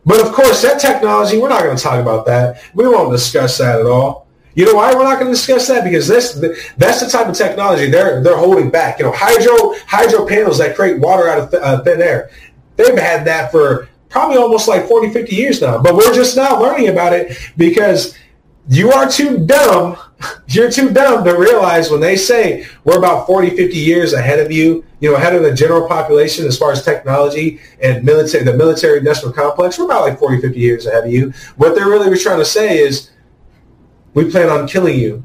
[0.06, 2.62] But of course, that technology, we're not going to talk about that.
[2.74, 4.27] We won't discuss that at all.
[4.58, 5.84] You know why we're not going to discuss that?
[5.84, 6.34] Because this
[6.78, 8.98] that's the type of technology they're they're holding back.
[8.98, 12.32] You know, hydro hydro panels that create water out of uh, thin air.
[12.76, 15.80] They've had that for probably almost like 40, 50 years now.
[15.80, 18.18] But we're just now learning about it because
[18.68, 19.96] you are too dumb
[20.48, 24.52] you're too dumb to realize when they say we're about 40, 50 years ahead of
[24.52, 28.54] you, you know, ahead of the general population as far as technology and military, the
[28.54, 31.32] military industrial complex, we're about like 40, 50 years ahead of you.
[31.58, 33.12] What they're really trying to say is
[34.18, 35.24] we plan on killing you.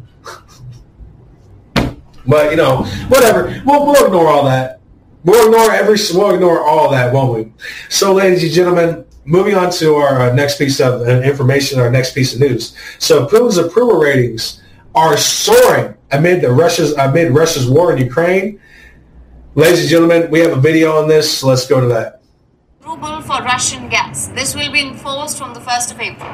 [2.27, 3.63] but, you know, whatever.
[3.65, 4.81] We'll, we'll ignore all that.
[5.25, 7.53] We'll ignore every, we'll ignore all that, won't we?
[7.89, 11.91] So, ladies and gentlemen, moving on to our uh, next piece of uh, information, our
[11.91, 12.77] next piece of news.
[12.99, 14.61] So Putin's approval ratings
[14.95, 18.61] are soaring amid the Russia's amid Russia's war in Ukraine.
[19.55, 21.43] Ladies and gentlemen, we have a video on this.
[21.43, 22.21] Let's go to that.
[22.85, 24.29] Ruble for Russian gas.
[24.29, 26.31] This will be enforced from the 1st of April.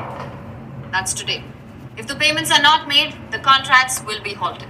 [0.91, 1.45] That's today.
[1.99, 4.69] If the payments are not made, the contracts will be halted.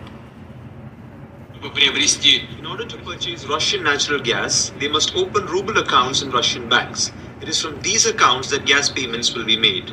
[1.63, 7.13] In order to purchase Russian natural gas, they must open ruble accounts in Russian banks.
[7.43, 9.93] It is from these accounts that gas payments will be made.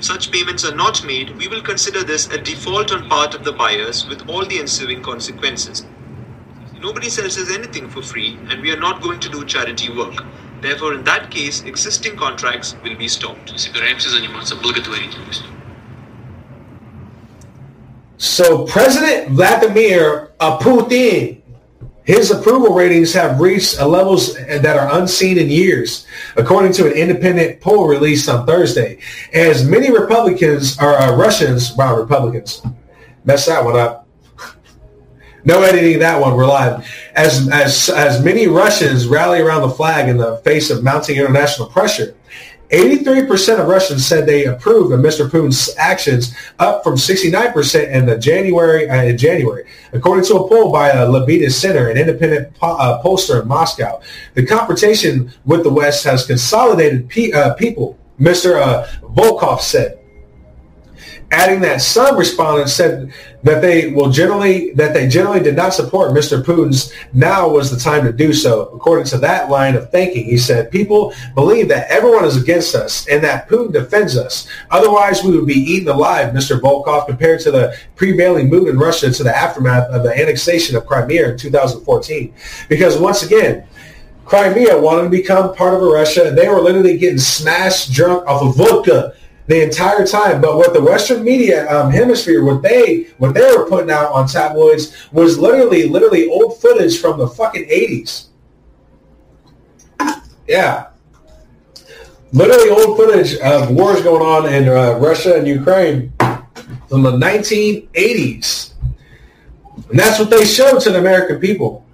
[0.00, 3.52] Such payments are not made, we will consider this a default on part of the
[3.52, 5.84] buyers with all the ensuing consequences.
[6.80, 10.24] Nobody sells us anything for free, and we are not going to do charity work.
[10.60, 13.52] Therefore, in that case, existing contracts will be stopped.
[18.16, 21.38] So, President Vladimir Putin
[22.08, 26.06] his approval ratings have reached levels that are unseen in years,
[26.36, 28.98] according to an independent poll released on Thursday.
[29.34, 32.62] As many Republicans or uh, Russians, wow, Republicans,
[33.26, 34.07] mess that one up.
[35.48, 36.36] No editing that one.
[36.36, 36.86] We're live.
[37.14, 41.68] As as as many Russians rally around the flag in the face of mounting international
[41.68, 42.14] pressure,
[42.70, 45.26] 83% of Russians said they approve of Mr.
[45.26, 49.64] Putin's actions, up from 69% in the January uh, in January,
[49.94, 54.02] according to a poll by a Levada Center, an independent po- uh, pollster in Moscow.
[54.34, 58.60] The confrontation with the West has consolidated pe- uh, people, Mr.
[58.60, 59.98] Uh, Volkov said
[61.30, 66.12] adding that some respondents said that they will generally that they generally did not support
[66.12, 66.42] Mr.
[66.42, 66.92] Putin's.
[67.12, 68.62] Now was the time to do so.
[68.68, 73.06] According to that line of thinking, he said, people believe that everyone is against us
[73.08, 74.48] and that Putin defends us.
[74.70, 76.60] Otherwise, we would be eaten alive, Mr.
[76.60, 80.86] Volkov compared to the prevailing mood in Russia to the aftermath of the annexation of
[80.86, 82.32] Crimea in 2014.
[82.68, 83.66] Because once again,
[84.24, 88.42] Crimea wanted to become part of Russia, and they were literally getting smashed drunk off
[88.42, 89.14] of vodka
[89.48, 90.40] the entire time.
[90.40, 94.28] But what the Western media um, hemisphere, what they what they were putting out on
[94.28, 98.28] tabloids was literally literally old footage from the fucking eighties.
[100.46, 100.88] Yeah,
[102.32, 106.12] literally old footage of wars going on in uh, Russia and Ukraine
[106.88, 108.72] from the 1980s,
[109.90, 111.84] and that's what they showed to the American people.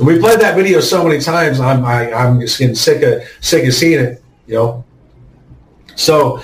[0.00, 1.60] We played that video so many times.
[1.60, 4.22] I'm I, am i am just getting sick of sick of seeing it.
[4.46, 4.84] You know.
[5.96, 6.42] So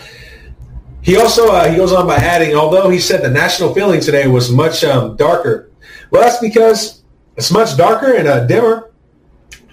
[1.03, 4.27] he also uh, he goes on by adding, although he said the national feeling today
[4.27, 5.71] was much um, darker.
[6.11, 7.03] Well, that's because
[7.37, 8.91] it's much darker and uh, dimmer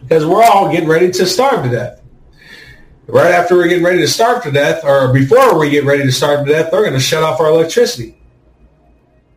[0.01, 2.01] because we're all getting ready to starve to death.
[3.07, 6.11] Right after we're getting ready to starve to death, or before we get ready to
[6.11, 8.17] starve to death, they're going to shut off our electricity.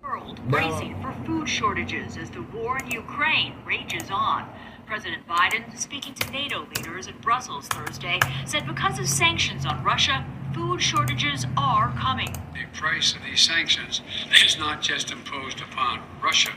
[0.03, 4.49] World bracing for food shortages as the war in Ukraine rages on.
[4.91, 10.27] President Biden, speaking to NATO leaders in Brussels Thursday, said because of sanctions on Russia,
[10.53, 12.33] food shortages are coming.
[12.55, 14.01] The price of these sanctions
[14.45, 16.51] is not just imposed upon Russia,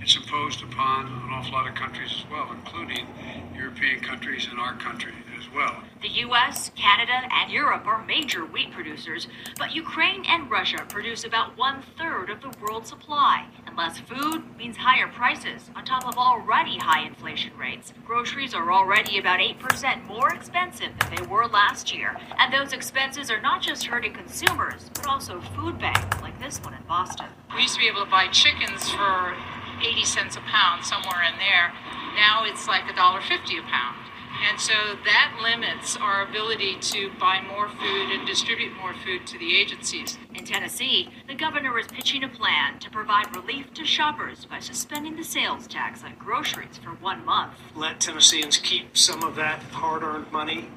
[0.00, 3.08] it's imposed upon an awful lot of countries as well, including
[3.56, 5.82] European countries and our country as well.
[6.04, 9.26] The U.S., Canada, and Europe are major wheat producers,
[9.56, 13.46] but Ukraine and Russia produce about one third of the world's supply.
[13.66, 17.94] And less food means higher prices on top of already high inflation rates.
[18.04, 22.14] Groceries are already about 8% more expensive than they were last year.
[22.38, 26.74] And those expenses are not just hurting consumers, but also food banks like this one
[26.74, 27.28] in Boston.
[27.54, 29.34] We used to be able to buy chickens for
[29.82, 31.72] 80 cents a pound, somewhere in there.
[32.14, 33.96] Now it's like $1.50 a pound.
[34.42, 34.72] And so
[35.04, 40.18] that limits our ability to buy more food and distribute more food to the agencies.
[40.34, 45.16] In Tennessee, the governor is pitching a plan to provide relief to shoppers by suspending
[45.16, 47.54] the sales tax on groceries for one month.
[47.74, 50.68] Let Tennesseans keep some of that hard earned money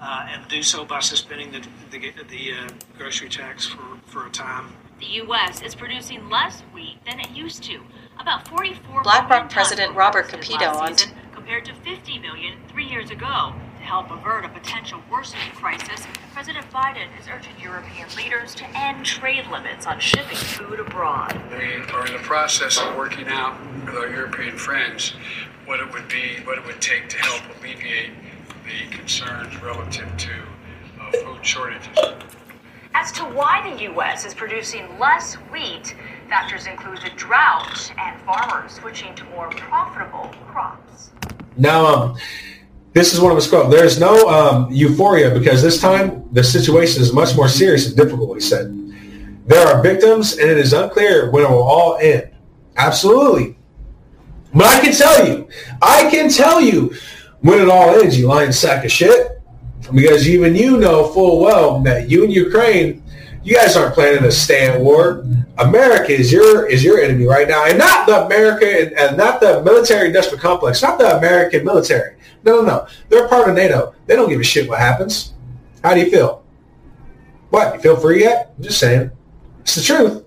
[0.00, 1.60] uh, and do so by suspending the,
[1.90, 4.72] the, the uh, grocery tax for, for a time.
[5.00, 5.62] The U.S.
[5.62, 7.80] is producing less wheat than it used to,
[8.18, 10.96] about 44 BlackRock President Robert Kapito on
[11.48, 13.54] compared to 50 million three years ago.
[13.78, 19.06] To help avert a potential worsening crisis, President Biden is urging European leaders to end
[19.06, 21.40] trade limits on shipping food abroad.
[21.50, 25.14] We are in the process of working out with our European friends
[25.64, 28.10] what it would be, what it would take to help alleviate
[28.64, 30.32] the concerns relative to
[31.00, 31.96] uh, food shortages.
[32.92, 34.26] As to why the U.S.
[34.26, 35.94] is producing less wheat,
[36.28, 41.10] factors include the drought and farmers switching to more profitable crops.
[41.56, 42.18] Now, um,
[42.92, 43.74] this is one of his quotes.
[43.74, 48.34] There's no um, euphoria because this time the situation is much more serious and difficult,
[48.34, 48.74] he said.
[49.46, 52.30] There are victims and it is unclear when it will all end.
[52.76, 53.56] Absolutely.
[54.52, 55.48] But I can tell you,
[55.80, 56.94] I can tell you
[57.40, 59.40] when it all ends, you lying sack of shit.
[59.94, 63.02] Because even you know full well that you and Ukraine,
[63.48, 65.24] you guys aren't planning to stay at war.
[65.56, 69.62] America is your is your enemy right now, and not the America and, not the
[69.62, 72.16] military industrial complex, not the American military.
[72.44, 72.86] No, no, no.
[73.08, 73.94] They're part of NATO.
[74.06, 75.32] They don't give a shit what happens.
[75.82, 76.44] How do you feel?
[77.48, 77.74] What?
[77.74, 78.52] You feel free yet?
[78.58, 79.10] I'm just saying.
[79.60, 80.26] It's the truth.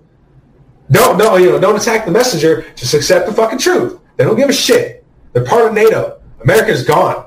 [0.90, 2.66] Don't no, you know, don't attack the messenger.
[2.74, 4.00] Just accept the fucking truth.
[4.16, 5.04] They don't give a shit.
[5.32, 6.20] They're part of NATO.
[6.42, 7.26] America's gone.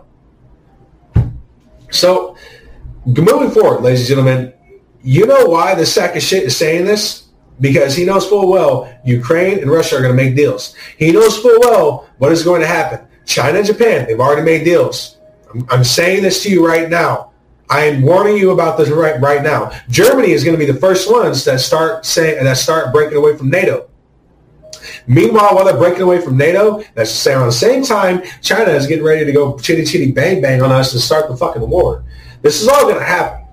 [1.89, 2.35] So,
[3.05, 4.53] moving forward, ladies and gentlemen,
[5.05, 7.25] you know why the sack of shit is saying this?
[7.59, 10.75] because he knows full well Ukraine and Russia are going to make deals.
[10.97, 13.07] He knows full well what is going to happen.
[13.25, 15.17] China and Japan, they've already made deals.
[15.53, 17.31] I'm, I'm saying this to you right now.
[17.69, 19.71] I am warning you about this right, right now.
[19.89, 23.35] Germany is going to be the first ones that start saying that start breaking away
[23.35, 23.89] from NATO.
[25.07, 28.69] Meanwhile, while they're breaking away from NATO, that's the same, around the same time, China
[28.69, 31.67] is getting ready to go chitty chitty bang bang on us and start the fucking
[31.67, 32.03] war.
[32.43, 33.44] This is all going to happen.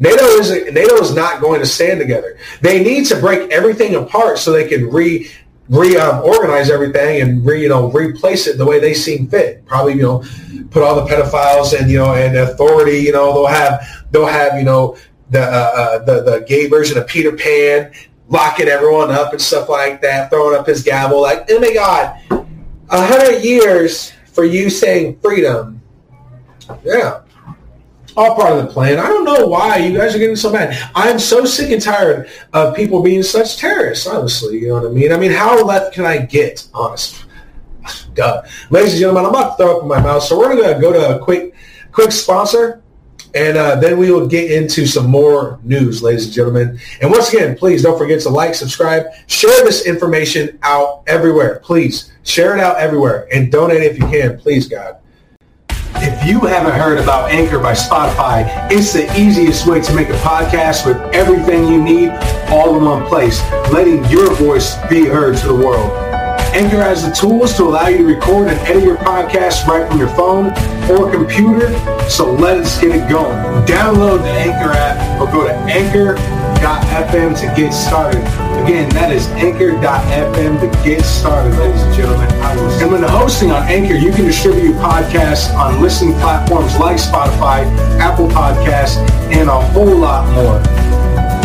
[0.00, 2.38] NATO is NATO is not going to stand together.
[2.62, 5.30] They need to break everything apart so they can re
[5.68, 9.64] re um, everything and re you know replace it the way they seem fit.
[9.66, 10.24] Probably you know
[10.70, 12.98] put all the pedophiles and you know and authority.
[12.98, 14.96] You know they'll have they'll have you know
[15.28, 17.92] the uh, uh, the the gay version of Peter Pan
[18.28, 22.18] locking everyone up and stuff like that, throwing up his gavel like oh my god,
[22.88, 25.82] a hundred years for you saying freedom.
[26.84, 27.20] Yeah
[28.20, 28.98] all part of the plan.
[28.98, 30.76] I don't know why you guys are getting so mad.
[30.94, 34.58] I'm so sick and tired of people being such terrorists, honestly.
[34.58, 35.10] You know what I mean?
[35.10, 37.24] I mean, how left can I get, honest?
[38.14, 38.42] Duh.
[38.68, 40.80] Ladies and gentlemen, I'm about to throw up in my mouth, so we're going to
[40.80, 41.54] go to a quick,
[41.92, 42.82] quick sponsor,
[43.34, 46.78] and uh, then we will get into some more news, ladies and gentlemen.
[47.00, 51.60] And once again, please don't forget to like, subscribe, share this information out everywhere.
[51.60, 54.99] Please share it out everywhere, and donate if you can, please, God.
[55.96, 60.18] If you haven't heard about Anchor by Spotify, it's the easiest way to make a
[60.18, 62.10] podcast with everything you need
[62.48, 63.42] all in one place,
[63.72, 65.90] letting your voice be heard to the world.
[66.52, 69.98] Anchor has the tools to allow you to record and edit your podcast right from
[69.98, 70.46] your phone
[70.90, 71.68] or computer,
[72.08, 73.36] so let's get it going.
[73.66, 76.16] Download the Anchor app or go to Anchor
[76.60, 78.20] anchor.fm to get started.
[78.62, 82.28] Again, that is anchor.fm to get started, ladies and gentlemen.
[82.80, 87.64] And when hosting on Anchor, you can distribute your podcast on listening platforms like Spotify,
[87.98, 88.96] Apple Podcasts,
[89.32, 90.60] and a whole lot more.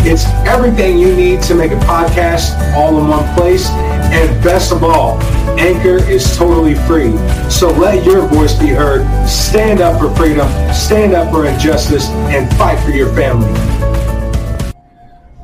[0.08, 3.68] It's everything you need to make a podcast all in one place.
[3.70, 5.20] And best of all,
[5.58, 7.16] Anchor is totally free.
[7.50, 9.04] So let your voice be heard.
[9.26, 13.52] Stand up for freedom, stand up for injustice, and fight for your family.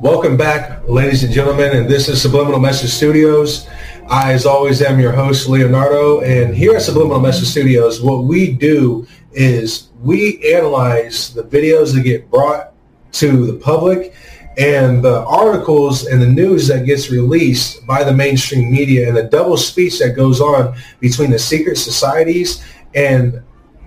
[0.03, 3.69] Welcome back, ladies and gentlemen, and this is Subliminal Message Studios.
[4.09, 8.51] I, as always, am your host, Leonardo, and here at Subliminal Message Studios, what we
[8.51, 12.73] do is we analyze the videos that get brought
[13.13, 14.13] to the public
[14.59, 19.23] and the articles and the news that gets released by the mainstream media and the
[19.23, 22.61] double speech that goes on between the secret societies
[22.97, 23.41] and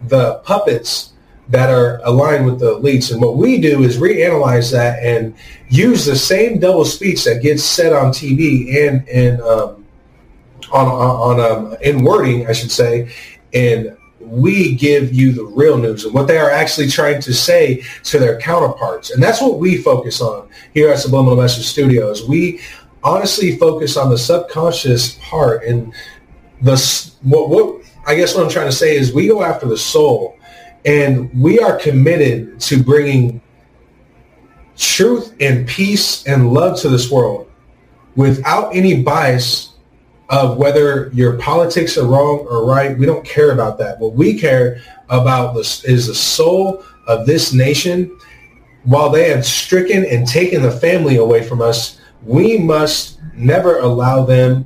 [0.04, 1.12] the puppets
[1.50, 3.12] that are aligned with the elites.
[3.12, 5.36] And what we do is reanalyze that and
[5.70, 9.86] use the same double speech that gets said on TV and and um,
[10.72, 13.12] on on, um, in wording, I should say,
[13.54, 17.84] and we give you the real news and what they are actually trying to say
[18.04, 19.12] to their counterparts.
[19.12, 22.28] And that's what we focus on here at Subliminal Message Studios.
[22.28, 22.60] We
[23.04, 25.94] honestly focus on the subconscious part and
[26.62, 29.78] the what, what I guess what I'm trying to say is we go after the
[29.78, 30.38] soul
[30.86, 33.42] and we are committed to bringing
[34.78, 37.50] truth and peace and love to this world
[38.16, 39.72] without any bias
[40.30, 42.98] of whether your politics are wrong or right.
[42.98, 44.00] We don't care about that.
[44.00, 48.18] What we care about is the soul of this nation.
[48.84, 54.26] While they have stricken and taken the family away from us, we must never allow
[54.26, 54.66] them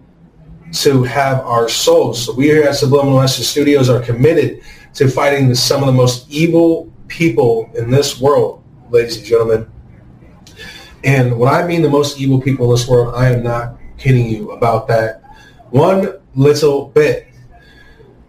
[0.72, 2.26] to have our souls.
[2.26, 4.62] So we here at Subliminal Message Studios are committed
[4.94, 9.70] to fighting some of the most evil people in this world, ladies and gentlemen.
[11.04, 14.30] And when I mean the most evil people in this world, I am not kidding
[14.30, 15.24] you about that
[15.70, 17.28] one little bit.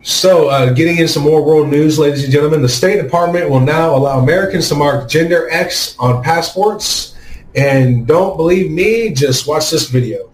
[0.02, 3.60] So, uh, getting into some more world news, ladies and gentlemen, the State Department will
[3.60, 7.14] now allow Americans to mark gender X on passports.
[7.54, 10.30] And don't believe me, just watch this video.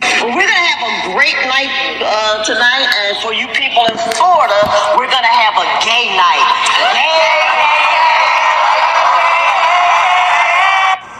[0.00, 3.96] Well, we're going to have a great night uh, tonight, and for you people in
[4.20, 4.60] Florida,
[5.00, 6.44] we're going to have a gay night.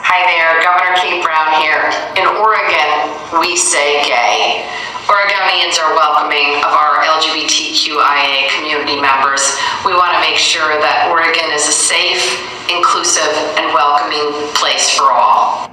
[0.05, 1.89] Hi there, Governor Kate Brown here.
[2.21, 4.69] In Oregon, we say gay.
[5.09, 9.57] Oregonians are welcoming of our LGBTQIA community members.
[9.89, 12.21] We want to make sure that Oregon is a safe,
[12.69, 15.73] inclusive, and welcoming place for all.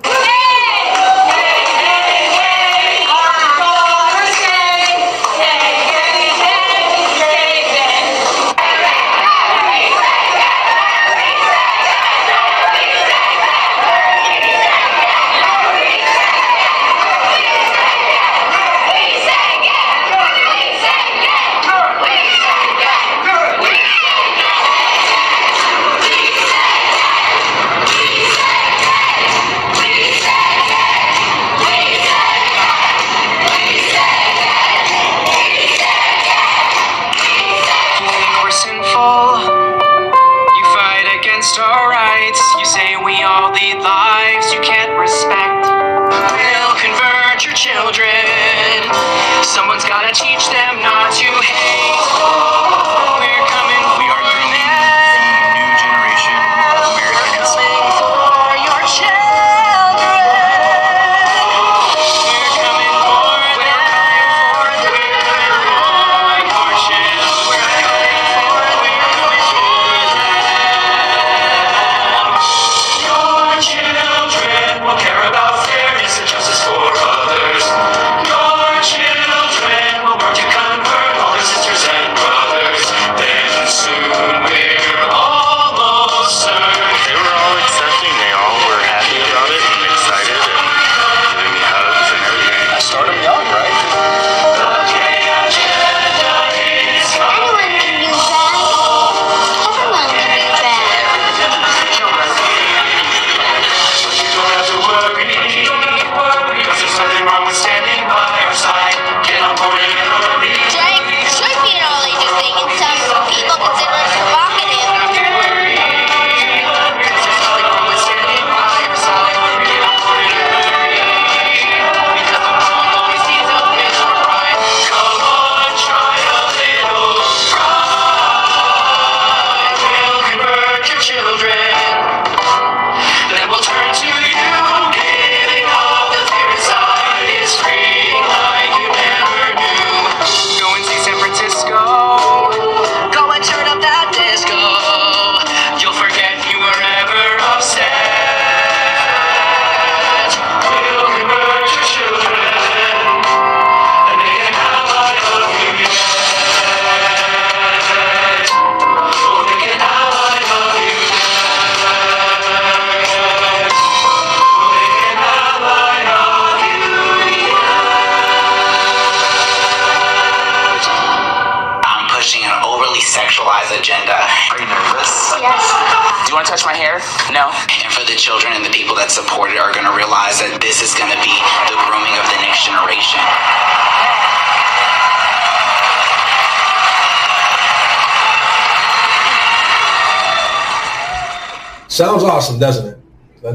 [191.91, 192.97] Sounds awesome, doesn't it?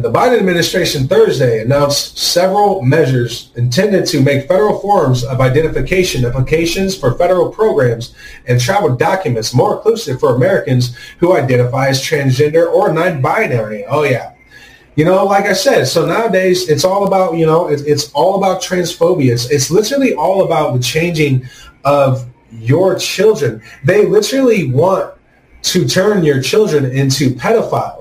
[0.02, 6.94] The Biden administration Thursday announced several measures intended to make federal forms of identification applications
[6.94, 8.14] for federal programs
[8.46, 13.86] and travel documents more inclusive for Americans who identify as transgender or non-binary.
[13.86, 14.34] Oh yeah.
[14.96, 18.36] You know, like I said, so nowadays it's all about, you know, it's, it's all
[18.36, 19.32] about transphobia.
[19.32, 21.48] It's, it's literally all about the changing
[21.86, 23.62] of your children.
[23.82, 25.14] They literally want
[25.62, 27.95] to turn your children into pedophiles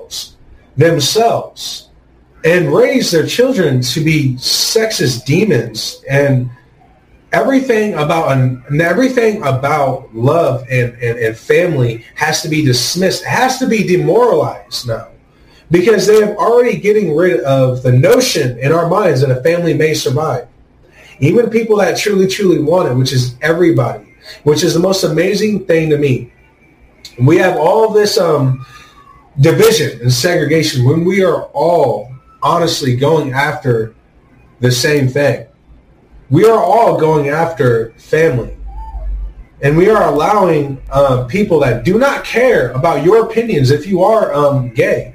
[0.76, 1.88] themselves
[2.44, 6.50] and raise their children to be sexist demons and
[7.32, 13.24] everything about and everything about love and, and, and family has to be dismissed.
[13.24, 15.08] Has to be demoralized now
[15.70, 19.74] because they have already getting rid of the notion in our minds that a family
[19.74, 20.46] may survive.
[21.18, 24.06] Even people that truly truly want it which is everybody
[24.44, 26.32] which is the most amazing thing to me.
[27.18, 28.66] We have all this um,
[29.40, 32.10] division and segregation when we are all
[32.42, 33.94] honestly going after
[34.60, 35.46] the same thing.
[36.30, 38.56] We are all going after family.
[39.62, 44.02] And we are allowing uh, people that do not care about your opinions if you
[44.02, 45.14] are um, gay.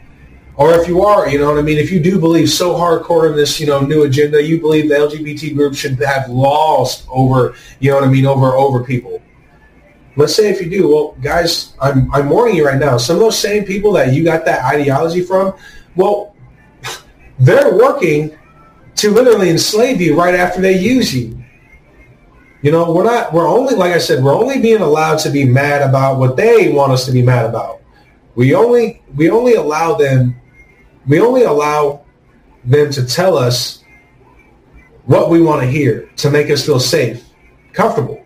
[0.56, 3.30] Or if you are, you know what I mean, if you do believe so hardcore
[3.30, 7.56] in this, you know, new agenda, you believe the LGBT group should have laws over,
[7.80, 9.21] you know what I mean, over over people.
[10.18, 12.98] Let's say if you do, well, guys, I'm I'm warning you right now.
[12.98, 15.54] Some of those same people that you got that ideology from,
[15.96, 16.36] well,
[17.40, 18.38] they're working
[18.96, 21.42] to literally enslave you right after they use you.
[22.62, 25.46] You know, we're not, we're only, like I said, we're only being allowed to be
[25.46, 27.82] mad about what they want us to be mad about.
[28.36, 30.40] We only, we only allow them,
[31.08, 32.06] we only allow
[32.64, 33.84] them to tell us
[35.06, 37.26] what we want to hear to make us feel safe,
[37.74, 38.21] comfortable.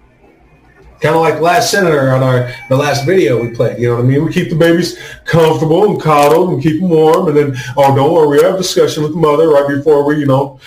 [1.05, 3.77] Kind of like last senator on our the last video we played.
[3.77, 4.25] You know what I mean?
[4.25, 8.11] We keep the babies comfortable and coddled and keep them warm, and then oh, don't
[8.11, 10.59] worry, we have a discussion with the mother right before we, you know,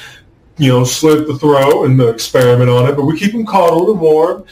[0.56, 2.94] you know, slit the throat and the experiment on it.
[2.94, 4.44] But we keep them coddled and warm.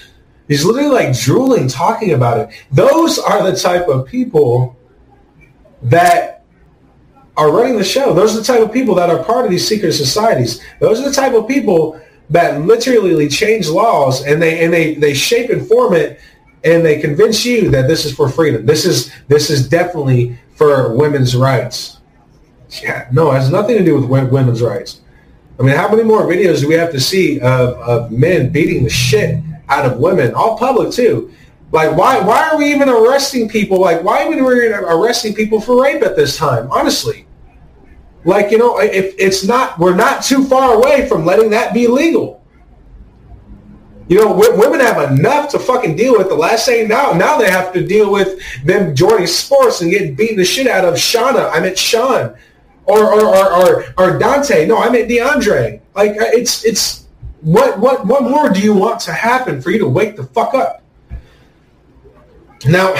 [0.49, 2.65] He's literally like drooling talking about it.
[2.73, 4.77] Those are the type of people
[5.83, 6.45] that
[7.37, 8.13] are running the show.
[8.13, 10.61] Those are the type of people that are part of these secret societies.
[10.81, 12.01] Those are the type of people
[12.31, 16.21] that literally change laws and they and they they shape and form it
[16.65, 18.67] and they convince you that this is for freedom.
[18.67, 21.99] This is this is definitely for women's rights.
[22.83, 25.01] Yeah, no, it has nothing to do with women's rights.
[25.59, 28.85] I mean, how many more videos do we have to see of, of men beating
[28.85, 31.33] the shit out of women, all public too?
[31.71, 33.81] Like, why why are we even arresting people?
[33.81, 36.69] Like, why are we arresting people for rape at this time?
[36.71, 37.26] Honestly,
[38.27, 41.87] like, you know, if it's not, we're not too far away from letting that be
[41.87, 42.45] legal.
[44.09, 46.29] You know, women have enough to fucking deal with.
[46.29, 50.15] The last thing now, now they have to deal with them joining sports and getting
[50.15, 51.51] beaten the shit out of Shauna.
[51.53, 52.37] I meant Sean,
[52.85, 54.67] or or or or, or Dante.
[54.67, 55.81] No, I meant DeAndre.
[55.95, 57.07] Like uh, it's it's
[57.41, 60.55] what what what more do you want to happen for you to wake the fuck
[60.55, 60.85] up?
[62.65, 62.95] Now,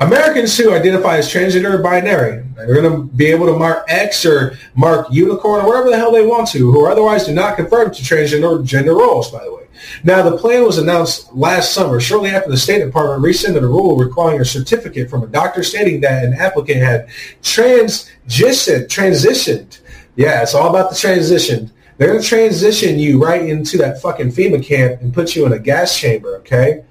[0.00, 4.24] Americans who identify as transgender or binary are going to be able to mark X
[4.24, 7.92] or mark unicorn or whatever the hell they want to, who otherwise do not conform
[7.92, 9.66] to transgender gender roles, by the way.
[10.04, 13.96] Now, the plan was announced last summer, shortly after the State Department rescinded a rule
[13.96, 17.08] requiring a certificate from a doctor stating that an applicant had
[17.42, 19.80] transitioned, transitioned.
[20.14, 21.72] Yeah, it's all about the transition.
[21.96, 25.52] They're going to transition you right into that fucking FEMA camp and put you in
[25.52, 26.84] a gas chamber, okay?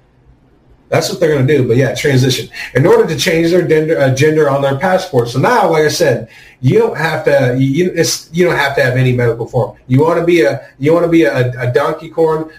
[0.88, 1.68] That's what they're going to do.
[1.68, 5.28] But yeah, transition in order to change their gender, uh, gender on their passport.
[5.28, 6.28] So now, like I said,
[6.60, 7.92] you don't have to you,
[8.32, 9.76] you don't have to have any medical form.
[9.86, 12.50] You want to be a you want to be a, a donkey corn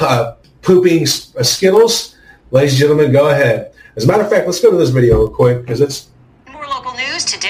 [0.00, 2.16] uh, pooping uh, Skittles,
[2.50, 3.12] ladies and gentlemen.
[3.12, 3.72] Go ahead.
[3.96, 6.08] As a matter of fact, let's go to this video real quick because it's
[6.52, 7.45] more local news, today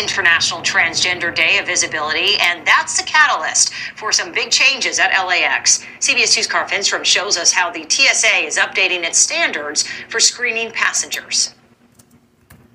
[0.00, 5.84] International Transgender Day of Visibility, and that's the catalyst for some big changes at LAX.
[6.00, 10.70] CBS 2's Kara Finnstrom shows us how the TSA is updating its standards for screening
[10.70, 11.54] passengers.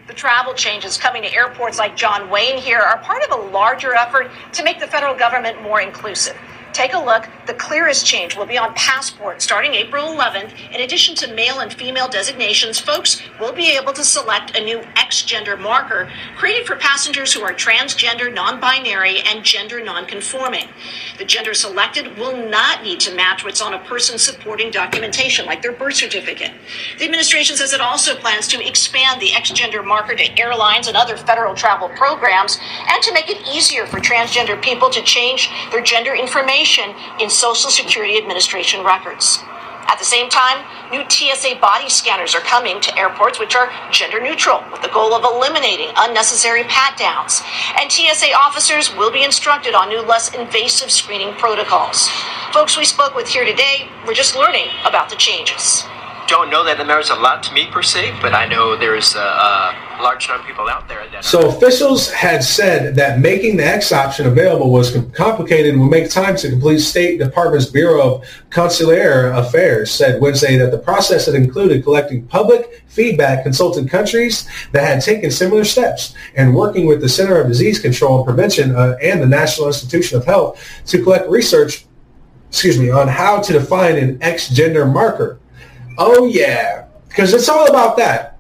[0.07, 3.93] The travel changes coming to airports like John Wayne here are part of a larger
[3.93, 6.37] effort to make the federal government more inclusive.
[6.73, 7.27] Take a look.
[7.47, 10.53] The clearest change will be on passports starting April 11th.
[10.73, 14.79] In addition to male and female designations, folks will be able to select a new
[14.95, 20.69] X gender marker created for passengers who are transgender, non binary, and gender non conforming.
[21.17, 25.61] The gender selected will not need to match what's on a person's supporting documentation, like
[25.61, 26.51] their birth certificate.
[26.99, 30.95] The administration says it also plans to expand the X gender marker to airlines and
[30.95, 32.57] other federal travel programs
[32.87, 36.60] and to make it easier for transgender people to change their gender information
[37.19, 39.39] in Social Security Administration records.
[39.87, 44.21] At the same time, new TSA body scanners are coming to airports which are gender
[44.21, 47.41] neutral with the goal of eliminating unnecessary pat downs.
[47.79, 52.09] And TSA officers will be instructed on new, less invasive screening protocols.
[52.53, 55.83] Folks we spoke with here today were just learning about the changes.
[56.27, 59.15] Don't know that it matters a lot to me per se, but I know there's
[59.15, 61.25] a, a large number of people out there that.
[61.25, 66.09] So officials had said that making the X option available was complicated and would make
[66.09, 71.35] time to complete State Department's Bureau of Consular Affairs said Wednesday that the process had
[71.35, 77.09] included collecting public feedback, consulting countries that had taken similar steps, and working with the
[77.09, 81.29] Center of Disease Control and Prevention uh, and the National Institution of Health to collect
[81.29, 81.85] research,
[82.49, 85.39] excuse me, on how to define an X gender marker.
[85.97, 88.37] Oh yeah, because it's all about that.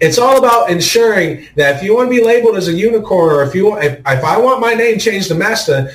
[0.00, 3.42] It's all about ensuring that if you want to be labeled as a unicorn, or
[3.42, 5.90] if you want, if, if I want my name changed to Master,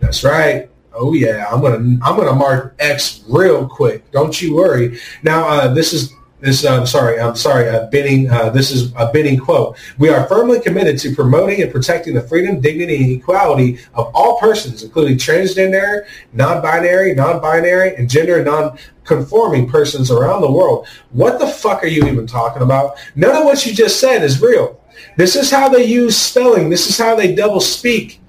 [0.00, 0.68] that's right.
[0.92, 4.10] Oh yeah, I'm gonna I'm gonna mark X real quick.
[4.10, 4.98] Don't you worry.
[5.22, 6.12] Now uh, this is
[6.44, 9.78] this, I'm uh, sorry, I'm sorry, Biden, uh, this is a Biden quote.
[9.96, 14.38] We are firmly committed to promoting and protecting the freedom, dignity, and equality of all
[14.38, 16.04] persons, including transgender,
[16.34, 20.86] non-binary, non-binary, and gender non-conforming persons around the world.
[21.12, 22.98] What the fuck are you even talking about?
[23.14, 24.78] None of what you just said is real.
[25.16, 26.68] This is how they use spelling.
[26.68, 28.20] This is how they double speak.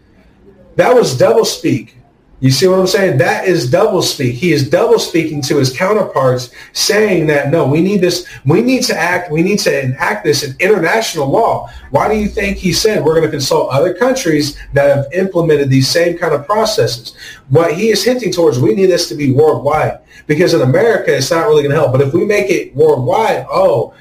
[0.78, 1.95] That was double speak.
[2.42, 3.18] You see what I'm saying?
[3.18, 4.36] That is double speak.
[4.36, 8.28] He is double speaking to his counterparts, saying that no, we need this.
[8.46, 9.32] We need to act.
[9.32, 11.70] We need to enact this in international law.
[11.92, 15.70] Why do you think he said we're going to consult other countries that have implemented
[15.70, 17.16] these same kind of processes?
[17.50, 21.32] What he is hinting towards, we need this to be worldwide because in America it's
[21.32, 21.94] not really going to help.
[21.94, 23.94] But if we make it worldwide, oh,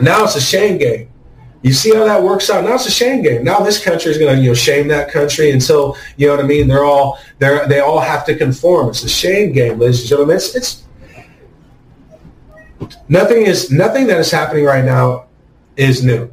[0.00, 1.07] now it's a shame game.
[1.62, 2.64] You see how that works out?
[2.64, 3.42] Now it's a shame game.
[3.42, 6.44] Now this country is going to you know shame that country until you know what
[6.44, 6.68] I mean.
[6.68, 8.90] They're all they they all have to conform.
[8.90, 10.36] It's a shame game, ladies and gentlemen.
[10.36, 10.84] It's, it's
[13.08, 15.26] nothing is nothing that is happening right now
[15.76, 16.30] is new.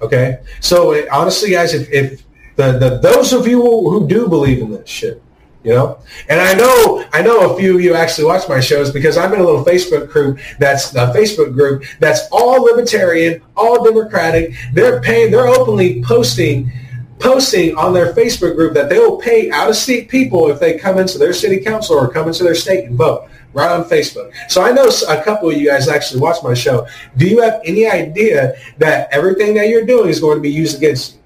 [0.00, 2.24] Okay, so it, honestly, guys, if, if
[2.56, 5.22] the, the those of you who do believe in this shit,
[5.64, 8.92] you know and i know i know a few of you actually watch my shows
[8.92, 13.84] because i'm in a little facebook group that's a facebook group that's all libertarian all
[13.84, 14.54] democratic.
[14.72, 16.70] They're paying they're openly posting
[17.18, 20.78] posting on their facebook group that they will pay out of state people if they
[20.78, 24.32] come into their city council or come into their state and vote right on facebook.
[24.50, 26.86] So i know a couple of you guys actually watch my show.
[27.16, 30.76] Do you have any idea that everything that you're doing is going to be used
[30.76, 31.20] against you?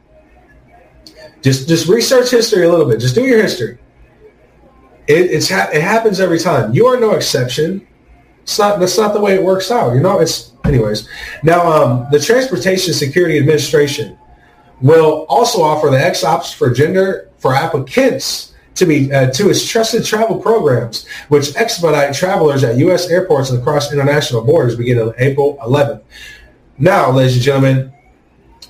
[1.43, 3.01] Just just research history a little bit.
[3.01, 3.78] Just do your history
[5.09, 6.72] it, it's ha- it happens every time.
[6.74, 7.86] You are no exception.
[8.43, 8.78] It's not.
[8.78, 9.94] That's not the way it works out.
[9.94, 10.20] You know.
[10.20, 11.09] It's anyways.
[11.43, 14.18] Now, um, the Transportation Security Administration
[14.80, 19.66] will also offer the X ops for gender for applicants to be uh, to its
[19.66, 23.09] trusted travel programs, which expedite travelers at U.S.
[23.09, 26.02] airports and across international borders beginning on April 11th.
[26.78, 27.93] Now, ladies and gentlemen,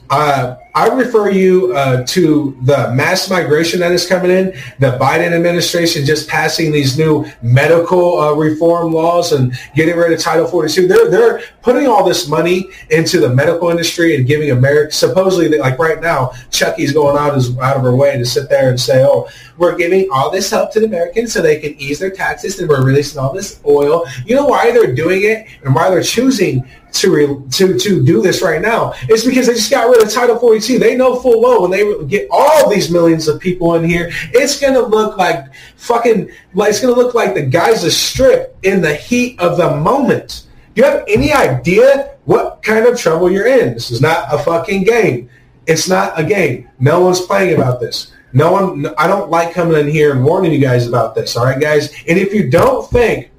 [0.08, 5.32] uh, I refer you uh, to the mass migration that is coming in, the Biden
[5.32, 10.86] administration just passing these new medical uh, reform laws and getting rid of Title 42.
[10.86, 15.80] They're, they're putting all this money into the medical industry and giving America, supposedly, like
[15.80, 19.04] right now, Chucky's going out, his, out of her way to sit there and say,
[19.04, 22.60] oh, we're giving all this help to the Americans so they can ease their taxes
[22.60, 24.06] and we're releasing all this oil.
[24.24, 28.22] You know why they're doing it and why they're choosing to re, to to do
[28.22, 28.92] this right now.
[29.02, 30.78] It's because they just got rid of Title 42.
[30.78, 34.60] They know full well when they get all these millions of people in here, it's
[34.60, 39.38] gonna look like fucking like it's gonna look like the Gaza Strip in the heat
[39.40, 40.46] of the moment.
[40.74, 43.74] Do you have any idea what kind of trouble you're in?
[43.74, 45.28] This is not a fucking game.
[45.66, 46.68] It's not a game.
[46.78, 48.12] No one's playing about this.
[48.32, 48.86] No one.
[48.98, 51.36] I don't like coming in here and warning you guys about this.
[51.36, 51.92] All right, guys.
[52.06, 53.30] And if you don't think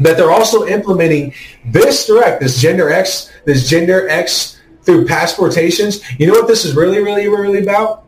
[0.00, 1.32] that they're also implementing
[1.66, 6.02] this direct, this gender X, this gender X through passportations.
[6.18, 8.06] You know what this is really, really, really about?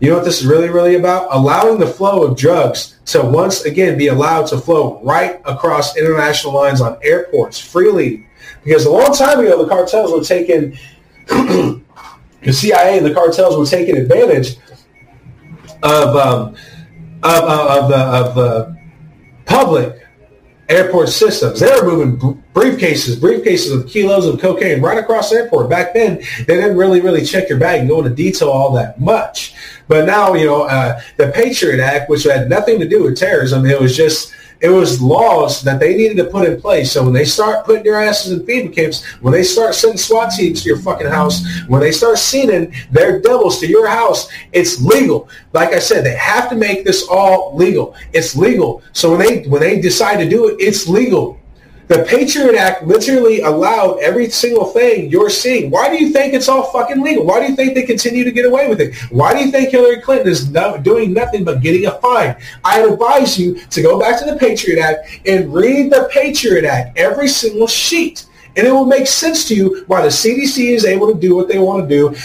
[0.00, 1.28] You know what this is really, really about?
[1.30, 6.54] Allowing the flow of drugs to once again be allowed to flow right across international
[6.54, 8.26] lines on airports freely.
[8.64, 10.76] Because a long time ago, the cartels were taking,
[11.28, 14.56] the CIA and the cartels were taking advantage
[15.82, 16.56] of um,
[17.22, 18.76] of, of, of of the
[19.46, 20.01] public
[20.72, 21.60] airport systems.
[21.60, 25.68] They were moving briefcases, briefcases of kilos of cocaine right across the airport.
[25.68, 29.00] Back then, they didn't really, really check your bag and go into detail all that
[29.00, 29.54] much.
[29.88, 33.66] But now, you know, uh, the Patriot Act, which had nothing to do with terrorism,
[33.66, 36.92] it was just it was laws that they needed to put in place.
[36.92, 40.32] So when they start putting your asses in FEMA camps, when they start sending SWAT
[40.32, 44.80] teams to your fucking house, when they start sending their devils to your house, it's
[44.80, 45.28] legal.
[45.52, 47.94] Like I said, they have to make this all legal.
[48.12, 48.82] It's legal.
[48.92, 51.38] So when they when they decide to do it, it's legal.
[51.92, 55.70] The Patriot Act literally allowed every single thing you're seeing.
[55.70, 57.26] Why do you think it's all fucking legal?
[57.26, 58.94] Why do you think they continue to get away with it?
[59.10, 62.34] Why do you think Hillary Clinton is no, doing nothing but getting a fine?
[62.64, 66.96] I advise you to go back to the Patriot Act and read the Patriot Act,
[66.96, 68.24] every single sheet.
[68.56, 71.46] And it will make sense to you why the CDC is able to do what
[71.46, 72.16] they want to do.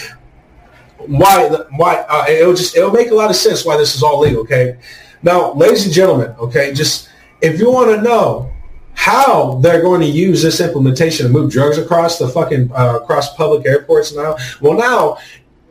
[0.96, 1.46] Why?
[1.76, 2.06] Why?
[2.08, 4.40] Uh, it'll just it'll make a lot of sense why this is all legal.
[4.44, 4.78] Okay.
[5.22, 7.10] Now, ladies and gentlemen, okay, just
[7.42, 8.50] if you want to know
[8.98, 13.32] how they're going to use this implementation to move drugs across the fucking uh, across
[13.36, 14.36] public airports now.
[14.60, 15.18] Well, now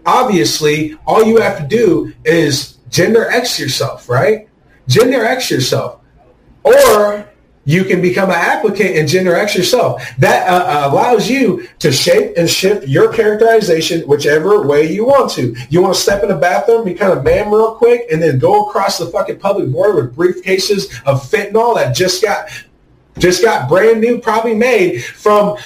[0.05, 4.47] obviously all you have to do is gender X yourself, right?
[4.87, 5.99] Gender X yourself,
[6.63, 7.27] or
[7.65, 10.01] you can become an applicant and gender X yourself.
[10.19, 15.31] That uh, uh allows you to shape and shift your characterization whichever way you want
[15.31, 15.53] to.
[15.69, 18.67] You want to step in the bathroom, become a man real quick, and then go
[18.67, 22.47] across the fucking public border with briefcases of fentanyl that just got
[23.17, 25.57] just got brand new, probably made from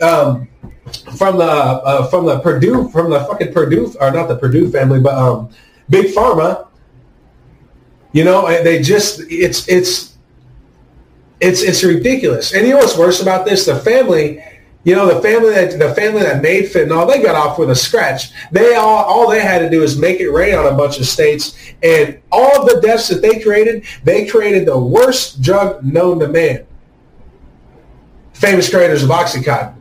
[0.00, 0.48] um,
[1.16, 5.00] from the uh, from the Purdue from the fucking Purdue or not the Purdue family,
[5.00, 5.50] but um,
[5.88, 6.66] Big Pharma.
[8.12, 10.16] You know, they just it's it's
[11.40, 12.54] it's it's ridiculous.
[12.54, 13.66] And you know what's worse about this?
[13.66, 14.42] The family,
[14.84, 17.76] you know, the family that the family that made fentanyl, they got off with a
[17.76, 18.30] scratch.
[18.50, 21.06] They all all they had to do is make it rain on a bunch of
[21.06, 26.28] states, and all the deaths that they created, they created the worst drug known to
[26.28, 26.66] man
[28.38, 29.74] famous creators of Oxycontin.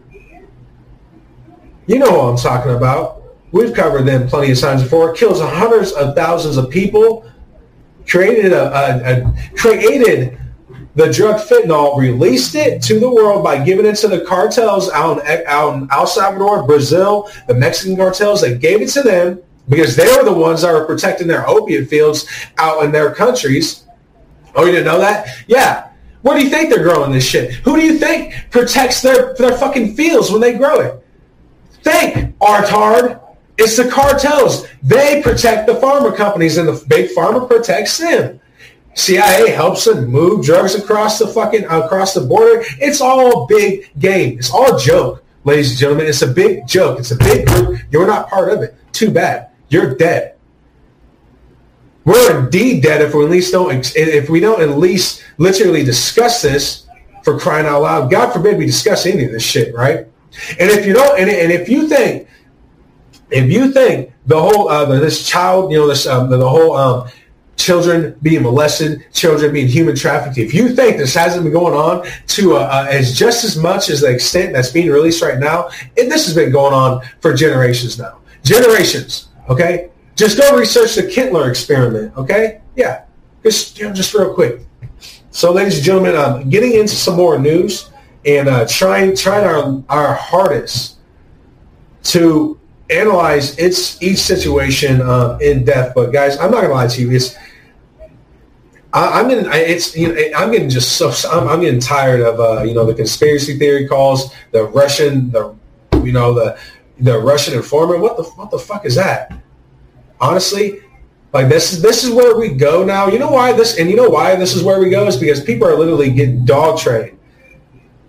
[1.86, 3.24] You know what I'm talking about.
[3.52, 5.12] We've covered them plenty of times before.
[5.12, 7.30] It kills hundreds of thousands of people.
[8.08, 10.38] Created a, a, a created
[10.96, 15.26] the drug fentanyl, released it to the world by giving it to the cartels out
[15.28, 18.42] in, out in El Salvador, Brazil, the Mexican cartels.
[18.42, 19.40] They gave it to them
[19.70, 22.28] because they were the ones that were protecting their opiate fields
[22.58, 23.86] out in their countries.
[24.56, 25.28] Oh, you didn't know that?
[25.48, 25.87] Yeah,
[26.28, 27.54] where do you think they're growing this shit?
[27.54, 31.04] Who do you think protects their, their fucking fields when they grow it?
[31.84, 33.22] Think, Artard.
[33.58, 34.68] It's the cartels.
[34.84, 38.40] They protect the pharma companies and the big pharma protects them.
[38.94, 42.64] CIA helps them move drugs across the fucking across the border.
[42.80, 44.38] It's all big game.
[44.38, 46.08] It's all joke, ladies and gentlemen.
[46.08, 47.00] It's a big joke.
[47.00, 47.80] It's a big group.
[47.90, 48.76] You're not part of it.
[48.92, 49.50] Too bad.
[49.70, 50.36] You're dead.
[52.06, 56.42] We're indeed dead if we at least don't if we don't at least literally discuss
[56.42, 56.88] this
[57.24, 58.12] for crying out loud.
[58.12, 60.08] God forbid we discuss any of this shit, right?
[60.52, 62.28] And if you don't, and, and if you think,
[63.30, 66.76] if you think the whole uh, this child, you know, this um, the, the whole
[66.76, 67.10] um,
[67.58, 70.38] children being molested, children being human trafficked.
[70.38, 73.90] If you think this hasn't been going on to uh, uh, as just as much
[73.90, 77.34] as the extent that's being released right now, and this has been going on for
[77.34, 79.30] generations now, generations.
[79.50, 82.62] Okay, just go research the Kentler experiment, okay?
[82.76, 83.06] Yeah,
[83.44, 84.62] just, you know, just real quick.
[85.38, 87.92] So, ladies and gentlemen, uh, getting into some more news
[88.26, 90.98] and uh, trying trying our our hardest
[92.06, 92.60] to
[92.90, 95.94] analyze its each situation uh, in depth.
[95.94, 97.12] But guys, I'm not gonna lie to you.
[97.12, 97.36] It's
[98.92, 102.40] I, am getting it's you know I'm getting just so I'm, I'm getting tired of
[102.40, 105.56] uh, you know the conspiracy theory calls, the Russian the
[106.04, 106.60] you know the
[107.00, 108.02] the Russian informant.
[108.02, 109.40] What the what the fuck is that?
[110.20, 110.82] honestly,
[111.38, 113.10] like this is this is where we go now.
[113.10, 115.44] You know why this and you know why this is where we go is because
[115.44, 117.16] people are literally getting dog trained.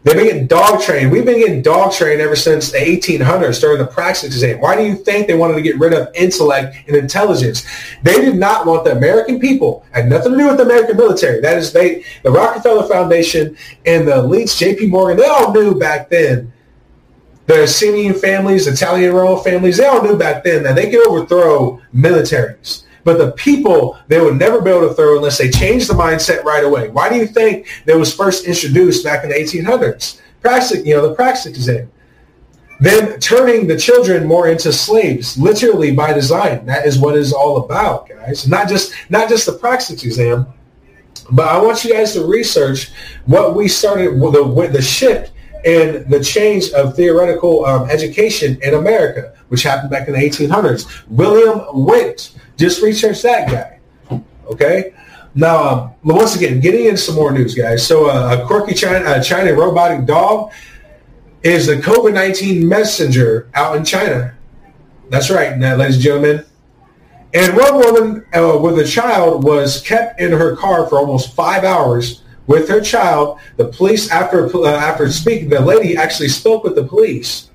[0.03, 1.13] They've been getting dog trained.
[1.13, 4.63] We've been getting dog trained ever since the 1800s during the Praxis exam.
[4.63, 7.67] Why do you think they wanted to get rid of intellect and intelligence?
[8.03, 11.43] They did not want the American people, had nothing to do with the American military.
[11.43, 14.87] That is, they, the Rockefeller Foundation and the elites, J.P.
[14.87, 16.51] Morgan, they all knew back then
[17.45, 21.83] the Assyrian families, Italian royal families, they all knew back then that they could overthrow
[21.95, 22.85] militaries.
[23.09, 26.45] But the people, they would never be able to throw unless they changed the mindset
[26.45, 26.91] right away.
[26.91, 30.21] Why do you think that was first introduced back in the 1800s?
[30.43, 31.91] Praxis, you know, the Praxis exam.
[32.81, 36.67] Then turning the children more into slaves, literally by design.
[36.67, 38.47] That is what it's all about, guys.
[38.47, 40.47] Not just not just the Praxis exam,
[41.31, 42.91] but I want you guys to research
[43.25, 45.33] what we started, the, with the shift
[45.65, 51.05] and the change of theoretical um, education in America, which happened back in the 1800s.
[51.09, 54.21] William Wundt, just research that guy.
[54.47, 54.95] Okay.
[55.35, 57.87] Now, um, once again, getting into some more news, guys.
[57.87, 60.53] So, uh, a quirky China, China robotic dog
[61.43, 64.35] is the COVID-19 messenger out in China.
[65.11, 66.45] That's right, now, ladies and gentlemen.
[67.35, 71.63] And one woman uh, with a child was kept in her car for almost five
[71.63, 73.39] hours with her child.
[73.57, 77.51] The police, after uh, after speaking, the lady actually spoke with the police,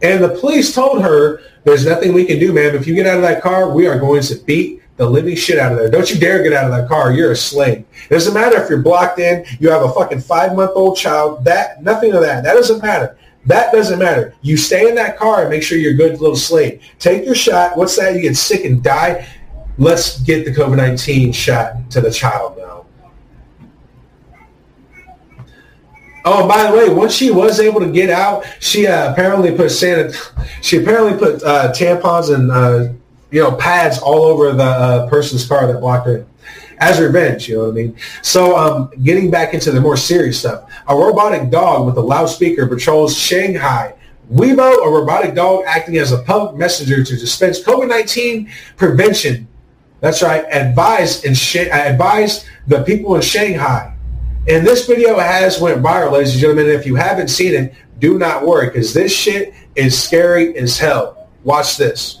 [0.00, 2.74] and the police told her, "There's nothing we can do, ma'am.
[2.74, 5.58] If you get out of that car, we are going to beat the living shit
[5.58, 5.90] out of there.
[5.90, 7.12] Don't you dare get out of that car.
[7.12, 7.84] You're a slave.
[8.08, 9.44] It doesn't matter if you're blocked in.
[9.58, 11.44] You have a fucking five month old child.
[11.44, 12.42] That nothing of that.
[12.42, 14.34] That doesn't matter." That doesn't matter.
[14.40, 16.82] You stay in that car and make sure you're a good little slave.
[16.98, 17.76] Take your shot.
[17.76, 18.14] What's that?
[18.14, 19.26] You get sick and die.
[19.76, 22.83] Let's get the COVID-19 shot to the child now.
[26.26, 29.66] Oh, by the way, once she was able to get out, she uh, apparently put
[29.66, 30.16] sanit-
[30.62, 32.92] she apparently put uh, tampons and uh,
[33.30, 36.26] you know pads all over the uh, person's car that blocked her
[36.78, 37.46] as revenge.
[37.46, 37.96] You know what I mean?
[38.22, 42.66] So, um, getting back into the more serious stuff, a robotic dog with a loudspeaker
[42.66, 43.94] patrols Shanghai.
[44.32, 49.46] Weibo, a robotic dog acting as a public messenger to dispense COVID-19 prevention.
[50.00, 50.46] That's right.
[50.50, 53.93] Advise and sh- advise the people in Shanghai
[54.46, 56.66] and this video has went viral, ladies and gentlemen.
[56.66, 61.28] If you haven't seen it, do not worry because this shit is scary as hell.
[61.44, 62.20] Watch this.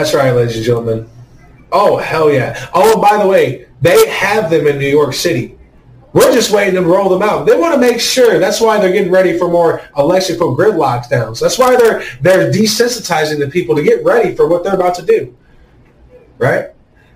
[0.00, 1.10] That's right, ladies and gentlemen.
[1.70, 2.70] Oh, hell yeah.
[2.72, 5.58] Oh, by the way, they have them in New York City.
[6.14, 7.44] We're just waiting to roll them out.
[7.44, 8.38] They want to make sure.
[8.38, 11.38] That's why they're getting ready for more electrical grid lockdowns.
[11.38, 15.02] That's why they're they're desensitizing the people to get ready for what they're about to
[15.04, 15.36] do.
[16.38, 16.70] Right?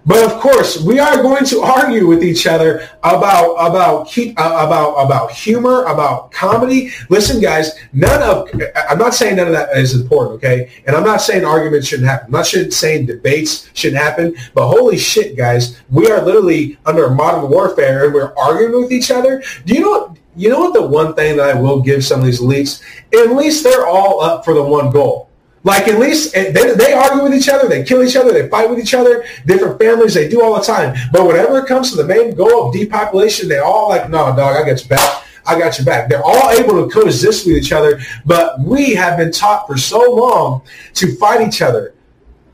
[0.07, 4.65] But of course, we are going to argue with each other about about keep uh,
[4.67, 6.91] about about humor, about comedy.
[7.09, 8.49] Listen, guys, none of
[8.89, 10.71] I'm not saying none of that is important, okay?
[10.87, 12.27] And I'm not saying arguments shouldn't happen.
[12.27, 14.37] I'm not saying debates shouldn't happen.
[14.53, 19.11] But holy shit, guys, we are literally under modern warfare, and we're arguing with each
[19.11, 19.43] other.
[19.65, 20.19] Do you know what?
[20.37, 20.75] You know what?
[20.75, 22.83] The one thing that I will give some of these elites,
[23.15, 25.31] at least they're all up for the one goal.
[25.65, 28.49] Like at least eh, they, they argue with each other, they kill each other, they
[28.49, 30.95] fight with each other, different families, they do all the time.
[31.11, 34.57] But whenever it comes to the main goal of depopulation, they all like, no, dog,
[34.57, 35.25] I got your back.
[35.47, 36.09] I got your back.
[36.09, 40.13] They're all able to coexist with each other, but we have been taught for so
[40.13, 40.63] long
[40.95, 41.95] to fight each other,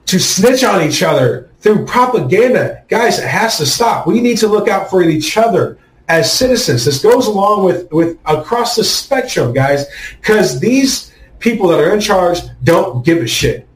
[0.07, 2.85] to snitch on each other through propaganda.
[2.89, 4.09] Guys, it has to stop.
[4.09, 5.78] We need to look out for each other
[6.09, 6.85] as citizens.
[6.85, 9.87] This goes along with, with across the spectrum, guys,
[10.20, 11.10] because these
[11.41, 13.67] people that are in charge don't give a shit.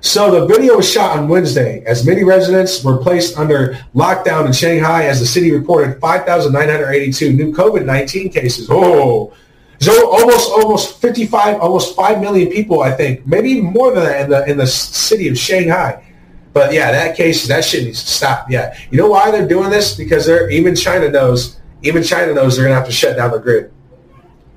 [0.00, 4.52] So the video was shot on Wednesday as many residents were placed under lockdown in
[4.52, 8.68] Shanghai as the city reported 5,982 new COVID-19 cases.
[8.70, 9.32] Oh,
[9.80, 14.30] so almost almost 55, almost 5 million people, I think, maybe more than that in
[14.30, 16.04] the in the city of Shanghai.
[16.52, 18.50] But yeah, that case, that shit needs to stop.
[18.50, 19.96] Yeah, you know why they're doing this?
[19.96, 23.38] Because they're even China knows, even China knows they're gonna have to shut down the
[23.38, 23.72] grid,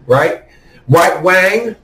[0.07, 0.45] right?
[0.88, 1.76] Right, Wang.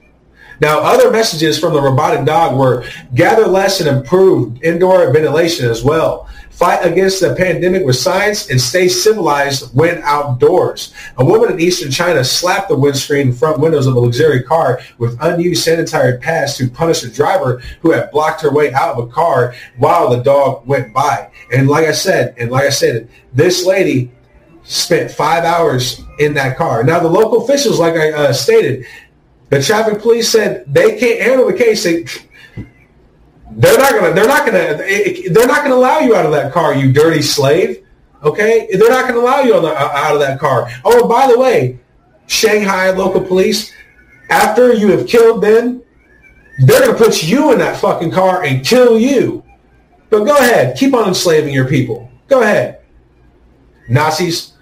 [0.60, 5.84] Now, other messages from the robotic dog were gather less and improve indoor ventilation as
[5.84, 6.28] well.
[6.50, 10.92] Fight against the pandemic with science and stay civilized when outdoors.
[11.18, 14.80] A woman in eastern China slapped the windscreen and front windows of a luxury car
[14.98, 19.04] with unused sanitary pads to punish a driver who had blocked her way out of
[19.04, 21.30] a car while the dog went by.
[21.52, 24.10] And like I said, and like I said, this lady
[24.64, 26.82] spent five hours in that car.
[26.82, 28.84] Now, the local officials, like I uh, stated,
[29.50, 31.84] the traffic police said they can't handle the case.
[31.84, 32.04] They,
[33.52, 34.14] they're not gonna.
[34.14, 34.76] They're not gonna.
[34.76, 37.84] They're not gonna allow you out of that car, you dirty slave.
[38.22, 40.68] Okay, they're not gonna allow you the, uh, out of that car.
[40.84, 41.78] Oh, and by the way,
[42.26, 43.72] Shanghai local police,
[44.28, 45.82] after you have killed them,
[46.64, 49.44] they're gonna put you in that fucking car and kill you.
[50.10, 52.10] But go ahead, keep on enslaving your people.
[52.28, 52.80] Go ahead.
[53.88, 54.52] Nazis.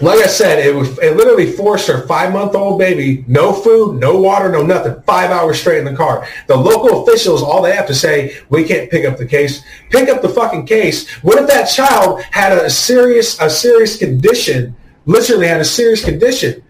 [0.00, 4.00] Like I said, it was it literally forced her five month old baby, no food,
[4.00, 6.26] no water, no nothing, five hours straight in the car.
[6.46, 9.62] The local officials, all they have to say, we can't pick up the case.
[9.90, 11.08] Pick up the fucking case.
[11.22, 14.74] What if that child had a serious a serious condition?
[15.04, 16.62] Literally had a serious condition.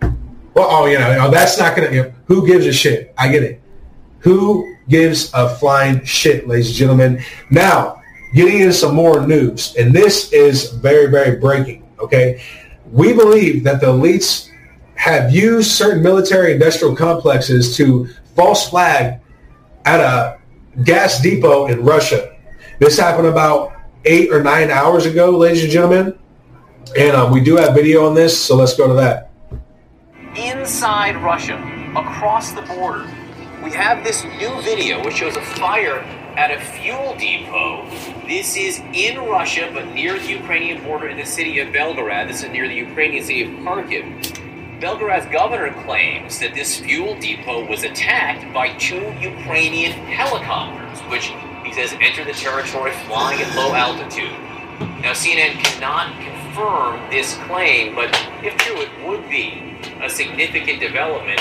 [0.00, 1.90] Well, oh, you oh, know, that's not gonna.
[1.90, 3.14] You know, who gives a shit?
[3.18, 3.60] I get it.
[4.20, 7.22] Who gives a flying shit, ladies and gentlemen?
[7.50, 8.02] Now,
[8.34, 11.85] getting into some more news, and this is very, very breaking.
[12.06, 12.40] Okay,
[12.92, 14.48] we believe that the elites
[14.94, 18.06] have used certain military industrial complexes to
[18.36, 19.20] false flag
[19.84, 20.38] at a
[20.84, 22.36] gas depot in Russia.
[22.78, 23.72] This happened about
[24.04, 26.16] eight or nine hours ago, ladies and gentlemen,
[26.96, 29.32] and um, we do have video on this, so let's go to that.
[30.36, 31.56] Inside Russia,
[31.96, 33.10] across the border,
[33.64, 36.04] we have this new video which shows a fire
[36.36, 37.88] at a fuel depot.
[38.26, 42.28] This is in Russia, but near the Ukrainian border in the city of Belgorod.
[42.28, 44.04] This is near the Ukrainian city of Kharkiv.
[44.78, 51.32] Belgorod's governor claims that this fuel depot was attacked by two Ukrainian helicopters, which
[51.64, 54.30] he says entered the territory flying at low altitude.
[55.00, 58.10] Now, CNN cannot confirm this claim, but
[58.42, 61.40] if true, it would be a significant development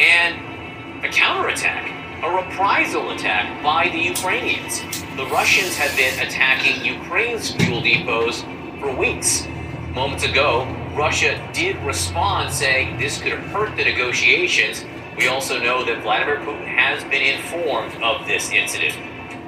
[0.00, 4.80] and a counterattack a reprisal attack by the Ukrainians.
[5.16, 8.42] The Russians have been attacking Ukraine's fuel depots
[8.78, 9.46] for weeks.
[9.94, 10.64] Moments ago,
[10.94, 14.84] Russia did respond saying this could hurt the negotiations.
[15.16, 18.96] We also know that Vladimir Putin has been informed of this incident.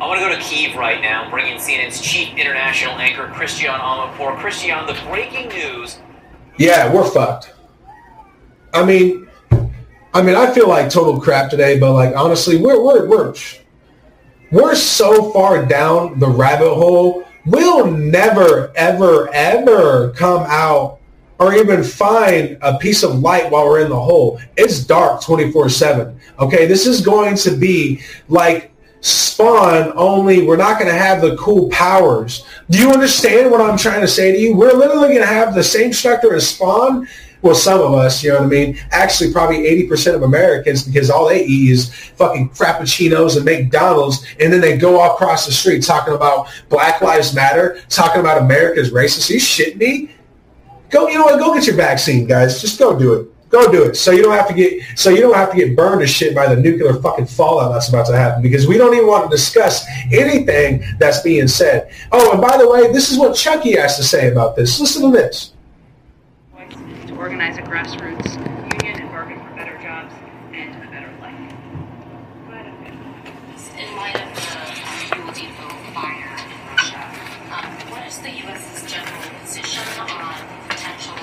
[0.01, 3.81] I want to go to Kiev right now, bring in CNN's chief international anchor, Christiane
[3.81, 4.39] Amanpour.
[4.39, 5.99] Christiane, the breaking news.
[6.57, 7.53] Yeah, we're fucked.
[8.73, 9.29] I mean,
[10.15, 13.35] I mean, I feel like total crap today, but like honestly, we're we're we're
[14.51, 17.25] we're so far down the rabbit hole.
[17.47, 21.01] We'll never, ever, ever come out
[21.39, 24.41] or even find a piece of light while we're in the hole.
[24.57, 26.17] It's dark 24-7.
[26.39, 31.37] Okay, this is going to be like Spawn, only we're not going to have the
[31.37, 32.45] cool powers.
[32.71, 34.55] Do you understand what I'm trying to say to you?
[34.55, 37.09] We're literally going to have the same structure as Spawn,
[37.43, 38.79] well, some of us, you know what I mean?
[38.93, 44.53] Actually, probably 80% of Americans, because all they eat is fucking Frappuccinos and McDonald's, and
[44.53, 49.29] then they go across the street talking about Black Lives Matter, talking about America's racist.
[49.29, 50.11] Are you shitting me?
[50.91, 51.41] Go, you know what?
[51.41, 52.61] Go get your vaccine, guys.
[52.61, 53.29] Just go do it.
[53.49, 53.97] Go do it.
[53.97, 56.35] So you don't have to get so you don't have to get burned to shit
[56.35, 59.37] by the nuclear fucking fallout that's about to happen because we don't even want to
[59.37, 61.93] discuss anything that's being said.
[62.13, 64.81] Oh, and by the way, this is what Chucky has to say about this.
[64.81, 65.52] Listen to this
[67.23, 68.35] organize a grassroots
[68.83, 70.13] union and bargain for better jobs
[70.53, 71.39] and a better life.
[73.79, 74.51] In light of the
[75.07, 76.99] fuel depot fire in Russia,
[77.55, 80.35] um, what is the U.S.'s general position on
[80.69, 81.15] potential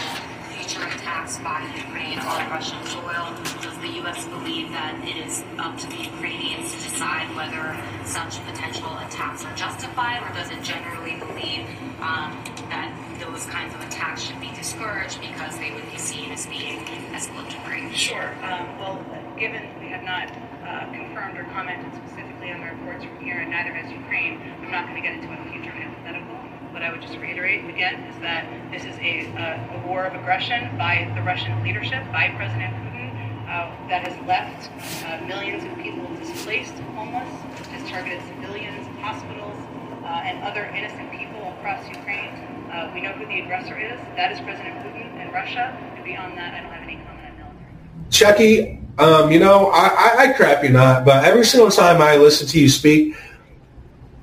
[0.56, 3.36] future attacks by Ukraine on Russian soil?
[3.62, 4.26] Does the U.S.
[4.28, 9.56] believe that it is up to the Ukrainians to decide whether such potential attacks are
[9.58, 11.68] justified, or does it generally believe
[12.00, 12.32] um,
[12.72, 16.80] that those kinds of attacks should be discouraged because they would be seen as being
[17.14, 17.91] as escalatory?
[17.94, 18.32] Sure.
[18.44, 19.06] Um, well,
[19.38, 20.32] given we have not
[20.64, 24.72] uh, confirmed or commented specifically on the reports from here, and neither has Ukraine, I'm
[24.72, 26.36] not going to get into a future hypothetical.
[26.72, 30.14] What I would just reiterate again is that this is a, a, a war of
[30.16, 33.10] aggression by the Russian leadership, by President Putin,
[33.50, 34.70] uh, that has left
[35.06, 37.28] uh, millions of people displaced, homeless,
[37.72, 39.58] has targeted civilians, hospitals,
[40.04, 42.30] uh, and other innocent people across Ukraine.
[42.72, 44.00] Uh, we know who the aggressor is.
[44.16, 45.76] That is President Putin and Russia.
[45.96, 48.10] And beyond that, I don't have any comment on military.
[48.10, 52.18] Chucky, um, you know, I, I, I crap you not, but every single time I
[52.18, 53.16] listen to you speak,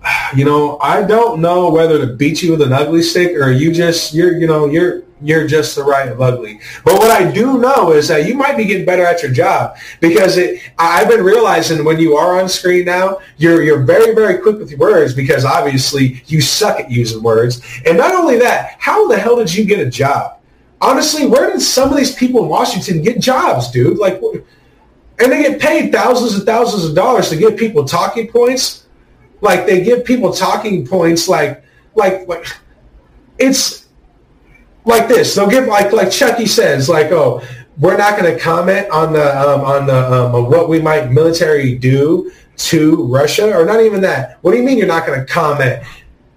[0.37, 3.73] you know, I don't know whether to beat you with an ugly stick or you
[3.73, 6.61] just you're you know you're you're just the right of ugly.
[6.85, 9.77] But what I do know is that you might be getting better at your job
[10.01, 14.39] because it, I've been realizing when you are on screen now, you're you're very very
[14.39, 17.63] quick with your words because obviously you suck at using words.
[17.87, 20.39] And not only that, how the hell did you get a job?
[20.81, 23.97] Honestly, where did some of these people in Washington get jobs, dude?
[23.97, 24.21] Like,
[25.19, 28.85] and they get paid thousands and thousands of dollars to give people talking points.
[29.41, 31.65] Like they give people talking points, like
[31.95, 32.47] like like
[33.39, 33.86] it's
[34.87, 35.35] like this.
[35.35, 37.47] They'll give like like Chucky says, like, oh,
[37.79, 41.77] we're not going to comment on the um, on the um, what we might military
[41.77, 44.39] do to Russia, or not even that.
[44.41, 45.85] What do you mean you're not going to comment?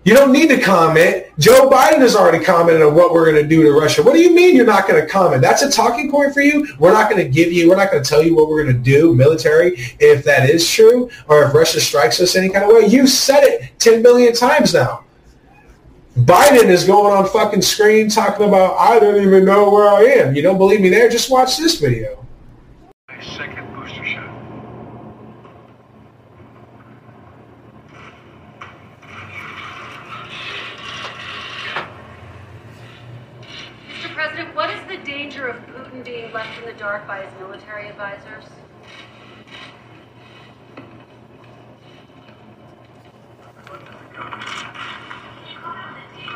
[0.05, 1.25] You don't need to comment.
[1.37, 4.01] Joe Biden has already commented on what we're going to do to Russia.
[4.01, 5.41] What do you mean you're not going to comment?
[5.41, 6.67] That's a talking point for you.
[6.79, 7.69] We're not going to give you.
[7.69, 10.69] We're not going to tell you what we're going to do military if that is
[10.69, 12.87] true, or if Russia strikes us any kind of way.
[12.87, 15.05] You said it ten million times now.
[16.17, 20.35] Biden is going on fucking screen talking about I don't even know where I am.
[20.35, 21.07] You don't believe me there?
[21.07, 22.25] Just watch this video.
[23.21, 24.25] Second booster shot.
[33.87, 34.13] Mr.
[34.13, 37.87] President, what is the danger of Putin being left in the dark by his military
[37.87, 38.38] advisors?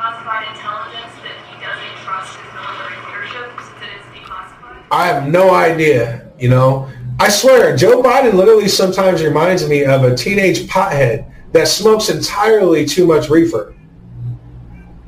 [0.03, 3.51] Declassified intelligence that he doesn't trust his military leadership
[3.81, 4.83] it is declassified?
[4.91, 6.89] I have no idea, you know.
[7.21, 12.85] I swear, Joe Biden literally sometimes reminds me of a teenage pothead that smokes entirely
[12.85, 13.73] too much reefer.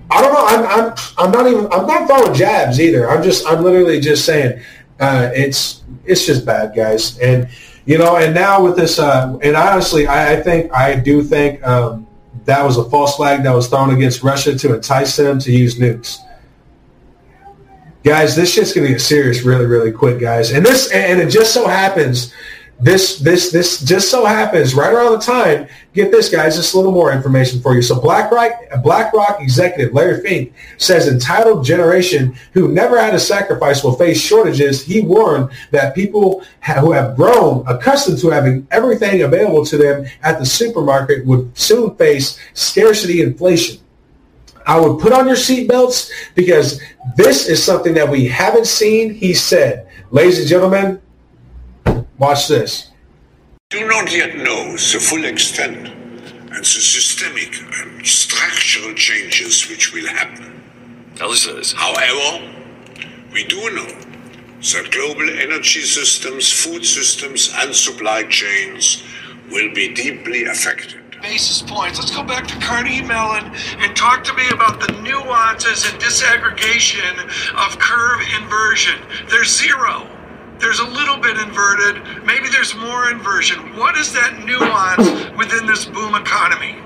[0.10, 0.46] I don't know.
[0.46, 1.66] I'm, I'm, I'm not even.
[1.74, 3.10] I'm not throwing jabs either.
[3.10, 3.46] I'm just.
[3.46, 4.62] I'm literally just saying,
[5.02, 7.20] uh, it's it's just bad, guys.
[7.20, 7.50] And
[7.86, 11.62] you know, and now with this, uh, and honestly, I, I think I do think
[11.68, 12.05] um,
[12.46, 15.78] that was a false flag that was thrown against Russia to entice them to use
[15.78, 16.20] nukes.
[18.04, 20.52] Guys, this shit's gonna get serious really, really quick, guys.
[20.52, 22.32] And this, and it just so happens,
[22.80, 25.68] this, this, this just so happens right around the time.
[25.94, 26.58] Get this, guys.
[26.58, 27.82] Just a little more information for you.
[27.82, 28.52] So, BlackRock,
[28.84, 34.84] BlackRock executive Larry Fink says entitled generation who never had a sacrifice will face shortages.
[34.84, 36.44] He warned that people
[36.80, 41.96] who have grown accustomed to having everything available to them at the supermarket would soon
[41.96, 43.80] face scarcity inflation.
[44.68, 46.82] I would put on your seatbelts because
[47.16, 49.14] this is something that we haven't seen.
[49.14, 51.02] He said, ladies and gentlemen,
[52.18, 52.92] watch this.
[53.70, 60.08] do not yet know the full extent and the systemic and structural changes which will
[60.08, 60.62] happen.
[61.20, 62.54] However,
[63.34, 69.04] we do know that global energy systems, food systems, and supply chains
[69.52, 71.02] will be deeply affected.
[71.22, 71.98] basis points.
[72.00, 73.46] Let's go back to Carnegie Mellon
[73.80, 77.14] and talk to me about the nuances and disaggregation
[77.66, 79.00] of curve inversion.
[79.30, 80.08] There's zero.
[80.60, 82.24] There's a little bit inverted.
[82.26, 83.76] Maybe there's more inversion.
[83.78, 85.08] What is that nuance
[85.38, 86.78] within this boom economy?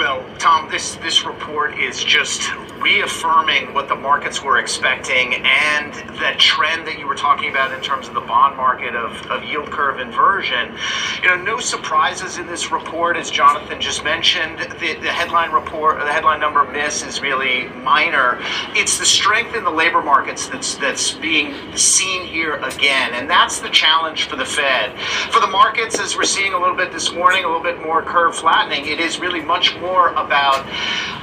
[0.00, 2.50] Well, Tom, this this report is just
[2.80, 7.82] reaffirming what the markets were expecting and that trend that you were talking about in
[7.82, 10.74] terms of the bond market of, of yield curve inversion.
[11.22, 14.58] You know, no surprises in this report, as Jonathan just mentioned.
[14.80, 18.38] The, the headline report, the headline number miss is really minor.
[18.70, 23.60] It's the strength in the labor markets that's that's being seen here again, and that's
[23.60, 24.98] the challenge for the Fed.
[25.30, 28.02] For the markets, as we're seeing a little bit this morning, a little bit more
[28.02, 28.86] curve flattening.
[28.86, 30.64] It is really much more about,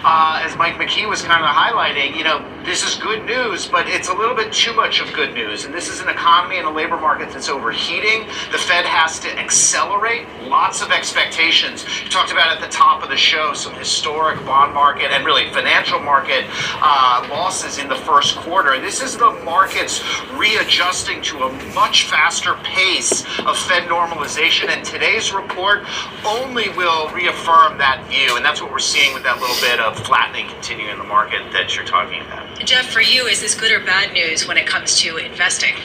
[0.03, 3.87] uh, as Mike McKee was kind of highlighting, you know, this is good news, but
[3.87, 5.63] it's a little bit too much of good news.
[5.63, 8.27] And this is an economy and a labor market that's overheating.
[8.51, 11.85] The Fed has to accelerate lots of expectations.
[12.03, 15.49] You talked about at the top of the show some historic bond market and really
[15.53, 16.43] financial market
[16.81, 18.77] uh, losses in the first quarter.
[18.81, 20.03] This is the markets
[20.33, 24.67] readjusting to a much faster pace of Fed normalization.
[24.67, 25.85] And today's report
[26.25, 28.35] only will reaffirm that view.
[28.35, 31.49] And that's what we're seeing with that little bit of flattening continuing in the market
[31.53, 32.56] that you're talking about.
[32.63, 35.75] Jeff, for you, is this good or bad news when it comes to investing?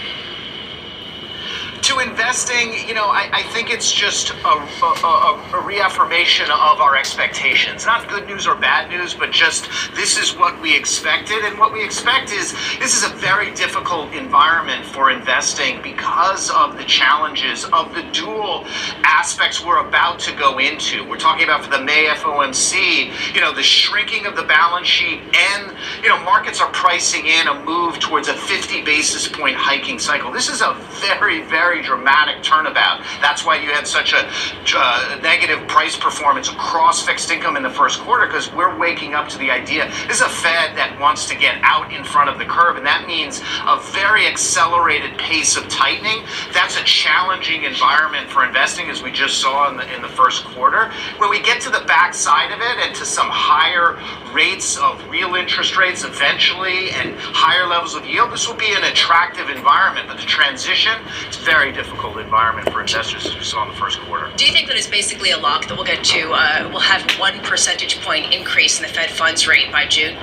[1.82, 6.96] To investing, you know, I, I think it's just a, a, a, reaffirmation of our
[6.96, 7.84] expectations.
[7.86, 11.44] Not good news or bad news, but just this is what we expected.
[11.44, 16.78] And what we expect is this is a very difficult environment for investing because of
[16.78, 18.64] the challenges of the dual
[19.02, 21.08] aspects we're about to go into.
[21.08, 25.20] We're talking about for the May FOMC, you know, the shrinking of the balance sheet
[25.34, 29.98] and, you know, markets are pricing in a move towards a 50 basis point hiking
[29.98, 30.30] cycle.
[30.30, 33.00] This is a very, very dramatic turnabout.
[33.22, 34.28] That's why you had such a
[34.74, 39.28] uh, negative price performance across fixed income in the first quarter because we're waking up
[39.28, 42.38] to the idea this is a Fed that wants to get out in front of
[42.38, 46.24] the curve, and that means a very accelerated pace of tightening.
[46.52, 50.44] That's a challenging environment for investing, as we just saw in the in the first
[50.44, 50.90] quarter.
[51.18, 53.96] When we get to the back side of it and to some higher
[54.32, 58.84] rates of real interest rates eventually and higher levels of yield, this will be an
[58.84, 60.08] attractive environment.
[60.08, 60.92] But the transition,
[61.26, 64.28] it's a very difficult environment for investors, as we saw in the first quarter.
[64.36, 67.08] Do you think that it's basically a lock that we'll get to, uh, we'll have
[67.20, 70.16] one percentage point increase in the Fed funds rate by June?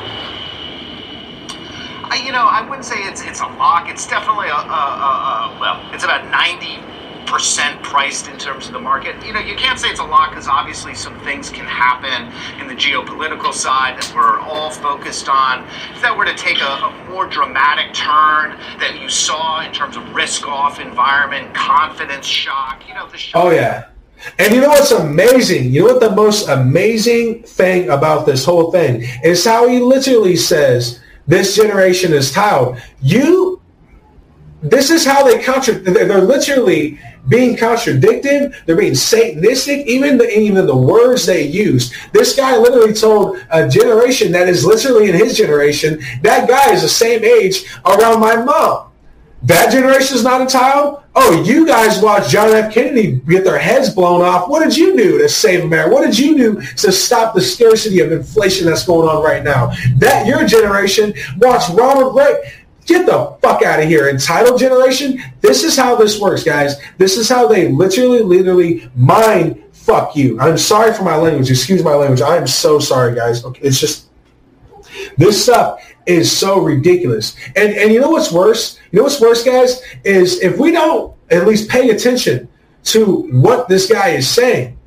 [2.12, 3.88] I, you know, I wouldn't say it's it's a lock.
[3.88, 5.12] It's definitely a, a, a,
[5.56, 6.84] a well, it's about ninety
[7.30, 9.24] percent priced in terms of the market.
[9.24, 12.68] You know, you can't say it's a lot because obviously some things can happen in
[12.68, 15.66] the geopolitical side that we're all focused on.
[15.94, 19.96] If that were to take a, a more dramatic turn that you saw in terms
[19.96, 23.46] of risk-off environment, confidence shock, you know, the shock.
[23.46, 23.90] Oh yeah.
[24.38, 25.72] And you know what's amazing?
[25.72, 30.36] You know what the most amazing thing about this whole thing is how he literally
[30.36, 32.82] says this generation is tired.
[33.02, 33.59] You,
[34.62, 35.76] this is how they contra.
[35.76, 37.00] They're literally
[37.30, 38.54] being contradicted.
[38.66, 39.86] They're being satanistic.
[39.86, 41.94] Even the even the words they use.
[42.12, 46.02] This guy literally told a generation that is literally in his generation.
[46.24, 48.90] That guy is the same age around my mom.
[49.44, 51.02] That generation is not child.
[51.16, 52.74] Oh, you guys watched John F.
[52.74, 54.50] Kennedy get their heads blown off.
[54.50, 55.94] What did you do to save America?
[55.94, 59.72] What did you do to stop the scarcity of inflation that's going on right now?
[59.98, 62.52] That your generation watched Ronald Reagan.
[62.90, 65.22] Get the fuck out of here, entitled generation.
[65.42, 66.76] This is how this works, guys.
[66.98, 70.40] This is how they literally, literally mind fuck you.
[70.40, 71.52] I'm sorry for my language.
[71.52, 72.22] Excuse my language.
[72.22, 73.46] I am so sorry, guys.
[73.46, 74.08] Okay, it's just
[75.20, 77.36] this stuff is so ridiculous.
[77.56, 78.80] And and you know what's worse?
[78.90, 79.84] You know what's worse, guys?
[80.04, 82.50] Is if we don't at least pay attention
[82.86, 84.79] to what this guy is saying,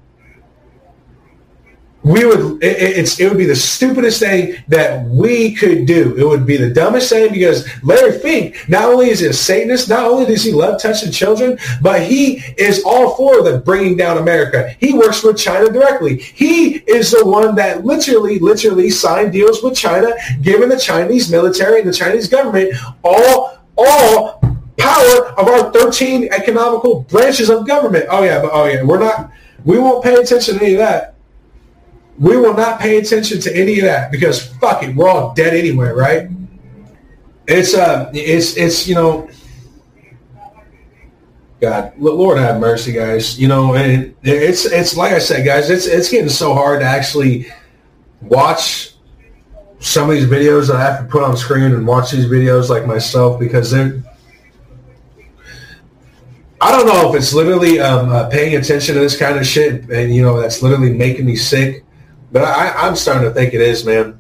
[2.05, 6.17] we would it, it's it would be the stupidest thing that we could do.
[6.17, 9.89] It would be the dumbest thing because Larry Fink not only is he a Satanist,
[9.89, 14.19] not only does he love touching children, but he is all for the bringing down
[14.19, 14.75] America.
[14.81, 16.19] He works with China directly.
[16.19, 21.81] He is the one that literally, literally signed deals with China, giving the Chinese military
[21.81, 22.75] and the Chinese government
[23.05, 24.41] all all
[24.77, 28.07] power of our 13 economical branches of government.
[28.11, 29.31] Oh yeah, but oh yeah, we're not.
[29.65, 31.13] We won't pay attention to any of that
[32.19, 35.55] we will not pay attention to any of that because fuck it, we're all dead
[35.55, 36.29] anyway, right?
[37.47, 39.29] It's uh, it's it's you know,
[41.61, 43.39] God, Lord have mercy, guys.
[43.39, 46.87] You know, and it's it's like I said, guys, it's it's getting so hard to
[46.87, 47.47] actually
[48.21, 48.95] watch
[49.81, 52.69] some of these videos that I have to put on screen and watch these videos
[52.69, 54.03] like myself because they're.
[56.61, 59.91] I don't know if it's literally um, uh, paying attention to this kind of shit,
[59.91, 61.85] and you know that's literally making me sick
[62.33, 64.19] but I, am starting to think it is, man.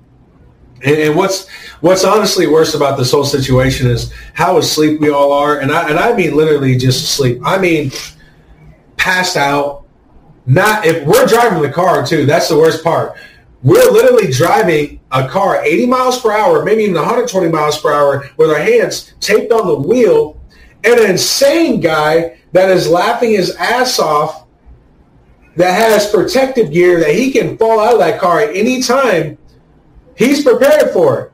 [0.84, 1.48] And, and, what's
[1.80, 5.88] what's honestly worse about this whole situation is how asleep we all are, and I
[5.88, 7.40] and I mean literally just asleep.
[7.44, 7.90] I mean
[8.96, 9.86] passed out.
[10.44, 12.26] Not if we're driving the car too.
[12.26, 13.16] That's the worst part.
[13.62, 18.28] We're literally driving a car 80 miles per hour, maybe even 120 miles per hour,
[18.36, 20.40] with our hands taped on the wheel,
[20.82, 24.41] and an insane guy that is laughing his ass off
[25.56, 29.38] that has protective gear that he can fall out of that car at any time,
[30.16, 31.32] he's prepared for it.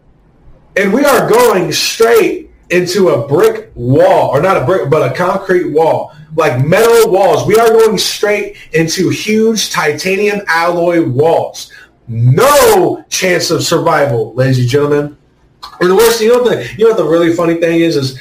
[0.82, 5.14] And we are going straight into a brick wall, or not a brick, but a
[5.14, 7.46] concrete wall, like metal walls.
[7.46, 11.72] We are going straight into huge titanium alloy walls.
[12.06, 15.16] No chance of survival, ladies and gentlemen.
[15.80, 18.20] And the worst, you know, the you know what the really funny thing is, is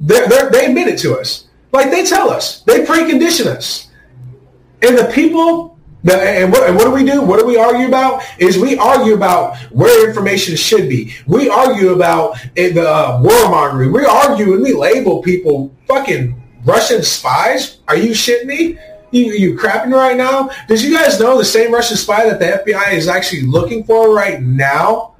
[0.00, 1.48] they're, they admit it to us.
[1.72, 3.88] Like they tell us, they precondition us.
[4.82, 5.78] And the people,
[6.10, 7.22] and, what, and what do we do?
[7.22, 8.22] What do we argue about?
[8.38, 11.14] Is we argue about where information should be.
[11.26, 13.92] We argue about the uh, warmongering.
[13.92, 17.78] We argue and we label people fucking Russian spies.
[17.88, 18.78] Are you shitting me?
[19.12, 20.48] You, you crapping right now?
[20.68, 24.14] Did you guys know the same Russian spy that the FBI is actually looking for
[24.14, 25.12] right now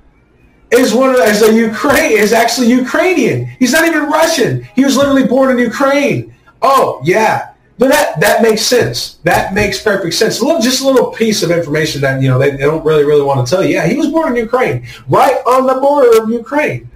[0.72, 3.46] is one of as a Ukraine is actually Ukrainian.
[3.58, 4.64] He's not even Russian.
[4.74, 6.34] He was literally born in Ukraine.
[6.62, 7.51] Oh yeah,
[7.82, 9.14] but that that makes sense.
[9.24, 10.38] That makes perfect sense.
[10.38, 13.02] A little, just a little piece of information that you know they, they don't really
[13.02, 13.74] really want to tell you.
[13.74, 16.88] Yeah, he was born in Ukraine, right on the border of Ukraine.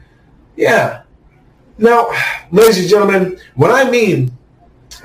[0.54, 1.02] Yeah.
[1.76, 2.12] Now,
[2.52, 4.30] ladies and gentlemen, what I mean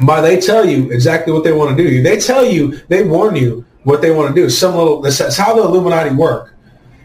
[0.05, 3.35] by they tell you exactly what they want to do, they tell you, they warn
[3.35, 4.51] you what they want to do.
[4.51, 6.53] Some little that's how the Illuminati work.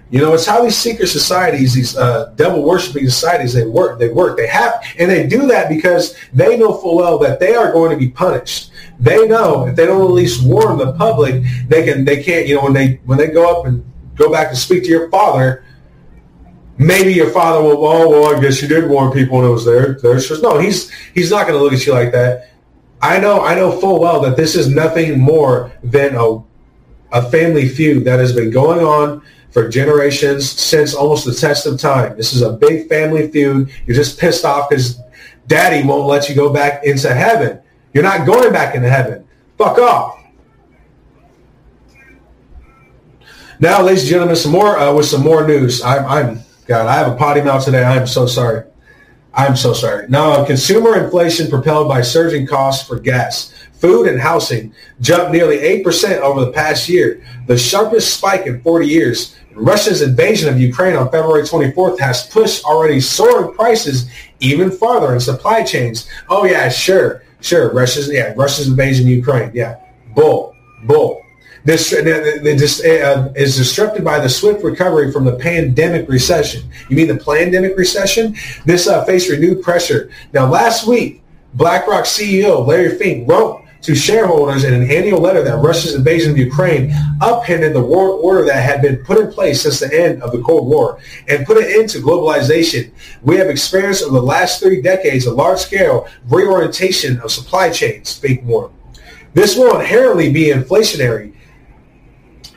[0.08, 3.98] You know, it's how these secret societies, these uh, devil worshiping societies, they work.
[3.98, 4.36] They work.
[4.36, 7.90] They have, and they do that because they know full well that they are going
[7.90, 8.70] to be punished.
[9.00, 12.04] They know if they don't at least warn the public, they can.
[12.04, 12.46] They can't.
[12.46, 13.84] You know, when they when they go up and
[14.14, 15.64] go back and speak to your father,
[16.78, 17.84] maybe your father will.
[17.84, 19.94] Oh, well, I guess you did warn people when it was there.
[19.94, 20.58] There's no.
[20.58, 22.52] He's he's not going to look at you like that.
[23.02, 23.44] I know.
[23.44, 26.44] I know full well that this is nothing more than a
[27.10, 29.22] a family feud that has been going on
[29.56, 32.14] for generations since almost the test of time.
[32.14, 33.70] This is a big family feud.
[33.86, 35.00] You're just pissed off because
[35.46, 37.60] daddy won't let you go back into heaven.
[37.94, 39.26] You're not going back into heaven.
[39.56, 40.22] Fuck off.
[43.58, 45.80] Now, ladies and gentlemen, some more uh, with some more news.
[45.80, 46.86] I'm, I'm God.
[46.86, 47.82] I have a potty mouth today.
[47.82, 48.62] I am so sorry.
[49.32, 50.06] I'm so sorry.
[50.08, 56.20] Now, consumer inflation propelled by surging costs for gas, food, and housing jumped nearly 8%
[56.20, 59.36] over the past year, the sharpest spike in 40 years.
[59.56, 64.08] Russia's invasion of Ukraine on February 24th has pushed already soaring prices
[64.40, 66.08] even farther in supply chains.
[66.28, 67.72] Oh yeah, sure, sure.
[67.72, 69.50] Russia's yeah, Russia's invasion of Ukraine.
[69.54, 69.80] Yeah,
[70.14, 70.54] bull.
[70.84, 71.22] Bull.
[71.64, 76.62] This, this uh, is disrupted by the swift recovery from the pandemic recession.
[76.88, 78.36] You mean the pandemic recession?
[78.64, 80.10] This uh, faced renewed pressure.
[80.32, 81.24] Now, last week,
[81.54, 86.38] BlackRock CEO Larry Fink wrote to shareholders in an annual letter that Russia's invasion of
[86.38, 90.32] Ukraine upended the world order that had been put in place since the end of
[90.32, 90.98] the Cold War
[91.28, 92.90] and put an end to globalization.
[93.22, 98.44] We have experienced over the last three decades a large-scale reorientation of supply chains, Fink
[98.44, 98.74] warned.
[99.34, 101.32] This will inherently be inflationary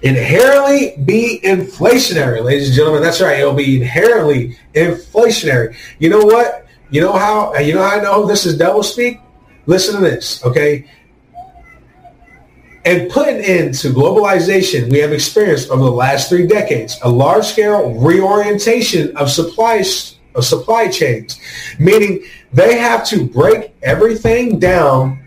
[0.01, 3.01] inherently be inflationary, ladies and gentlemen.
[3.01, 3.39] That's right.
[3.39, 5.75] It'll be inherently inflationary.
[5.99, 6.67] You know what?
[6.89, 7.55] You know how?
[7.55, 9.19] You know how I know this is double speak?
[9.65, 10.89] Listen to this, okay?
[12.85, 19.15] And putting into globalization, we have experienced over the last three decades a large-scale reorientation
[19.17, 21.39] of supplies of supply chains,
[21.79, 22.23] meaning
[22.53, 25.19] they have to break everything down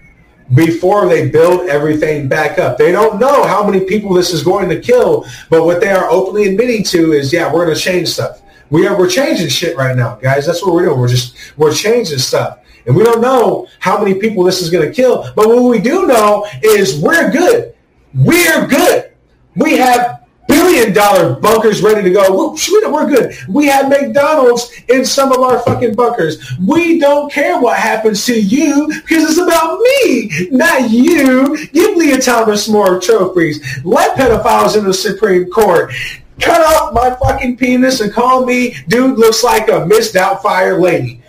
[0.55, 2.79] before they build everything back up.
[2.79, 6.09] They don't know how many people this is going to kill, but what they are
[6.11, 8.43] openly admitting to is, yeah, we're going to change stuff.
[8.71, 10.47] We are we're changing shit right now, guys.
[10.47, 10.99] That's what we're doing.
[10.99, 12.61] We're just we're changing stuff.
[12.87, 15.81] And we don't know how many people this is going to kill, but what we
[15.81, 17.75] do know is we're good.
[18.15, 19.13] We're good.
[19.55, 22.57] We have billion dollar bunkers ready to go.
[22.91, 23.35] We're good.
[23.49, 26.53] We have McDonald's in some of our fucking bunkers.
[26.61, 31.67] We don't care what happens to you because it's about me, not you.
[31.69, 33.85] Give Lia Thomas more trophies.
[33.85, 35.93] Let pedophiles in the Supreme Court.
[36.41, 41.22] Cut off my fucking penis and call me dude looks like a Miss Doubtfire lady.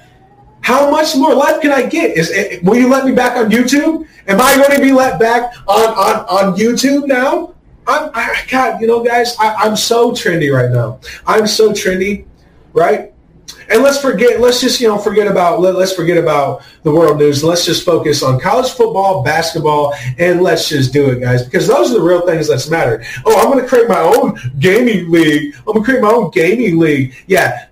[0.63, 2.17] How much more life can I get?
[2.17, 4.07] Is it, will you let me back on YouTube?
[4.27, 7.53] Am I going to be let back on, on, on YouTube now?
[7.85, 11.01] I'm, I, God, you know, guys, I, I'm so trendy right now.
[11.27, 12.25] I'm so trendy,
[12.71, 13.11] right?
[13.69, 17.17] And let's forget, let's just, you know, forget about, let, us forget about the world
[17.17, 17.43] news.
[17.43, 21.91] Let's just focus on college football, basketball, and let's just do it, guys, because those
[21.91, 23.03] are the real things that matter.
[23.25, 25.55] Oh, I'm going to create my own gaming league.
[25.57, 27.15] I'm going to create my own gaming league.
[27.27, 27.67] Yeah,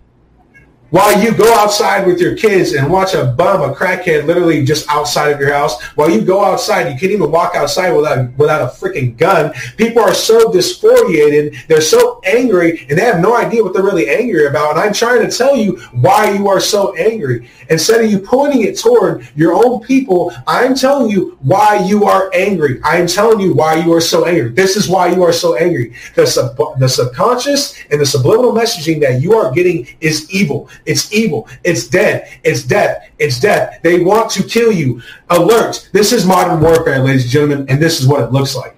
[0.92, 4.88] while you go outside with your kids and watch a bum, a crackhead, literally just
[4.90, 8.62] outside of your house, while you go outside, you can't even walk outside without without
[8.62, 9.54] a freaking gun.
[9.78, 14.10] People are so disoriented, they're so angry, and they have no idea what they're really
[14.10, 14.72] angry about.
[14.72, 17.50] And I'm trying to tell you why you are so angry.
[17.70, 22.30] Instead of you pointing it toward your own people, I'm telling you why you are
[22.34, 22.82] angry.
[22.84, 24.50] I'm telling you why you are so angry.
[24.50, 25.94] This is why you are so angry.
[26.16, 30.70] The, sub- the subconscious and the subliminal messaging that you are getting is evil.
[30.86, 31.48] It's evil.
[31.64, 32.28] It's dead.
[32.44, 33.10] It's death.
[33.20, 33.80] It's death.
[33.84, 35.02] They want to kill you.
[35.30, 35.90] Alert.
[35.92, 38.76] This is modern warfare, ladies and gentlemen, and this is what it looks like.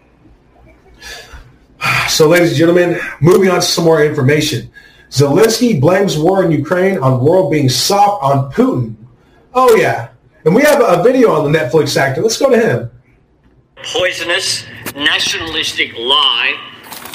[2.09, 4.69] So, ladies and gentlemen, moving on to some more information.
[5.09, 8.95] Zelensky blames war in Ukraine on world being soft on Putin.
[9.53, 10.09] Oh, yeah.
[10.45, 12.21] And we have a video on the Netflix actor.
[12.21, 12.91] Let's go to him.
[13.75, 14.65] Poisonous,
[14.95, 16.57] nationalistic lie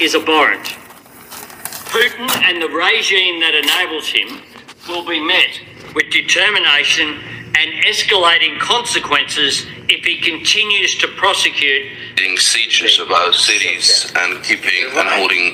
[0.01, 0.77] is abhorrent.
[1.89, 4.43] Putin and the regime that enables him
[4.89, 5.61] will be met
[5.95, 7.21] with determination
[7.55, 11.87] and escalating consequences if he continues to prosecute
[12.39, 15.53] sieges of our cities and keeping and holding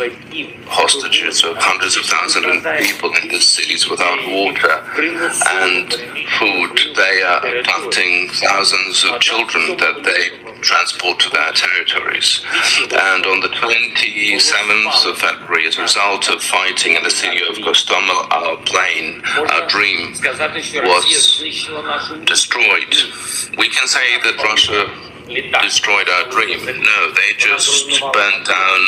[0.66, 5.92] hostages of hundreds of thousands of people in these cities without water and
[6.38, 6.96] food.
[6.96, 12.44] They are planting thousands of children that they transport to their territories.
[12.92, 17.56] And on the 27th of February, as a result of fighting in the city of
[17.56, 21.04] Gostomel, our plane, our dream, was
[22.24, 22.94] destroyed.
[23.58, 24.88] We can say that Russia
[25.62, 26.64] destroyed our dream.
[26.64, 28.80] No, they just burned down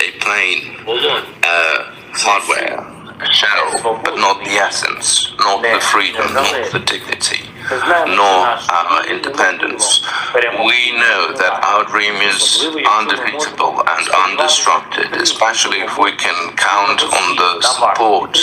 [0.00, 7.48] a plane, uh, hardware, shell, but not the essence, not the freedom, not the dignity
[7.70, 10.00] nor our independence.
[10.34, 17.36] We know that our dream is undefeatable and undestructed, especially if we can count on
[17.36, 18.38] the support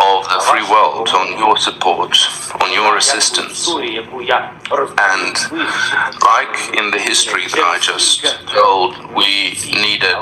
[0.00, 2.16] of the free world, on your support,
[2.60, 3.68] on your assistance.
[3.68, 5.34] And
[6.22, 10.18] like in the history that I just told, we needed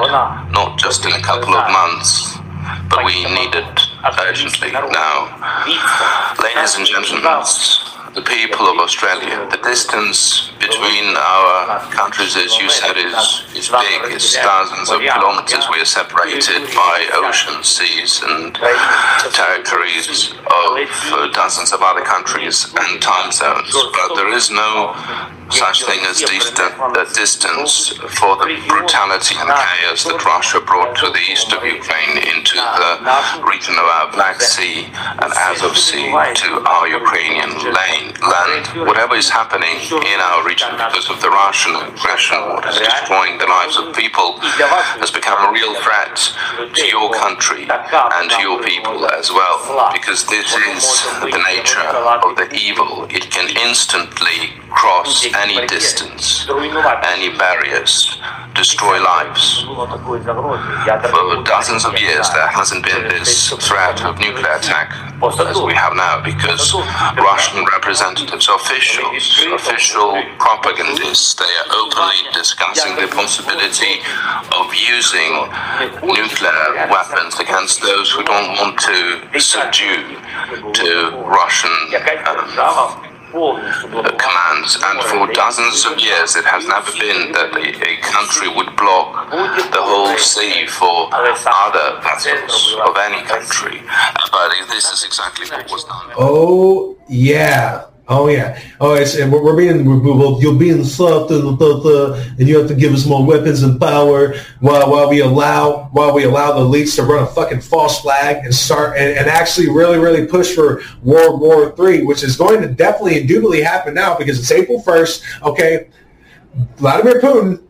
[0.52, 2.36] not just in a couple of months,
[2.88, 3.80] but we need it
[4.20, 6.34] urgently now.
[6.42, 7.22] Ladies and gentlemen,
[8.14, 9.46] the people of Australia.
[9.50, 14.10] The distance between our countries, as you said, is, is big.
[14.10, 15.66] It's thousands of kilometers.
[15.70, 18.54] We are separated by oceans, seas, and
[19.32, 20.78] territories of
[21.12, 23.72] uh, dozens of other countries and time zones.
[23.72, 24.94] But there is no
[25.50, 26.20] such thing as
[27.14, 32.56] distance for the brutality and chaos that Russia brought to the east of Ukraine into
[32.56, 38.64] the region of our Black Sea and Azov Sea to our Ukrainian lane, land.
[38.86, 43.46] Whatever is happening in our region because of the Russian aggression, what is destroying the
[43.46, 44.38] lives of people,
[45.02, 46.16] has become a real threat
[46.74, 49.90] to your country and to your people as well.
[49.92, 50.82] Because this is
[51.20, 53.06] the nature of the evil.
[53.10, 58.20] It can instantly cross any distance, any barriers,
[58.54, 59.62] destroy lives.
[59.64, 64.92] For dozens of years, there hasn't been this threat of nuclear attack
[65.22, 66.72] as we have now because
[67.16, 74.00] Russian representatives, officials, official propagandists, they are openly discussing the possibility
[74.56, 75.30] of using
[76.02, 80.16] nuclear weapons against those who don't want to subdue
[80.72, 81.70] to Russian
[82.26, 88.74] um, commands, and for dozens of years it has never been that a, country would
[88.76, 93.82] block the whole sea for other vessels of any country.
[94.30, 96.12] But this is exactly what was done.
[96.16, 97.89] Oh yeah.
[98.10, 98.60] Oh yeah.
[98.80, 102.74] Oh, it's and we're, we're being we're, you're being soft and, and you have to
[102.74, 106.96] give us more weapons and power while while we allow while we allow the elites
[106.96, 110.82] to run a fucking false flag and start and, and actually really really push for
[111.04, 115.22] World War Three, which is going to definitely indubitably happen now because it's April first.
[115.44, 115.88] Okay,
[116.78, 117.62] Vladimir Putin,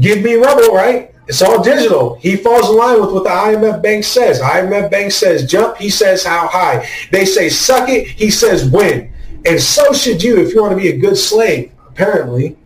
[0.00, 1.14] give me rubble, right?
[1.28, 2.16] It's all digital.
[2.16, 4.40] He falls in line with what the IMF bank says.
[4.40, 5.76] IMF bank says jump.
[5.76, 6.88] He says how high.
[7.12, 8.08] They say suck it.
[8.08, 9.12] He says win.
[9.46, 12.56] And so should you if you want to be a good slave, apparently.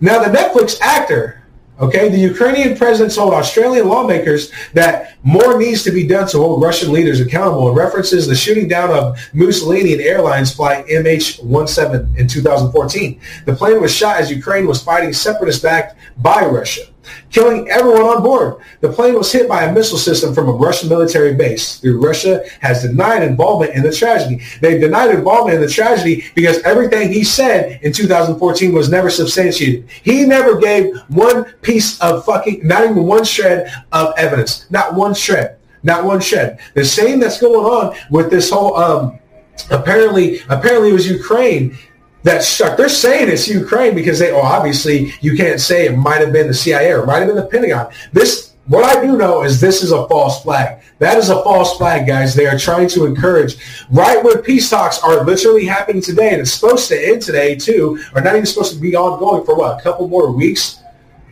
[0.00, 1.46] Now, the Netflix actor,
[1.80, 6.62] okay, the Ukrainian president told Australian lawmakers that more needs to be done to hold
[6.62, 13.20] Russian leaders accountable and references the shooting down of Mussolini Airlines flight MH17 in 2014.
[13.46, 16.86] The plane was shot as Ukraine was fighting separatists backed by Russia
[17.30, 18.56] killing everyone on board.
[18.80, 21.84] The plane was hit by a missile system from a Russian military base.
[21.84, 24.42] Russia has denied involvement in the tragedy.
[24.60, 29.88] They've denied involvement in the tragedy because everything he said in 2014 was never substantiated.
[30.02, 34.66] He never gave one piece of fucking, not even one shred of evidence.
[34.70, 35.58] Not one shred.
[35.82, 36.58] Not one shred.
[36.74, 39.18] The same that's going on with this whole, um,
[39.70, 41.76] apparently, apparently it was Ukraine
[42.24, 42.76] that stuck.
[42.76, 46.48] They're saying it's Ukraine because they, oh, obviously you can't say it might have been
[46.48, 47.92] the CIA or it might have been the Pentagon.
[48.12, 50.82] This, what I do know is this is a false flag.
[50.98, 52.34] That is a false flag, guys.
[52.34, 53.56] They are trying to encourage
[53.90, 58.02] right when peace talks are literally happening today, and it's supposed to end today too,
[58.14, 60.80] or not even supposed to be ongoing for what a couple more weeks,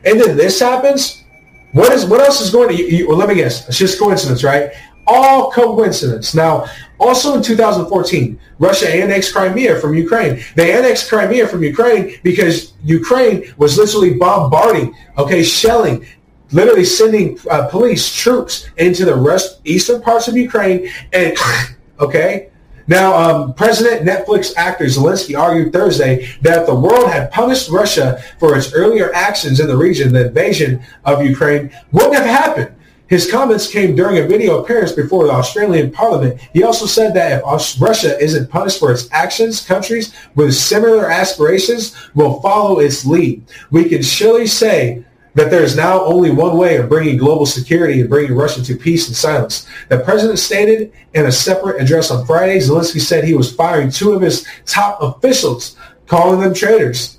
[0.05, 1.25] and then this happens.
[1.73, 2.75] What is what else is going to?
[2.75, 3.67] You, you, well, let me guess.
[3.67, 4.73] It's just coincidence, right?
[5.07, 6.35] All coincidence.
[6.35, 6.67] Now,
[7.01, 10.43] also in 2014, Russia annexed Crimea from Ukraine.
[10.55, 16.07] They annexed Crimea from Ukraine because Ukraine was literally bombarding, okay, shelling,
[16.53, 20.89] literally sending uh, police troops into the rest, eastern parts of Ukraine.
[21.13, 21.37] And,
[22.01, 22.51] okay,
[22.87, 28.57] now, um, President Netflix actor Zelensky argued Thursday that the world had punished Russia for
[28.57, 32.75] its earlier actions in the region, the invasion of Ukraine wouldn't have happened.
[33.13, 36.41] His comments came during a video appearance before the Australian Parliament.
[36.55, 41.95] He also said that if Russia isn't punished for its actions, countries with similar aspirations
[42.15, 43.45] will follow its lead.
[43.71, 48.01] We can surely say that there is now only one way of bringing global security
[48.01, 49.67] and bringing Russia to peace and silence.
[49.91, 54.15] The president stated in a separate address on Friday, Zelensky said he was firing two
[54.15, 57.19] of his top officials, calling them traitors.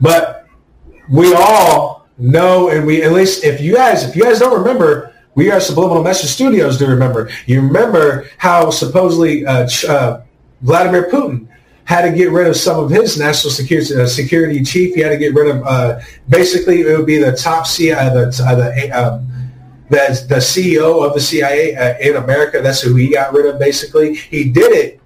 [0.00, 0.46] But
[1.10, 5.14] we all no, and we at least if you guys if you guys don't remember,
[5.34, 6.78] we are Subliminal Message Studios.
[6.78, 7.30] Do remember?
[7.46, 10.22] You remember how supposedly uh, uh,
[10.62, 11.46] Vladimir Putin
[11.84, 14.94] had to get rid of some of his national security uh, security chief.
[14.94, 18.44] He had to get rid of uh, basically it would be the top CIA, the
[18.44, 19.50] uh, the, um,
[19.90, 22.62] the the CEO of the CIA uh, in America.
[22.62, 23.58] That's who he got rid of.
[23.58, 25.00] Basically, he did it.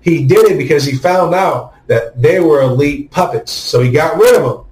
[0.00, 3.52] He did it because he found out that they were elite puppets.
[3.52, 4.63] So he got rid of them.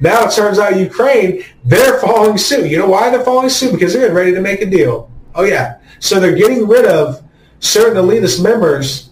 [0.00, 2.70] Now it turns out Ukraine, they're following suit.
[2.70, 3.72] You know why they're following suit?
[3.72, 5.10] Because they're ready to make a deal.
[5.34, 5.78] Oh yeah.
[5.98, 7.22] So they're getting rid of
[7.60, 9.10] certain elitist members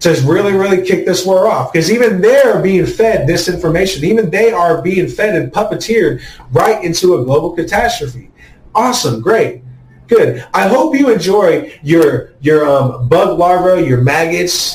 [0.00, 1.72] to really, really kick this war off.
[1.72, 4.02] Because even they're being fed disinformation.
[4.02, 8.30] Even they are being fed and puppeteered right into a global catastrophe.
[8.74, 9.20] Awesome.
[9.20, 9.62] Great.
[10.08, 10.44] Good.
[10.54, 14.74] I hope you enjoy your your um, bug larvae, your maggots,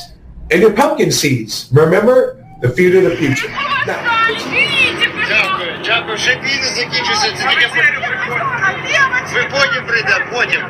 [0.50, 1.68] and your pumpkin seeds.
[1.72, 3.48] Remember, the future of the future.
[3.86, 4.02] Now,
[5.86, 7.66] Дякую, ще війни закінчуються, це тільки
[9.34, 10.62] ви потім прийде, потім.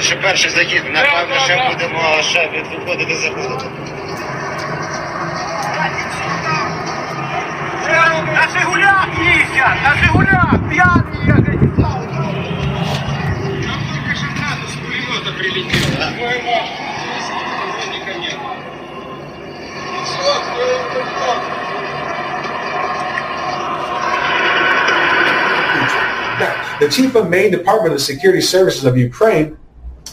[0.00, 3.64] що перший захід, напевно, ще будемо ще виходити заходити.
[8.34, 9.82] На Жигулях їздять!
[9.84, 10.54] На Жигулях!
[10.70, 11.82] П'яний їздять!
[26.80, 29.56] The chief of Main Department of Security Services of Ukraine,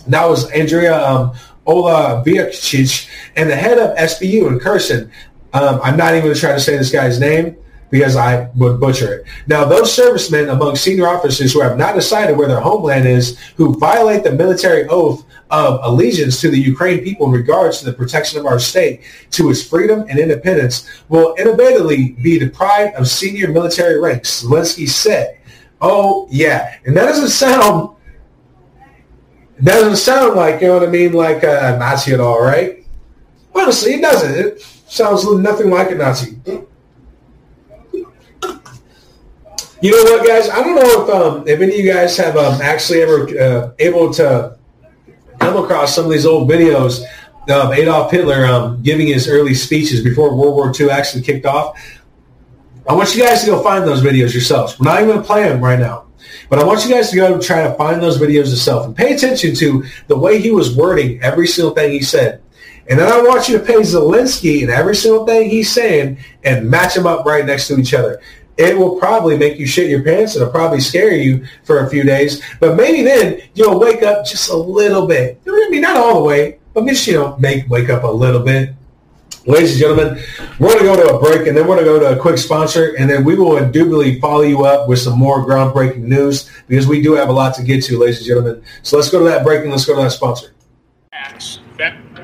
[0.06, 1.34] that was Andrea um,
[1.66, 5.12] Ola Biacic, and the head of SBU in Kherson.
[5.54, 7.58] Um, I'm not even going to try to say this guy's name
[7.90, 9.26] because I would butcher it.
[9.48, 13.76] Now, those servicemen among senior officers who have not decided where their homeland is, who
[13.80, 18.40] violate the military oath of allegiance to the Ukraine people in regards to the protection
[18.40, 24.00] of our state, to its freedom and independence, will inevitably be deprived of senior military
[24.00, 25.40] ranks, Zelensky said.
[25.82, 26.76] Oh, yeah.
[26.86, 27.96] And that doesn't sound,
[29.60, 32.86] that doesn't sound like, you know what I mean, like a Nazi at all, right?
[33.56, 34.36] Honestly, it doesn't.
[34.36, 36.40] It sounds nothing like a Nazi.
[39.82, 40.50] You know what, guys?
[40.50, 43.72] I don't know if um, if any of you guys have um, actually ever uh,
[43.80, 44.59] able to
[45.40, 47.02] come across some of these old videos
[47.50, 51.80] of Adolf Hitler um, giving his early speeches before World War II actually kicked off.
[52.88, 54.80] I want you guys to go find those videos yourselves.
[54.80, 56.06] We're not even going to play them right now.
[56.50, 59.14] But I want you guys to go try to find those videos yourself and pay
[59.14, 62.42] attention to the way he was wording every single thing he said.
[62.88, 66.70] And then I want you to pay Zelensky and every single thing he's saying and
[66.70, 68.20] match them up right next to each other.
[68.60, 70.36] It will probably make you shit your pants.
[70.36, 72.44] It'll probably scare you for a few days.
[72.60, 75.42] But maybe then you'll wake up just a little bit.
[75.48, 78.42] I mean, not all the way, but just, you know, make wake up a little
[78.42, 78.76] bit.
[79.46, 80.22] Ladies and gentlemen,
[80.60, 82.22] we're going to go to a break and then we're going to go to a
[82.22, 86.52] quick sponsor and then we will indubitably follow you up with some more groundbreaking news
[86.68, 88.62] because we do have a lot to get to, ladies and gentlemen.
[88.84, 90.54] So let's go to that break and let's go to that sponsor.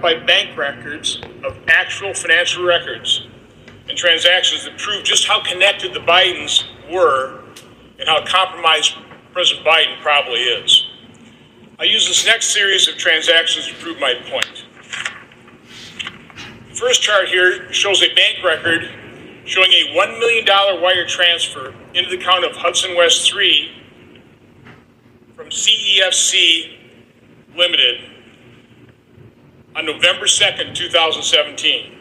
[0.02, 3.26] By bank records of actual financial records
[3.88, 7.42] and transactions that prove just how connected the Bidens were
[8.00, 8.96] and how compromised
[9.32, 10.88] President Biden probably is.
[11.78, 14.66] I use this next series of transactions to prove my point.
[16.70, 18.90] The first chart here shows a bank record
[19.46, 20.46] showing a $1 million
[20.82, 23.72] wire transfer into the account of Hudson West 3
[25.36, 26.72] from CEFC
[27.56, 28.02] Limited
[29.76, 31.95] on November 2nd, 2017.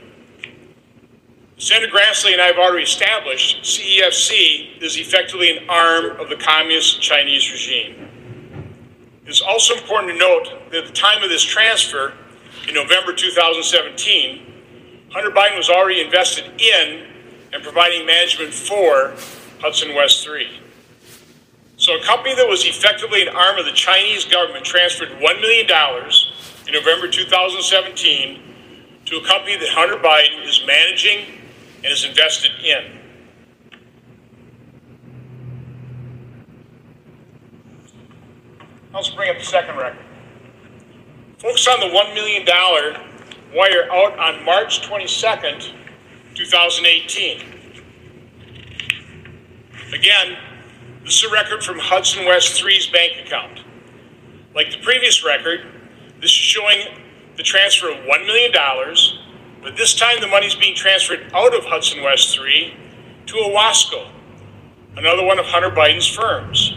[1.56, 7.00] Senator Grassley and I have already established CEFC is effectively an arm of the communist
[7.00, 8.08] Chinese regime.
[9.24, 12.12] It's also important to note that at the time of this transfer,
[12.68, 14.52] in November 2017,
[15.10, 17.06] Hunter Biden was already invested in
[17.52, 19.14] and providing management for
[19.60, 20.60] Hudson West 3.
[21.76, 25.70] So a company that was effectively an arm of the Chinese government transferred $1 million
[26.66, 28.42] in November 2017
[29.06, 31.42] to a company that Hunter Biden is managing
[31.84, 32.98] and is invested in.
[38.92, 40.04] Let's bring up the second record.
[41.38, 42.46] Focus on the $1 million
[43.54, 45.72] wire out on March 22nd,
[46.34, 47.40] 2018.
[49.92, 50.38] Again,
[51.04, 53.60] this is a record from Hudson West 3's bank account.
[54.54, 55.66] Like the previous record,
[56.20, 56.86] this is showing
[57.36, 58.52] the transfer of $1 million,
[59.64, 62.74] but this time the money is being transferred out of Hudson West 3
[63.26, 64.10] to Owasco,
[64.96, 66.74] another one of Hunter Biden's firms.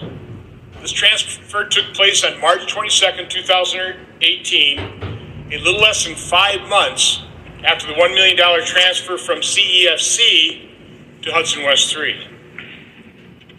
[0.82, 4.80] This transfer took place on March 22, 2018,
[5.52, 7.24] a little less than five months
[7.66, 10.70] after the $1 million transfer from CEFC
[11.24, 12.16] to Hudson West 3.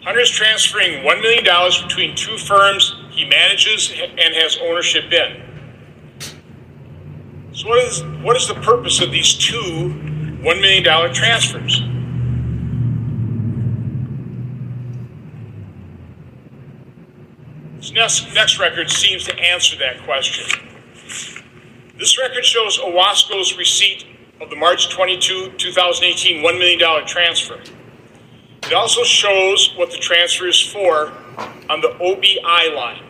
[0.01, 1.43] Hunter is transferring $1 million
[1.87, 5.48] between two firms he manages and has ownership in.
[7.59, 11.81] So, what is, what is the purpose of these two $1 million transfers?
[17.75, 20.45] This next, next record seems to answer that question.
[21.97, 24.05] This record shows Owasco's receipt
[24.39, 27.59] of the March 22, 2018 $1 million transfer.
[28.63, 31.11] It also shows what the transfer is for
[31.69, 33.08] on the OBI line.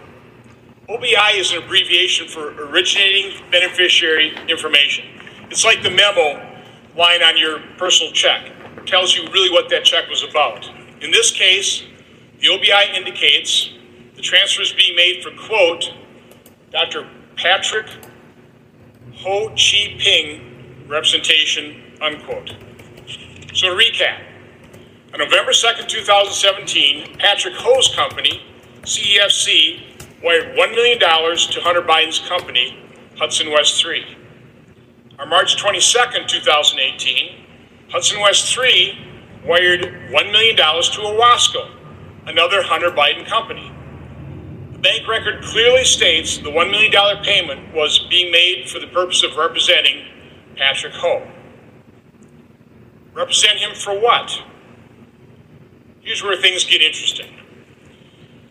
[0.89, 5.05] OBI is an abbreviation for originating beneficiary information.
[5.51, 6.43] It's like the memo
[6.97, 8.51] line on your personal check.
[8.75, 10.67] It tells you really what that check was about.
[11.01, 11.83] In this case,
[12.39, 13.69] the OBI indicates
[14.15, 15.93] the transfer is being made for, quote,
[16.71, 17.07] Dr.
[17.35, 17.87] Patrick
[19.17, 22.55] Ho Chi Ping representation, unquote.
[23.53, 24.23] So to recap,
[25.13, 28.41] on November 2nd, 2017, Patrick Ho's company,
[28.81, 29.83] CEFC,
[30.23, 32.77] wired $1 million to Hunter Biden's company,
[33.17, 34.17] Hudson West 3.
[35.19, 35.81] On March 22,
[36.27, 37.45] 2018,
[37.89, 38.97] Hudson West 3
[39.45, 41.71] wired $1 million to Owasco,
[42.25, 43.71] another Hunter Biden company.
[44.73, 49.23] The bank record clearly states the $1 million payment was being made for the purpose
[49.23, 50.05] of representing
[50.55, 51.27] Patrick Ho.
[53.13, 54.41] Represent him for what?
[56.01, 57.35] Here's where things get interesting.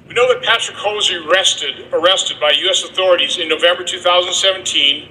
[0.08, 2.82] We know that Patrick Ho was arrested, arrested by U.S.
[2.82, 5.06] authorities in November 2017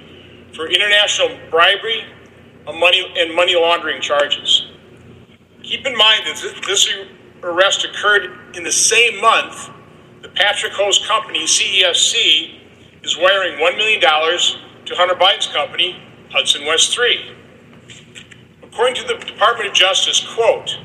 [0.52, 2.02] for international bribery
[2.66, 4.66] and money, and money laundering charges.
[5.62, 6.92] Keep in mind that this
[7.44, 9.70] arrest occurred in the same month
[10.22, 12.58] that Patrick Ho's company, CEFC,
[13.04, 17.36] is wiring $1 million to Hunter Biden's company, Hudson West 3.
[18.64, 20.76] According to the Department of Justice, quote,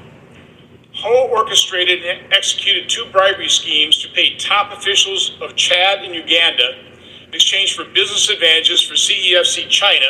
[1.03, 6.79] Ho orchestrated and executed two bribery schemes to pay top officials of Chad and Uganda
[7.27, 10.05] in exchange for business advantages for CEFC China,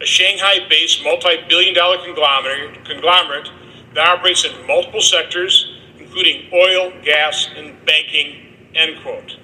[0.00, 3.48] a Shanghai based multi billion dollar conglomerate, conglomerate
[3.94, 8.56] that operates in multiple sectors, including oil, gas, and banking.
[8.74, 9.38] End quote.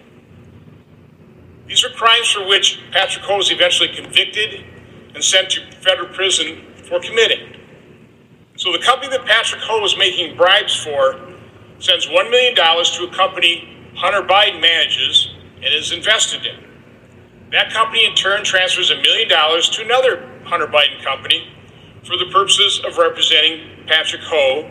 [1.69, 4.65] These are crimes for which Patrick Ho was eventually convicted
[5.15, 7.62] and sent to federal prison for committing.
[8.63, 11.19] So the company that Patrick Ho was making bribes for
[11.81, 16.63] sends $1 million to a company Hunter Biden manages and is invested in.
[17.51, 21.53] That company in turn transfers a million dollars to another Hunter Biden company
[22.05, 24.71] for the purposes of representing Patrick Ho,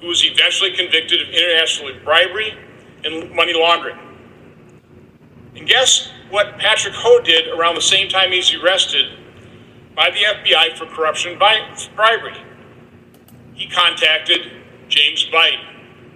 [0.00, 2.54] who was eventually convicted of international bribery
[3.02, 3.98] and money laundering.
[5.56, 9.06] And guess what Patrick Ho did around the same time he's arrested
[9.96, 12.36] by the FBI for corruption bribery?
[13.54, 14.52] He contacted
[14.88, 15.64] James Biden,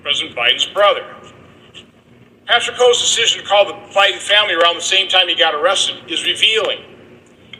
[0.03, 1.15] President Biden's brother.
[2.47, 5.97] Patrick Ho's decision to call the Biden family around the same time he got arrested
[6.11, 6.81] is revealing,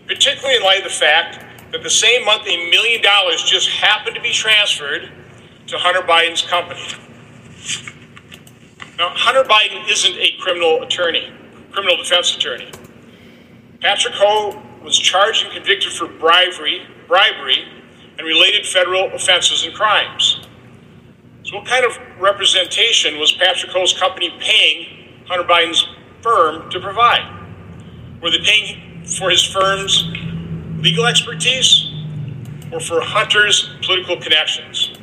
[0.07, 4.17] particularly in light of the fact that the same month a million dollars just happened
[4.17, 5.13] to be transferred
[5.67, 6.81] to Hunter Biden's company.
[8.97, 11.31] Now, Hunter Biden isn't a criminal attorney,
[11.71, 12.71] criminal defense attorney.
[13.81, 17.78] Patrick Ho was charged and convicted for bribery, bribery
[18.19, 20.41] and related federal offenses and crimes.
[21.45, 25.87] So, what kind of representation was Patrick Ho's company paying Hunter Biden's
[26.21, 27.27] firm to provide?
[28.21, 30.05] Were they paying for his firm's
[30.83, 31.91] legal expertise
[32.73, 34.99] or for Hunter's political connections?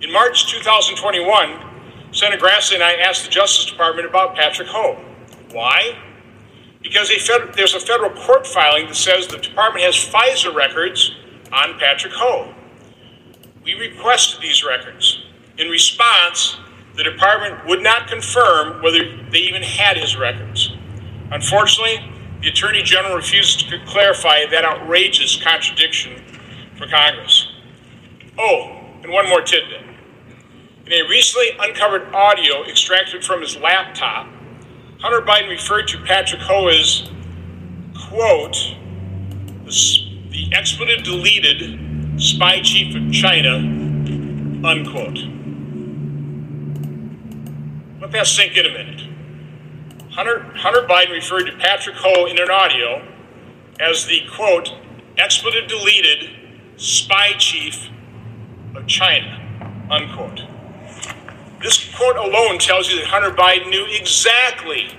[0.00, 1.68] In March 2021,
[2.12, 5.02] Senator Grassley and I asked the Justice Department about Patrick Ho.
[5.52, 5.96] Why?
[6.82, 11.14] Because a fed- there's a federal court filing that says the department has FISA records
[11.52, 12.54] on Patrick Ho.
[13.64, 15.22] We requested these records.
[15.58, 16.56] In response,
[16.96, 18.98] the department would not confirm whether
[19.30, 20.72] they even had his records.
[21.30, 22.10] Unfortunately,
[22.40, 26.22] the Attorney General refused to clarify that outrageous contradiction
[26.76, 27.48] for Congress.
[28.38, 29.82] Oh, and one more tidbit.
[30.86, 34.28] In a recently uncovered audio extracted from his laptop,
[35.00, 37.10] Hunter Biden referred to Patrick Ho as,
[38.08, 38.56] quote,
[39.64, 40.07] the
[40.38, 43.56] the expletive deleted spy chief of China,
[44.64, 45.18] unquote.
[48.00, 49.02] Let that sink in a minute.
[50.10, 53.04] Hunter, Hunter Biden referred to Patrick Ho in an audio
[53.80, 54.72] as the quote,
[55.16, 56.30] expletive deleted
[56.76, 57.88] spy chief
[58.76, 59.40] of China,
[59.90, 60.42] unquote.
[61.60, 64.96] This quote alone tells you that Hunter Biden knew exactly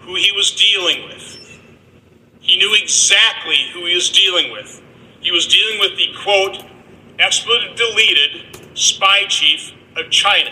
[0.00, 1.35] who he was dealing with.
[2.46, 4.80] He knew exactly who he was dealing with.
[5.20, 6.64] He was dealing with the quote,
[7.18, 10.50] expletive deleted spy chief of China.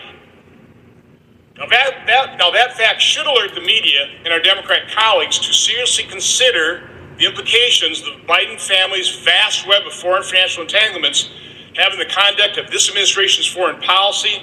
[1.56, 5.52] Now that, that, now that fact should alert the media and our Democrat colleagues to
[5.52, 11.31] seriously consider the implications the Biden family's vast web of foreign financial entanglements
[11.76, 14.42] have in the conduct of this administration's foreign policy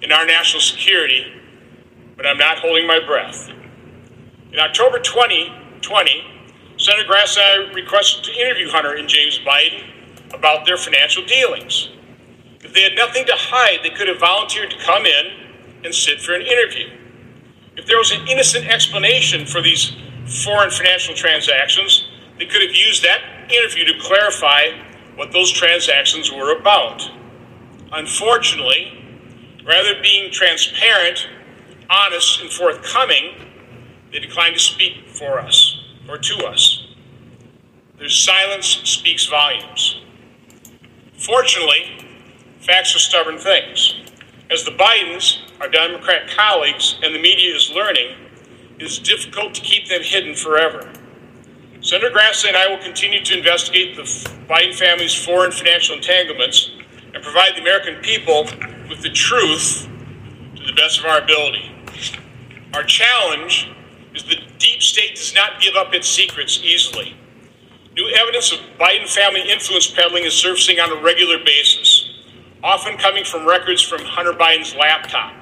[0.00, 1.24] and our national security,
[2.16, 3.50] but I'm not holding my breath.
[4.52, 6.33] In October 2020,
[6.84, 9.84] Senator Grass and I requested to interview Hunter and James Biden
[10.34, 11.88] about their financial dealings.
[12.60, 15.32] If they had nothing to hide, they could have volunteered to come in
[15.82, 16.90] and sit for an interview.
[17.78, 19.96] If there was an innocent explanation for these
[20.44, 22.06] foreign financial transactions,
[22.38, 24.66] they could have used that interview to clarify
[25.14, 27.10] what those transactions were about.
[27.92, 29.24] Unfortunately,
[29.64, 31.28] rather than being transparent,
[31.88, 33.36] honest, and forthcoming,
[34.12, 36.86] they declined to speak for us or to us.
[37.98, 40.02] Their silence speaks volumes.
[41.16, 42.06] Fortunately,
[42.60, 43.94] facts are stubborn things.
[44.50, 48.16] As the Bidens, our Democrat colleagues, and the media is learning,
[48.78, 50.90] it is difficult to keep them hidden forever.
[51.80, 54.02] Senator Grassley and I will continue to investigate the
[54.48, 56.70] Biden family's foreign financial entanglements
[57.14, 58.44] and provide the American people
[58.88, 59.88] with the truth
[60.56, 61.70] to the best of our ability.
[62.74, 63.70] Our challenge
[64.14, 67.16] is the deep state does not give up its secrets easily.
[67.94, 72.10] New evidence of Biden family influence peddling is surfacing on a regular basis,
[72.62, 75.34] often coming from records from Hunter Biden's laptop.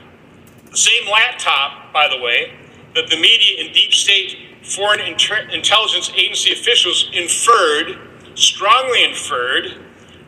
[0.70, 2.54] The same laptop, by the way,
[2.94, 7.98] that the media and deep state foreign inter- intelligence agency officials inferred,
[8.34, 9.82] strongly inferred,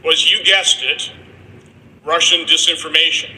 [0.05, 1.13] was, you guessed it,
[2.05, 3.31] Russian disinformation.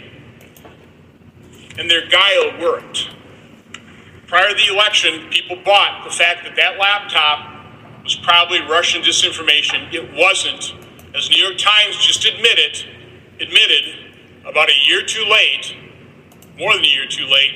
[1.79, 3.11] And their guile worked.
[4.27, 9.93] Prior to the election, people bought the fact that that laptop was probably Russian disinformation.
[9.95, 10.75] It wasn't,
[11.15, 12.85] as New York Times just admitted,
[13.41, 14.15] admitted
[14.45, 15.77] about a year too late,
[16.59, 17.55] more than a year too late,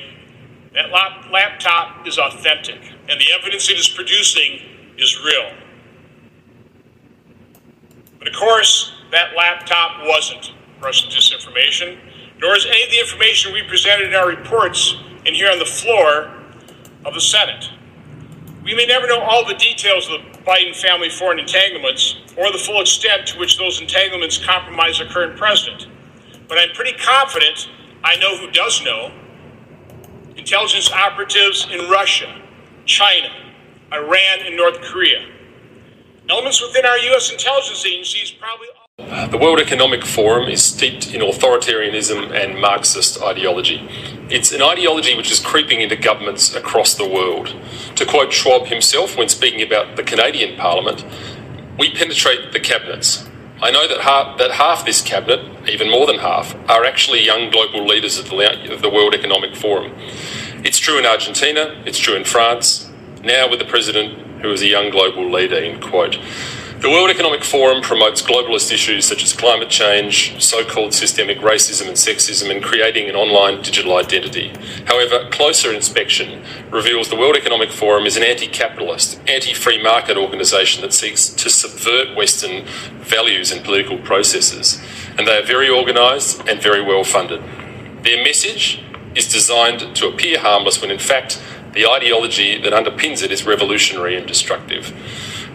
[0.74, 4.60] that lap- laptop is authentic, and the evidence it is producing
[4.96, 5.52] is real.
[8.20, 11.98] But of course, that laptop wasn't Russian disinformation,
[12.40, 14.94] nor is any of the information we presented in our reports
[15.26, 16.39] and here on the floor
[17.04, 17.70] of the Senate.
[18.64, 22.58] We may never know all the details of the Biden family foreign entanglements or the
[22.58, 25.86] full extent to which those entanglements compromise our current president.
[26.48, 27.68] But I'm pretty confident
[28.02, 29.12] I know who does know.
[30.36, 32.40] Intelligence operatives in Russia,
[32.86, 33.28] China,
[33.92, 35.26] Iran, and North Korea.
[36.28, 37.30] Elements within our U.S.
[37.30, 38.68] intelligence agencies probably.
[39.30, 43.88] The World Economic Forum is steeped in authoritarianism and Marxist ideology.
[44.30, 47.52] It's an ideology which is creeping into governments across the world.
[47.96, 51.04] To quote Schwab himself when speaking about the Canadian Parliament,
[51.76, 53.28] we penetrate the cabinets.
[53.60, 57.50] I know that half, that half this cabinet, even more than half, are actually young
[57.50, 59.92] global leaders of the, of the World Economic Forum.
[60.62, 62.88] It's true in Argentina, it's true in France,
[63.24, 66.20] now with the president who is a young global leader, end quote.
[66.80, 71.88] The World Economic Forum promotes globalist issues such as climate change, so called systemic racism
[71.88, 74.50] and sexism, and creating an online digital identity.
[74.86, 80.16] However, closer inspection reveals the World Economic Forum is an anti capitalist, anti free market
[80.16, 82.64] organisation that seeks to subvert Western
[83.02, 84.80] values and political processes.
[85.18, 87.42] And they are very organised and very well funded.
[88.04, 88.82] Their message
[89.14, 91.42] is designed to appear harmless when in fact
[91.74, 94.94] the ideology that underpins it is revolutionary and destructive.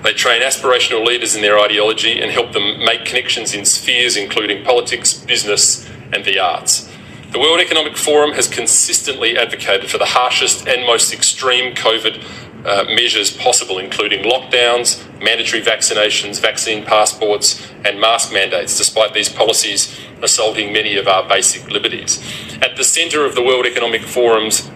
[0.04, 4.64] They train aspirational leaders in their ideology and help them make connections in spheres including
[4.64, 6.90] politics, business, and the arts.
[7.32, 12.24] The World Economic Forum has consistently advocated for the harshest and most extreme COVID
[12.66, 20.00] uh, measures possible, including lockdowns, mandatory vaccinations, vaccine passports, and mask mandates, despite these policies
[20.22, 22.24] assaulting many of our basic liberties.
[22.62, 24.72] At the centre of the World Economic Forum's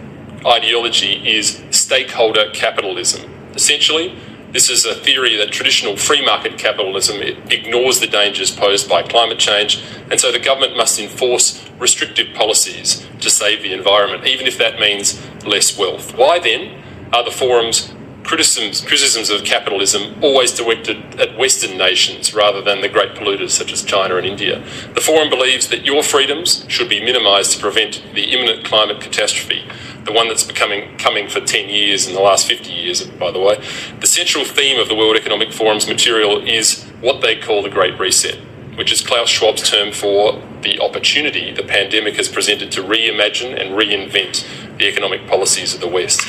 [0.45, 3.29] ideology is stakeholder capitalism.
[3.55, 4.15] Essentially,
[4.51, 9.37] this is a theory that traditional free market capitalism ignores the dangers posed by climate
[9.37, 14.57] change, and so the government must enforce restrictive policies to save the environment, even if
[14.57, 16.15] that means less wealth.
[16.17, 16.81] Why then
[17.13, 22.89] are the forum's criticisms, criticisms of capitalism always directed at Western nations rather than the
[22.89, 24.63] great polluters such as China and India?
[24.95, 29.63] The forum believes that your freedoms should be minimised to prevent the imminent climate catastrophe
[30.09, 33.39] the one that's becoming coming for 10 years in the last 50 years, by the
[33.39, 33.63] way.
[33.99, 37.99] The central theme of the World Economic Forum's material is what they call the Great
[37.99, 38.39] Reset,
[38.75, 43.75] which is Klaus Schwab's term for the opportunity the pandemic has presented to reimagine and
[43.77, 44.47] reinvent
[44.79, 46.21] the economic policies of the West.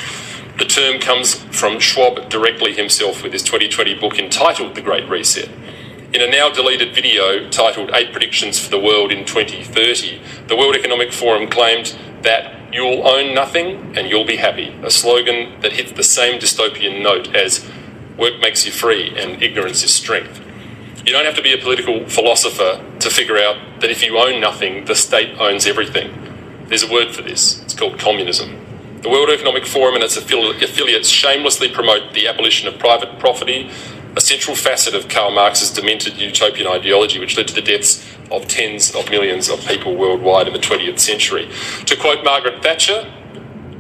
[0.59, 5.49] The term comes from Schwab directly himself with his 2020 book entitled The Great Reset.
[6.13, 10.77] In a now deleted video titled Eight Predictions for the World in 2030, the World
[10.77, 15.91] Economic Forum claimed that You'll own nothing and you'll be happy, a slogan that hits
[15.93, 17.69] the same dystopian note as
[18.17, 20.41] work makes you free and ignorance is strength.
[21.05, 24.41] You don't have to be a political philosopher to figure out that if you own
[24.41, 26.15] nothing, the state owns everything.
[26.67, 27.61] There's a word for this.
[27.63, 28.57] It's called communism.
[29.03, 33.71] The World Economic Forum and its affiliates shamelessly promote the abolition of private property,
[34.15, 38.47] a central facet of Karl Marx's demented utopian ideology, which led to the deaths of
[38.49, 41.49] tens of millions of people worldwide in the 20th century.
[41.87, 43.13] To quote Margaret Thatcher,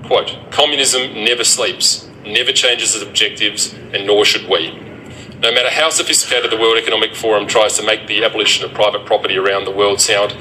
[0.05, 4.70] quote, communism never sleeps, never changes its objectives, and nor should we.
[5.41, 9.07] No matter how sophisticated the World Economic Forum tries to make the abolition of private
[9.07, 10.37] property around the world sound,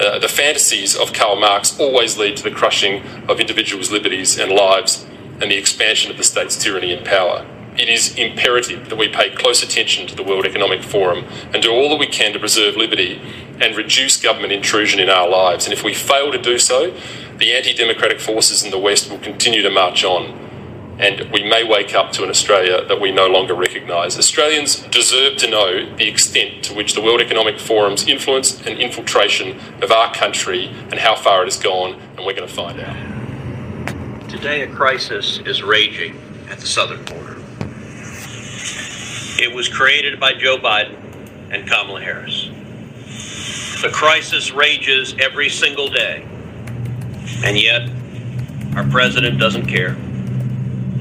[0.00, 4.50] uh, the fantasies of Karl Marx always lead to the crushing of individuals' liberties and
[4.50, 5.06] lives
[5.40, 7.46] and the expansion of the state's tyranny and power
[7.80, 11.24] it is imperative that we pay close attention to the World Economic Forum
[11.54, 13.20] and do all that we can to preserve liberty
[13.60, 15.66] and reduce government intrusion in our lives.
[15.66, 16.94] And if we fail to do so,
[17.36, 20.38] the anti democratic forces in the West will continue to march on.
[20.98, 24.18] and we may wake up to an Australia that we no longer recognise.
[24.18, 29.58] Australians deserve to know the extent to which the World Economic Forum's influence and infiltration
[29.80, 34.28] of our country and how far it has gone, and we're going to find out.
[34.28, 37.38] Today, a crisis is raging at the southern border.
[39.42, 40.98] It was created by Joe Biden
[41.50, 42.50] and Kamala Harris.
[43.80, 46.22] The crisis rages every single day,
[47.42, 47.88] and yet
[48.76, 49.96] our president doesn't care.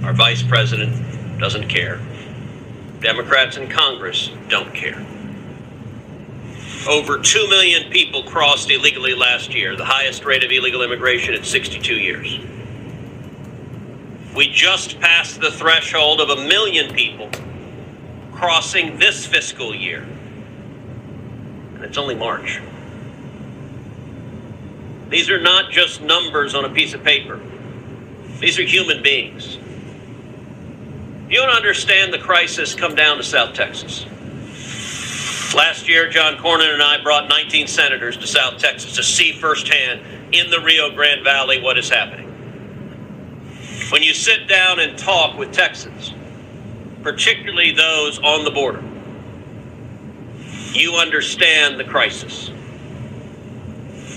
[0.06, 2.00] Our vice president doesn't care.
[3.02, 5.06] Democrats in Congress don't care.
[6.90, 11.44] Over 2 million people crossed illegally last year, the highest rate of illegal immigration in
[11.44, 12.40] 62 years.
[14.34, 17.30] We just passed the threshold of a million people
[18.32, 20.08] crossing this fiscal year.
[21.80, 22.60] And it's only March.
[25.08, 27.40] These are not just numbers on a piece of paper.
[28.42, 29.58] These are human beings.
[31.30, 34.06] You don't understand the crisis, come down to South Texas.
[35.56, 40.02] Last year, John Cornyn and I brought 19 senators to South Texas to see firsthand
[40.34, 42.28] in the Rio Grande Valley what is happening.
[43.90, 46.14] When you sit down and talk with Texans,
[47.04, 48.84] particularly those on the border,
[50.74, 52.50] you understand the crisis.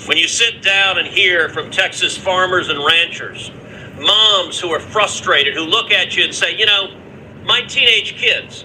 [0.07, 3.51] When you sit down and hear from Texas farmers and ranchers,
[3.99, 6.97] moms who are frustrated, who look at you and say, you know,
[7.45, 8.65] my teenage kids,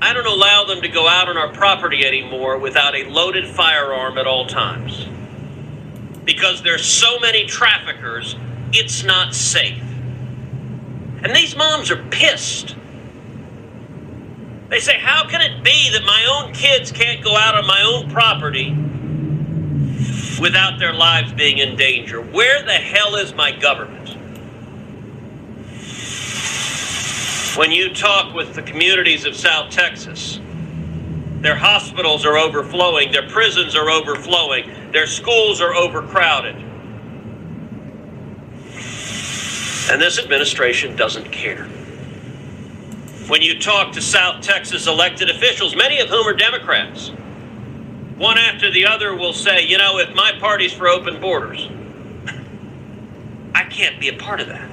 [0.00, 4.18] I don't allow them to go out on our property anymore without a loaded firearm
[4.18, 5.06] at all times.
[6.24, 8.36] Because there's so many traffickers,
[8.72, 9.82] it's not safe.
[11.22, 12.76] And these moms are pissed.
[14.68, 17.82] They say, How can it be that my own kids can't go out on my
[17.82, 18.70] own property
[20.40, 22.20] without their lives being in danger?
[22.20, 24.10] Where the hell is my government?
[27.56, 30.40] When you talk with the communities of South Texas,
[31.40, 36.56] their hospitals are overflowing, their prisons are overflowing, their schools are overcrowded.
[39.88, 41.68] And this administration doesn't care.
[43.28, 47.08] When you talk to South Texas elected officials, many of whom are Democrats,
[48.16, 51.68] one after the other will say, you know, if my party's for open borders,
[53.52, 54.70] I can't be a part of that.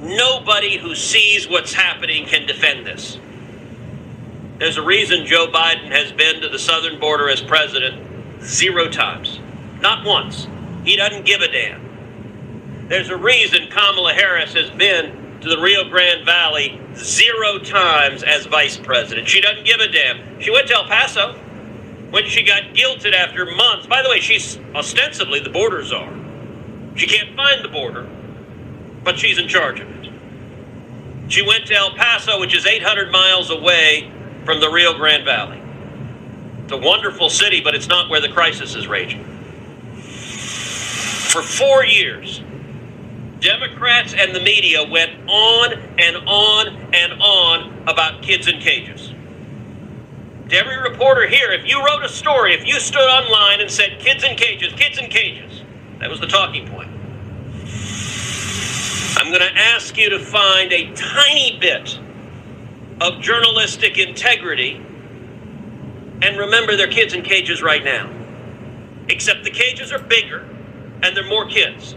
[0.00, 3.18] Nobody who sees what's happening can defend this.
[4.58, 9.40] There's a reason Joe Biden has been to the southern border as president zero times.
[9.80, 10.46] Not once.
[10.84, 12.88] He doesn't give a damn.
[12.88, 18.46] There's a reason Kamala Harris has been to the Rio Grande Valley zero times as
[18.46, 19.28] vice president.
[19.28, 20.40] She doesn't give a damn.
[20.40, 21.34] She went to El Paso
[22.10, 23.86] when she got guilted after months.
[23.86, 26.12] By the way, she's ostensibly the border czar.
[26.94, 28.08] She can't find the border,
[29.04, 30.12] but she's in charge of it.
[31.28, 34.10] She went to El Paso, which is 800 miles away
[34.44, 35.60] from the Rio Grande Valley.
[36.64, 39.24] It's a wonderful city, but it's not where the crisis is raging.
[41.16, 42.42] For four years,
[43.40, 49.12] Democrats and the media went on and on and on about kids in cages.
[50.48, 53.98] To every reporter here, if you wrote a story, if you stood online and said
[53.98, 55.62] kids in cages, kids in cages,
[55.98, 56.90] that was the talking point.
[59.18, 61.98] I'm going to ask you to find a tiny bit
[63.00, 64.80] of journalistic integrity
[66.22, 68.10] and remember they're kids in cages right now.
[69.08, 70.48] Except the cages are bigger
[71.02, 71.94] and they're more kids.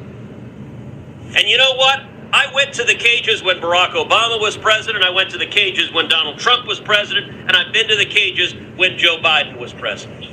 [1.35, 2.01] And you know what?
[2.31, 5.03] I went to the cages when Barack Obama was president.
[5.03, 7.29] I went to the cages when Donald Trump was president.
[7.47, 10.27] And I've been to the cages when Joe Biden was president.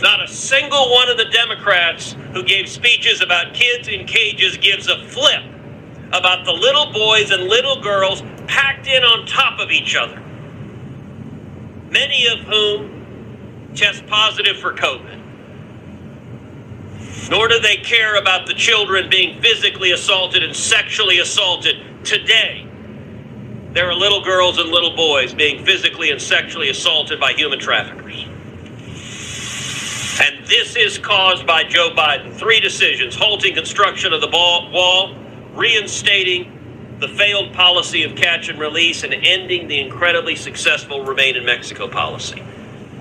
[0.00, 4.88] Not a single one of the Democrats who gave speeches about kids in cages gives
[4.88, 5.42] a flip
[6.12, 10.20] about the little boys and little girls packed in on top of each other,
[11.90, 15.23] many of whom test positive for COVID.
[17.30, 22.66] Nor do they care about the children being physically assaulted and sexually assaulted today.
[23.72, 28.26] There are little girls and little boys being physically and sexually assaulted by human traffickers.
[30.20, 32.32] And this is caused by Joe Biden.
[32.32, 35.16] Three decisions halting construction of the wall,
[35.54, 36.52] reinstating
[37.00, 41.88] the failed policy of catch and release, and ending the incredibly successful Remain in Mexico
[41.88, 42.40] policy.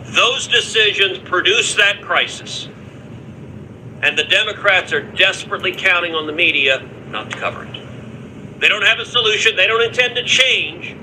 [0.06, 2.68] Those decisions produce that crisis.
[4.04, 8.60] And the Democrats are desperately counting on the media not to cover it.
[8.60, 10.98] They don't have a solution, they don't intend to change.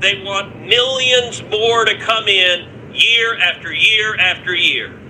[0.00, 5.00] They want millions more to come in year after year after year.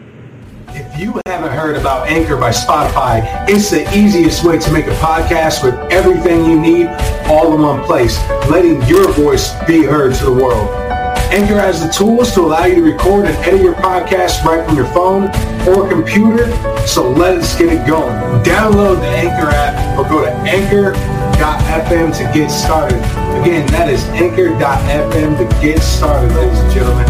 [0.68, 4.94] If you haven't heard about Anchor by Spotify, it's the easiest way to make a
[4.94, 6.86] podcast with everything you need
[7.26, 10.85] all in one place, letting your voice be heard to the world.
[11.32, 14.76] Anchor has the tools to allow you to record and edit your podcast right from
[14.76, 15.24] your phone
[15.68, 16.50] or computer,
[16.86, 18.14] so let's get it going.
[18.44, 22.98] Download the Anchor app or go to anchor.fm to get started.
[23.42, 27.06] Again, that is anchor.fm to get started, ladies and gentlemen.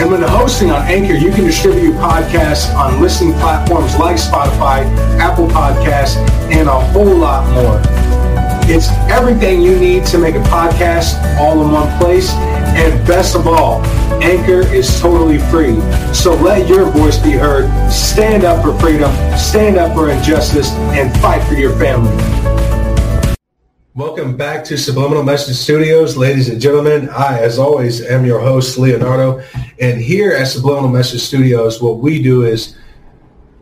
[0.00, 4.16] And when the hosting on Anchor, you can distribute your podcasts on listening platforms like
[4.16, 4.84] Spotify,
[5.18, 6.16] Apple Podcasts,
[6.50, 8.07] and a whole lot more.
[8.70, 12.30] It's everything you need to make a podcast all in one place.
[12.32, 13.82] And best of all,
[14.22, 15.80] Anchor is totally free.
[16.12, 17.70] So let your voice be heard.
[17.90, 22.14] Stand up for freedom, stand up for injustice, and fight for your family.
[23.94, 27.08] Welcome back to Subliminal Message Studios, ladies and gentlemen.
[27.08, 29.42] I, as always, am your host, Leonardo.
[29.80, 32.76] And here at Subliminal Message Studios, what we do is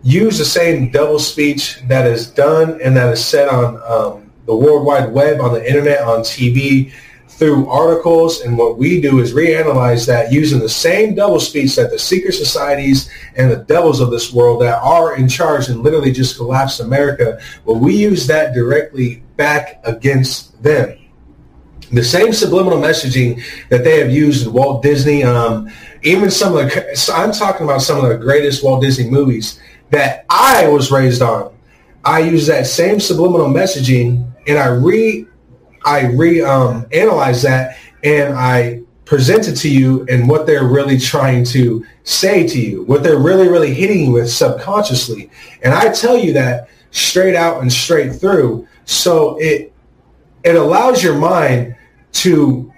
[0.02, 4.57] use the same double speech that is done and that is said on um, the
[4.57, 6.92] World Wide Web, on the internet, on TV,
[7.28, 8.41] through articles.
[8.41, 12.33] And what we do is reanalyze that using the same double speech that the secret
[12.33, 16.81] societies and the devils of this world that are in charge and literally just collapsed
[16.81, 20.99] America, well, we use that directly back against them.
[21.92, 25.70] The same subliminal messaging that they have used in Walt Disney, um,
[26.02, 29.60] even some of the, I'm talking about some of the greatest Walt Disney movies
[29.91, 31.55] that I was raised on.
[32.05, 35.26] I use that same subliminal messaging and I re
[35.84, 40.99] I re um, analyze that and I present it to you and what they're really
[40.99, 45.31] trying to say to you, what they're really, really hitting you with subconsciously.
[45.62, 48.66] And I tell you that straight out and straight through.
[48.84, 49.73] So it
[50.44, 51.76] it allows your mind
[52.12, 52.73] to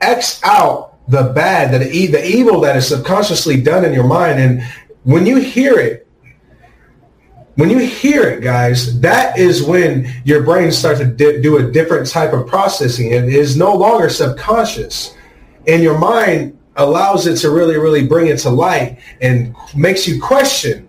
[0.00, 4.40] X out the bad, that the evil that is subconsciously done in your mind.
[4.40, 4.62] And
[5.02, 6.06] when you hear it,
[7.60, 11.70] when you hear it, guys, that is when your brain starts to di- do a
[11.70, 13.12] different type of processing.
[13.12, 15.14] It is no longer subconscious.
[15.66, 20.20] And your mind allows it to really, really bring it to light and makes you
[20.20, 20.88] question.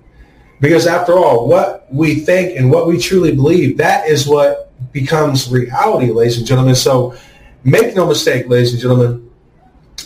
[0.61, 5.51] Because after all, what we think and what we truly believe, that is what becomes
[5.51, 6.75] reality, ladies and gentlemen.
[6.75, 7.16] So
[7.66, 9.30] make no mistake, ladies and gentlemen,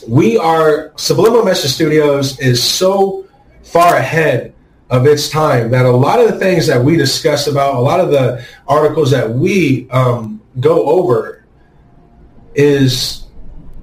[0.08, 3.27] we are, Subliminal Message Studios is so
[3.61, 4.55] far ahead
[4.89, 7.99] of its time that a lot of the things that we discuss about, a lot
[7.99, 11.45] of the articles that we um, go over
[12.53, 13.25] is,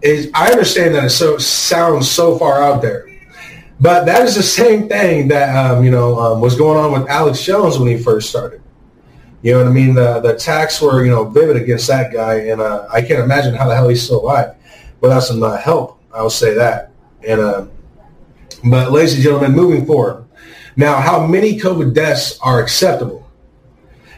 [0.00, 3.08] is I understand that it so sounds so far out there.
[3.81, 7.10] But that is the same thing that, um, you know, um, was going on with
[7.10, 8.62] Alex Jones when he first started.
[9.42, 9.94] You know what I mean?
[9.94, 12.34] The, the attacks were, you know, vivid against that guy.
[12.34, 14.55] And uh, I can't imagine how the hell he's still alive
[15.00, 16.00] without some uh, help.
[16.14, 16.92] I'll say that.
[17.26, 17.66] And, uh,
[18.62, 20.26] but ladies and gentlemen, moving forward,
[20.76, 23.28] now, how many COVID deaths are acceptable?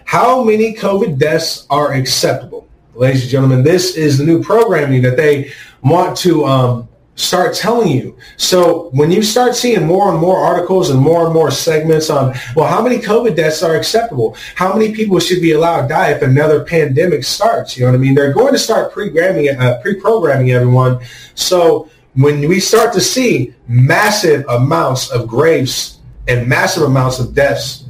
[0.05, 2.68] How many COVID deaths are acceptable?
[2.94, 5.50] Ladies and gentlemen, this is the new programming that they
[5.83, 8.16] want to um, start telling you.
[8.36, 12.34] So when you start seeing more and more articles and more and more segments on,
[12.55, 14.36] well, how many COVID deaths are acceptable?
[14.55, 17.76] How many people should be allowed to die if another pandemic starts?
[17.76, 18.15] You know what I mean?
[18.15, 21.00] They're going to start pre-programming, uh, pre-programming everyone.
[21.34, 25.93] So when we start to see massive amounts of graves
[26.28, 27.84] and massive amounts of deaths,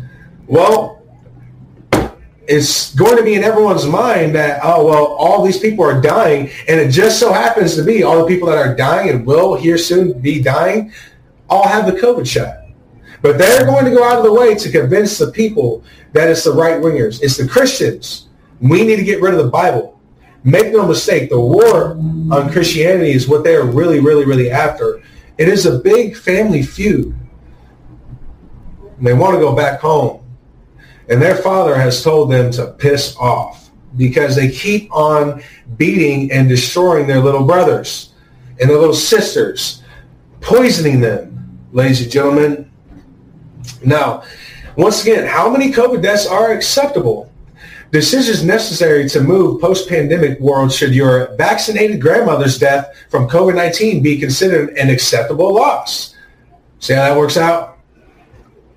[0.47, 1.03] well,
[2.47, 6.51] it's going to be in everyone's mind that, oh, well, all these people are dying.
[6.69, 9.55] And it just so happens to be all the people that are dying and will
[9.55, 10.93] here soon be dying
[11.49, 12.59] all have the COVID shot.
[13.23, 15.83] But they're going to go out of the way to convince the people
[16.13, 17.23] that it's the right wingers.
[17.23, 18.29] It's the Christians.
[18.61, 19.99] We need to get rid of the Bible.
[20.45, 25.03] Make no mistake, the war on Christianity is what they're really, really, really after.
[25.39, 27.17] It is a big family feud
[29.05, 30.25] and they want to go back home.
[31.11, 35.43] And their father has told them to piss off because they keep on
[35.77, 38.15] beating and destroying their little brothers
[38.59, 39.83] and their little sisters,
[40.41, 42.71] poisoning them, ladies and gentlemen.
[43.85, 44.23] Now,
[44.75, 47.31] once again, how many COVID deaths are acceptable?
[47.93, 54.71] Decisions necessary to move post-pandemic world should your vaccinated grandmother's death from COVID-19 be considered
[54.79, 56.15] an acceptable loss.
[56.79, 57.74] See how that works out?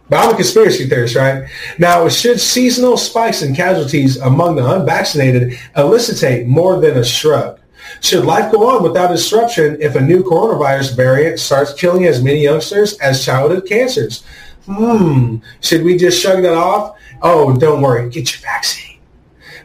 [0.10, 1.50] But I'm a conspiracy theorist, right?
[1.78, 7.60] Now, should seasonal spikes in casualties among the unvaccinated elicitate more than a shrug?
[8.02, 12.44] Should life go on without disruption if a new coronavirus variant starts killing as many
[12.44, 14.24] youngsters as childhood cancers?
[14.66, 16.98] Hmm, should we just shrug that off?
[17.22, 19.00] Oh, don't worry, get your vaccine.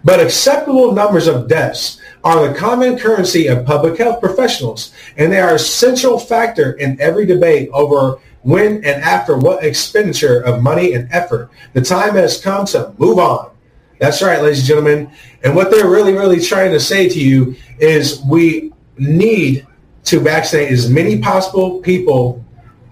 [0.05, 5.41] But acceptable numbers of deaths are the common currency of public health professionals, and they
[5.41, 10.95] are a central factor in every debate over when and after what expenditure of money
[10.95, 11.51] and effort.
[11.73, 13.51] The time has come to move on.
[13.99, 15.13] That's right, ladies and gentlemen.
[15.45, 19.67] And what they're really, really trying to say to you is we need
[20.05, 22.45] to vaccinate as many possible people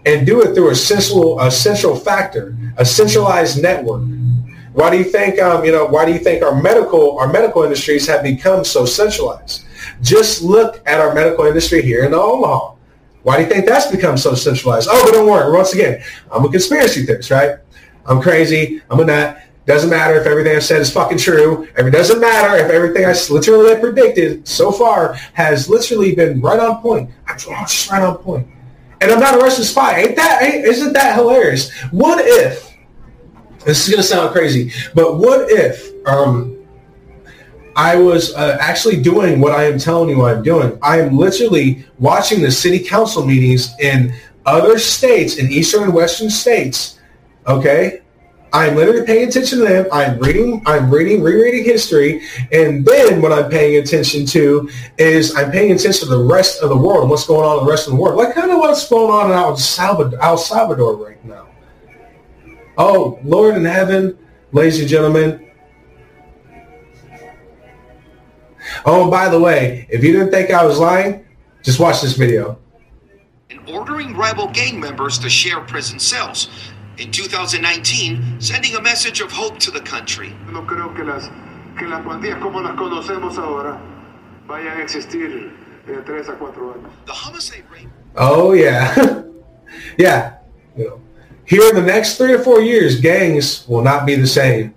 [0.06, 4.02] and do it through a central, a central factor, a centralized network.
[4.72, 7.64] Why do you think, um, you know, why do you think our medical, our medical
[7.64, 9.64] industries have become so centralized?
[10.00, 12.74] Just look at our medical industry here in Omaha.
[13.22, 14.88] Why do you think that's become so centralized?
[14.90, 15.52] Oh, but don't worry.
[15.52, 17.56] Once again, I'm a conspiracy theorist, right?
[18.06, 18.82] I'm crazy.
[18.90, 19.42] I'm a nut.
[19.66, 21.68] Doesn't matter if everything I've said is fucking true.
[21.76, 26.80] It doesn't matter if everything I literally predicted so far has literally been right on
[26.80, 27.10] point.
[27.28, 28.48] I'm just right on point.
[29.00, 30.00] And I'm not a Russian spy.
[30.00, 30.42] Ain't that?
[30.42, 31.72] Ain't, isn't that hilarious?
[31.90, 32.74] What if?
[33.64, 36.59] This is gonna sound crazy, but what if um,
[37.76, 40.78] I was uh, actually doing what I am telling you I'm doing?
[40.82, 44.14] I am literally watching the city council meetings in
[44.46, 46.98] other states, in eastern and western states.
[47.46, 48.00] Okay,
[48.52, 49.86] I'm literally paying attention to them.
[49.92, 54.68] I'm reading, I'm reading, rereading history, and then what I'm paying attention to
[54.98, 57.70] is I'm paying attention to the rest of the world what's going on in the
[57.70, 58.16] rest of the world.
[58.16, 61.48] Like kind of what's going on in Salvador, El Salvador right now.
[62.76, 64.18] Oh, Lord in heaven,
[64.52, 65.49] ladies and gentlemen.
[68.84, 71.24] Oh, by the way, if you didn't think I was lying,
[71.62, 72.58] just watch this video.
[73.50, 76.48] And ordering rival gang members to share prison cells.
[76.98, 80.34] In 2019, sending a message of hope to the country.
[80.52, 81.30] No creo que las,
[81.78, 83.80] que las pandillas como las conocemos ahora
[84.46, 85.52] vayan a existir
[85.86, 86.90] en tres a cuatro años.
[87.06, 87.88] The homicide rate.
[88.16, 89.22] Oh yeah,
[89.98, 90.34] yeah.
[90.76, 91.00] You know,
[91.44, 94.74] here in the next three or four years, gangs will not be the same.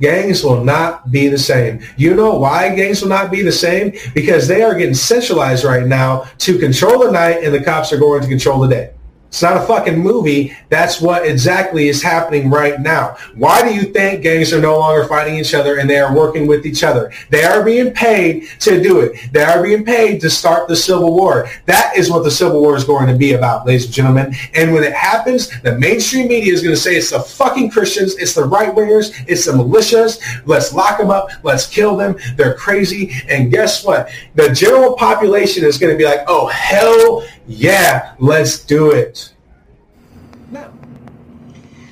[0.00, 1.80] Gangs will not be the same.
[1.96, 3.92] You know why gangs will not be the same?
[4.14, 7.98] Because they are getting centralized right now to control the night and the cops are
[7.98, 8.92] going to control the day.
[9.30, 10.56] It's not a fucking movie.
[10.70, 13.16] That's what exactly is happening right now.
[13.36, 16.48] Why do you think gangs are no longer fighting each other and they are working
[16.48, 17.12] with each other?
[17.30, 19.32] They are being paid to do it.
[19.32, 21.48] They are being paid to start the Civil War.
[21.66, 24.34] That is what the Civil War is going to be about, ladies and gentlemen.
[24.54, 28.16] And when it happens, the mainstream media is going to say it's the fucking Christians,
[28.16, 30.20] it's the right wingers, it's the militias.
[30.44, 31.28] Let's lock them up.
[31.44, 32.16] Let's kill them.
[32.34, 33.12] They're crazy.
[33.28, 34.10] And guess what?
[34.34, 39.32] The general population is going to be like, oh, hell yeah, let's do it.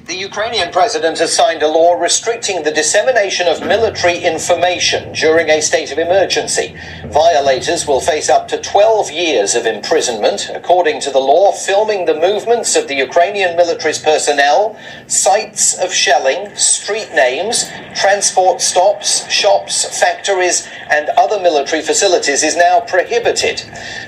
[0.08, 5.60] The Ukrainian president has signed a law restricting the dissemination of military information during a
[5.60, 6.74] state of emergency.
[7.08, 10.48] Violators will face up to 12 years of imprisonment.
[10.54, 14.78] According to the law, filming the movements of the Ukrainian military's personnel,
[15.08, 22.80] sites of shelling, street names, transport stops, shops, factories, and other military facilities is now
[22.80, 23.58] prohibited.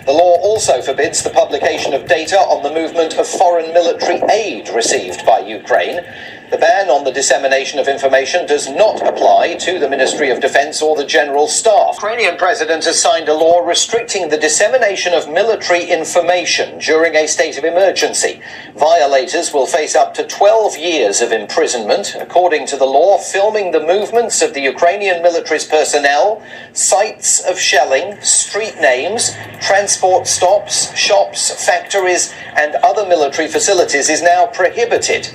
[0.07, 4.71] The law also forbids the publication of data on the movement of foreign military aid
[4.71, 6.05] received by Ukraine line
[6.51, 10.83] the ban on the dissemination of information does not apply to the Ministry of Defense
[10.83, 11.95] or the General Staff.
[11.95, 17.57] Ukrainian president has signed a law restricting the dissemination of military information during a state
[17.57, 18.43] of emergency.
[18.75, 22.17] Violators will face up to 12 years of imprisonment.
[22.19, 28.21] According to the law, filming the movements of the Ukrainian military's personnel, sites of shelling,
[28.23, 35.29] street names, transport stops, shops, factories, and other military facilities is now prohibited.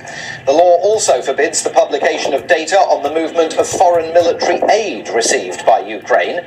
[0.44, 5.08] The law also forbids the publication of data on the movement of foreign military aid
[5.10, 6.40] received by Ukraine.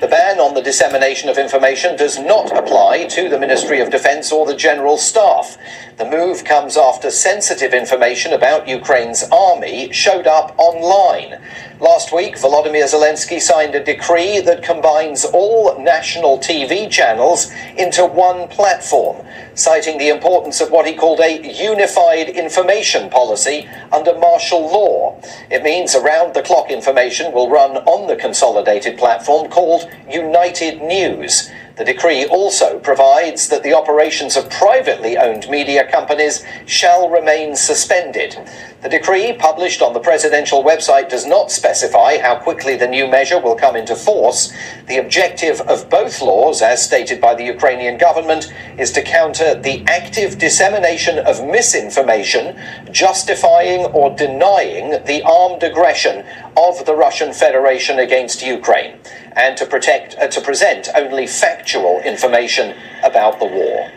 [0.00, 4.32] The ban on the dissemination of information does not apply to the Ministry of Defense
[4.32, 5.58] or the General Staff.
[5.98, 11.40] The move comes after sensitive information about Ukraine's army showed up online.
[11.78, 18.48] Last week, Volodymyr Zelensky signed a decree that combines all national TV channels into one
[18.48, 19.26] platform,
[19.56, 25.18] citing the importance of what he called a unified information policy under martial law.
[25.50, 31.50] It means around the clock information will run on the consolidated platform called United News.
[31.76, 38.34] The decree also provides that the operations of privately owned media companies shall remain suspended.
[38.80, 43.38] The decree, published on the presidential website, does not specify how quickly the new measure
[43.38, 44.54] will come into force.
[44.86, 49.84] The objective of both laws, as stated by the Ukrainian government, is to counter the
[49.86, 52.56] active dissemination of misinformation
[52.90, 56.24] justifying or denying the armed aggression
[56.56, 58.98] of the Russian Federation against Ukraine,
[59.36, 62.74] and to protect uh, to present only factual information
[63.04, 63.92] about the war.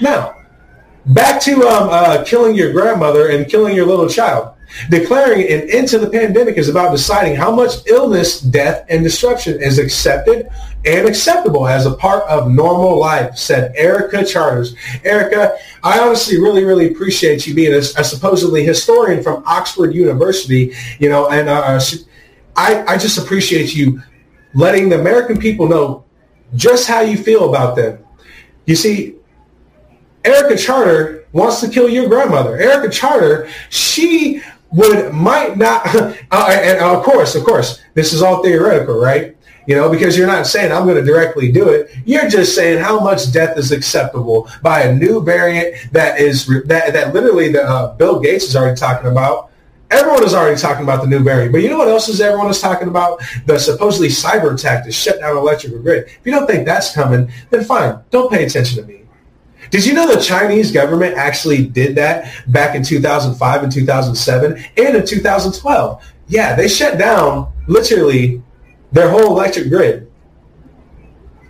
[0.00, 0.34] Now,
[1.06, 4.54] back to um, uh, killing your grandmother and killing your little child.
[4.88, 9.60] Declaring an end to the pandemic is about deciding how much illness, death, and destruction
[9.60, 10.48] is accepted,
[10.84, 14.74] and acceptable as a part of normal life, said Erica Charters.
[15.04, 20.72] Erica, I honestly really, really appreciate you being a, a supposedly historian from Oxford University,
[20.98, 21.80] you know, and uh, uh
[22.56, 24.02] I, I just appreciate you
[24.54, 26.04] letting the American people know
[26.54, 28.04] just how you feel about them.
[28.66, 29.16] You see,
[30.24, 32.56] Erica Charter wants to kill your grandmother.
[32.56, 34.42] Erica Charter, she
[34.72, 36.14] would might not, uh,
[36.50, 39.36] and of course, of course, this is all theoretical, right?
[39.70, 41.92] You know, because you're not saying I'm going to directly do it.
[42.04, 46.92] You're just saying how much death is acceptable by a new variant that is that
[46.92, 49.52] that literally the uh, Bill Gates is already talking about.
[49.92, 52.50] Everyone is already talking about the new variant, but you know what else is everyone
[52.50, 53.22] is talking about?
[53.46, 56.08] The supposedly cyber attack to shut down electrical grid.
[56.08, 59.04] If you don't think that's coming, then fine, don't pay attention to me.
[59.70, 64.96] Did you know the Chinese government actually did that back in 2005 and 2007 and
[64.96, 66.12] in 2012?
[66.26, 68.42] Yeah, they shut down literally
[68.92, 70.10] their whole electric grid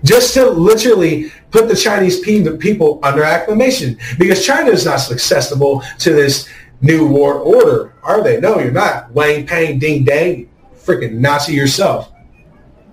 [0.05, 6.13] just to literally put the Chinese people under acclamation because China is not susceptible to
[6.13, 6.49] this
[6.81, 8.41] new world order, are they?
[8.41, 9.11] No, you're not.
[9.13, 12.13] Wang Pang Ding Dang, freaking Nazi yourself.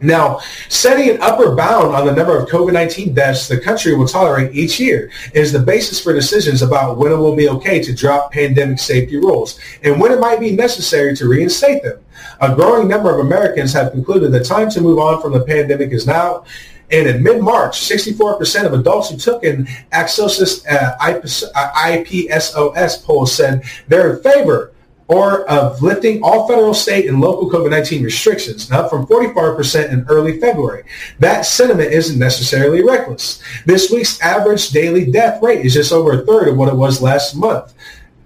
[0.01, 4.55] Now, setting an upper bound on the number of COVID-19 deaths the country will tolerate
[4.55, 8.31] each year is the basis for decisions about when it will be okay to drop
[8.31, 11.99] pandemic safety rules and when it might be necessary to reinstate them.
[12.41, 15.91] A growing number of Americans have concluded the time to move on from the pandemic
[15.91, 16.45] is now.
[16.89, 24.15] And in mid-March, 64% of adults who took an Axios uh, IPSOS poll said they're
[24.15, 24.71] in favor
[25.07, 30.39] or of lifting all federal, state, and local COVID-19 restrictions, up from 45% in early
[30.39, 30.83] February.
[31.19, 33.41] That sentiment isn't necessarily reckless.
[33.65, 37.01] This week's average daily death rate is just over a third of what it was
[37.01, 37.73] last month.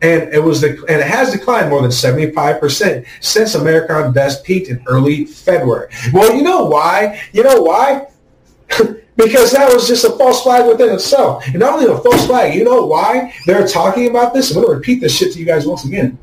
[0.01, 4.69] And it was the, and it has declined more than 75% since Omicron deaths peaked
[4.69, 5.89] in early February.
[6.11, 7.21] Well, you know why?
[7.33, 8.07] You know why?
[9.15, 11.45] because that was just a false flag within itself.
[11.45, 14.49] And not only a false flag, you know why they're talking about this?
[14.49, 16.17] I'm going to repeat this shit to you guys once again.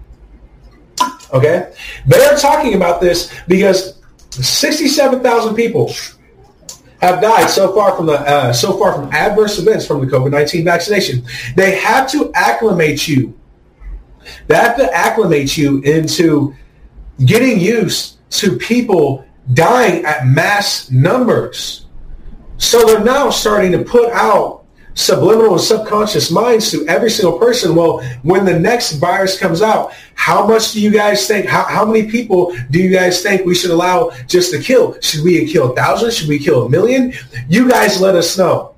[1.33, 1.73] Okay?
[2.07, 3.99] They're talking about this because
[4.31, 5.93] 67,000 people
[7.01, 10.65] have died so far from the uh, so far from adverse events from the COVID-19
[10.65, 11.25] vaccination.
[11.55, 13.39] They have to acclimate you.
[14.49, 16.55] They have to acclimate you into
[17.25, 19.25] getting used to people
[19.55, 21.87] dying at mass numbers.
[22.59, 24.65] So they're now starting to put out
[24.99, 27.75] subliminal and subconscious minds to every single person.
[27.77, 31.85] Well, when the next virus comes out, how much do you guys think, how, how
[31.85, 35.01] many people do you guys think we should allow just to kill?
[35.01, 36.13] Should we kill a thousand?
[36.13, 37.13] Should we kill a million?
[37.49, 38.75] You guys let us know.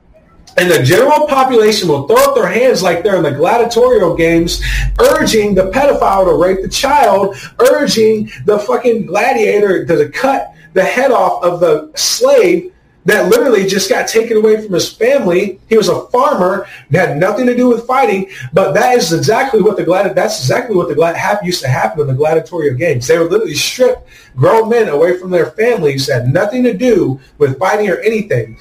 [0.58, 4.62] And the general population will throw up their hands like they're in the gladiatorial games,
[5.00, 11.12] urging the pedophile to rape the child, urging the fucking gladiator to cut the head
[11.12, 12.74] off of the slave
[13.06, 15.58] that literally just got taken away from his family.
[15.68, 19.76] He was a farmer, had nothing to do with fighting, but that is exactly what
[19.76, 23.06] the glad that's exactly what the glad used to happen in the gladiatorial games.
[23.06, 24.06] They would literally strip
[24.36, 28.58] grown men away from their families, had nothing to do with fighting or anything,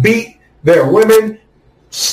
[0.00, 1.38] beat their women,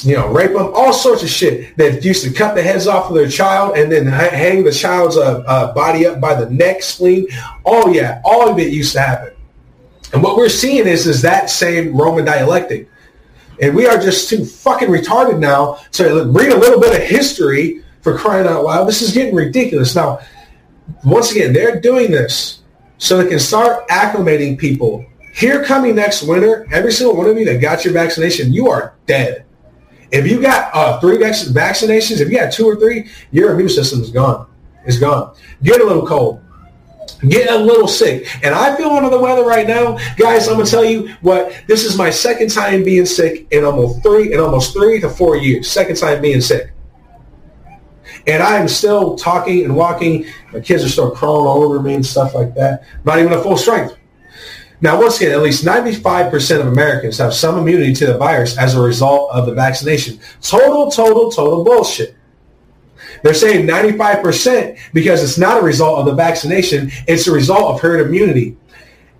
[0.03, 1.75] you know, rape them, all sorts of shit.
[1.77, 5.17] They used to cut the heads off of their child and then hang the child's
[5.17, 7.27] uh, uh, body up by the neck, spleen.
[7.65, 9.33] Oh yeah, all of it used to happen.
[10.13, 12.89] And what we're seeing is, is that same Roman dialectic.
[13.61, 17.83] And we are just too fucking retarded now to read a little bit of history
[18.01, 18.85] for crying out loud.
[18.85, 19.95] This is getting ridiculous.
[19.95, 20.19] Now,
[21.03, 22.61] once again, they're doing this
[22.97, 25.05] so they can start acclimating people.
[25.33, 28.95] Here coming next winter, every single one of you that got your vaccination, you are
[29.05, 29.45] dead.
[30.11, 34.01] If you got uh, three vaccinations, if you got two or three, your immune system
[34.01, 34.47] is gone.
[34.85, 35.35] It's gone.
[35.61, 36.41] Get a little cold
[37.27, 38.27] getting a little sick.
[38.43, 39.97] And I feel under the weather right now.
[40.15, 44.01] Guys, I'm to tell you what, this is my second time being sick in almost
[44.03, 45.69] three, in almost three to four years.
[45.69, 46.71] Second time being sick.
[48.27, 50.25] And I am still talking and walking.
[50.53, 52.83] My kids are still crawling all over me and stuff like that.
[53.03, 53.95] Not even at full strength.
[54.81, 58.75] Now, once again, at least 95% of Americans have some immunity to the virus as
[58.75, 60.19] a result of the vaccination.
[60.41, 62.15] Total, total, total bullshit.
[63.23, 66.91] They're saying 95% because it's not a result of the vaccination.
[67.07, 68.57] It's a result of herd immunity.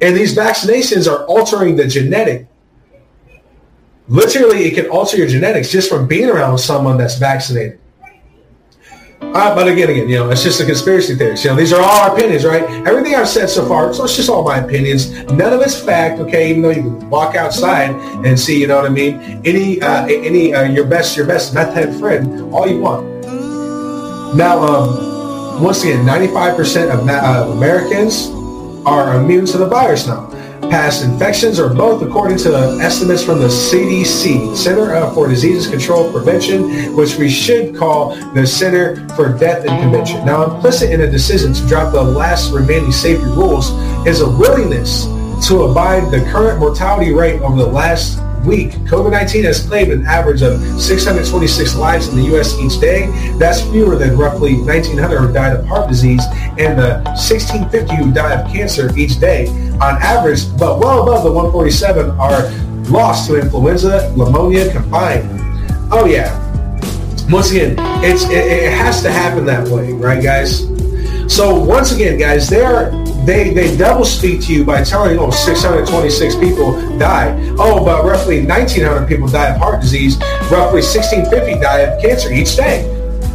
[0.02, 2.48] And these vaccinations are altering the genetic.
[4.08, 7.80] Literally, it can alter your genetics just from being around someone that's vaccinated.
[9.22, 11.38] Uh, but again, again, you know, it's just a conspiracy theory.
[11.38, 12.64] You know, these are all our opinions, right?
[12.88, 15.12] Everything I've said so far, so it's just all my opinions.
[15.26, 16.50] None of it's fact, okay?
[16.50, 17.92] Even though you can walk outside
[18.26, 19.16] and see, you know what I mean?
[19.46, 23.19] Any, uh, any, uh, your best, your best meth head friend, all you want.
[24.36, 28.30] Now, um, once again, 95% of uh, Americans
[28.86, 30.30] are immune to the virus now
[30.70, 36.96] past infections or both according to estimates from the CDC, Center for Diseases Control Prevention,
[36.96, 40.24] which we should call the Center for Death and Prevention.
[40.26, 43.72] Now, implicit in a decision to drop the last remaining safety rules
[44.06, 45.06] is a willingness
[45.48, 48.72] to abide the current mortality rate over the last week.
[48.90, 52.58] COVID-19 has claimed an average of 626 lives in the U.S.
[52.60, 53.08] each day.
[53.38, 56.24] That's fewer than roughly 1,900 who died of heart disease
[56.58, 59.48] and the 1,650 who die of cancer each day
[59.82, 62.50] on average, but well above the 147 are
[62.90, 65.28] lost to influenza, pneumonia combined.
[65.92, 66.36] Oh yeah.
[67.30, 70.68] Once again, it's it, it has to happen that way, right, guys?
[71.34, 72.90] So once again, guys, they are
[73.30, 77.38] they they double speak to you by telling you, oh, 626 people die.
[77.60, 80.18] Oh, but roughly 1,900 people die of heart disease.
[80.50, 82.88] Roughly 1,650 die of cancer each day.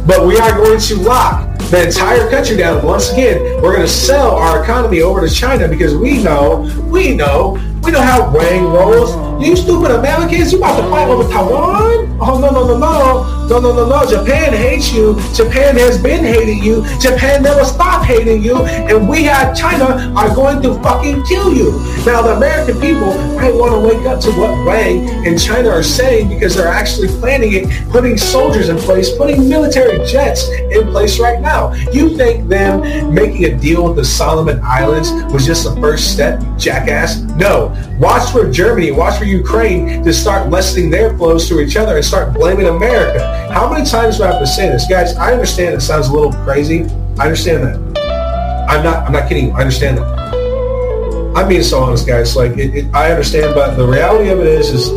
[0.05, 2.85] But we are going to lock the entire country down.
[2.85, 7.15] Once again, we're going to sell our economy over to China because we know, we
[7.15, 9.13] know, we know how Wang rolls.
[9.43, 12.17] You stupid Americans, you about to fight over Taiwan?
[12.19, 13.35] Oh, no, no, no, no.
[13.47, 14.09] No, no, no, no.
[14.09, 15.19] Japan hates you.
[15.33, 16.83] Japan has been hating you.
[16.99, 18.65] Japan never stopped hating you.
[18.65, 21.71] And we at China are going to fucking kill you.
[22.05, 25.83] Now, the American people might want to wake up to what Wang and China are
[25.83, 31.19] saying because they're actually planning it, putting soldiers in place, putting military jets in place
[31.19, 31.73] right now.
[31.91, 36.41] You think them making a deal with the Solomon Islands was just the first step,
[36.57, 37.19] jackass?
[37.35, 37.74] No.
[37.99, 42.03] Watch for Germany, watch for Ukraine to start lessening their flows to each other and
[42.03, 43.49] start blaming America.
[43.53, 44.85] How many times do I have to say this?
[44.89, 46.83] Guys, I understand it sounds a little crazy.
[47.17, 48.65] I understand that.
[48.69, 49.53] I'm not I'm not kidding.
[49.53, 51.35] I understand that.
[51.35, 52.35] I'm being so honest, guys.
[52.35, 54.89] Like it, it, I understand, but the reality of it is is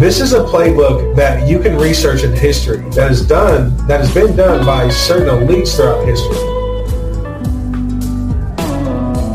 [0.00, 4.12] this is a playbook that you can research in history that is done that has
[4.12, 6.36] been done by certain elites throughout history.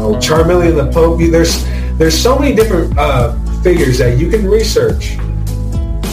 [0.02, 1.20] Oh, Charlemagne the Pope.
[1.32, 1.64] There's
[2.00, 5.20] there's so many different uh, figures that you can research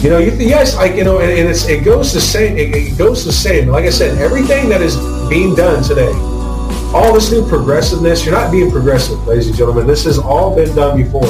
[0.01, 2.55] you know, you, yes, like you know, and, and it's it goes the same.
[2.55, 3.67] It, it, goes the same.
[3.67, 4.95] Like I said, everything that is
[5.27, 6.11] being done today,
[6.93, 8.23] all this new progressiveness.
[8.23, 9.87] You're not being progressive, ladies and gentlemen.
[9.87, 11.25] This has all been done before.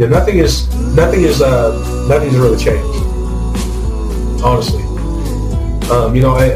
[0.00, 3.02] You know, nothing is nothing is uh, nothing's really changed.
[4.42, 4.82] Honestly,
[5.90, 6.52] um, you know, I,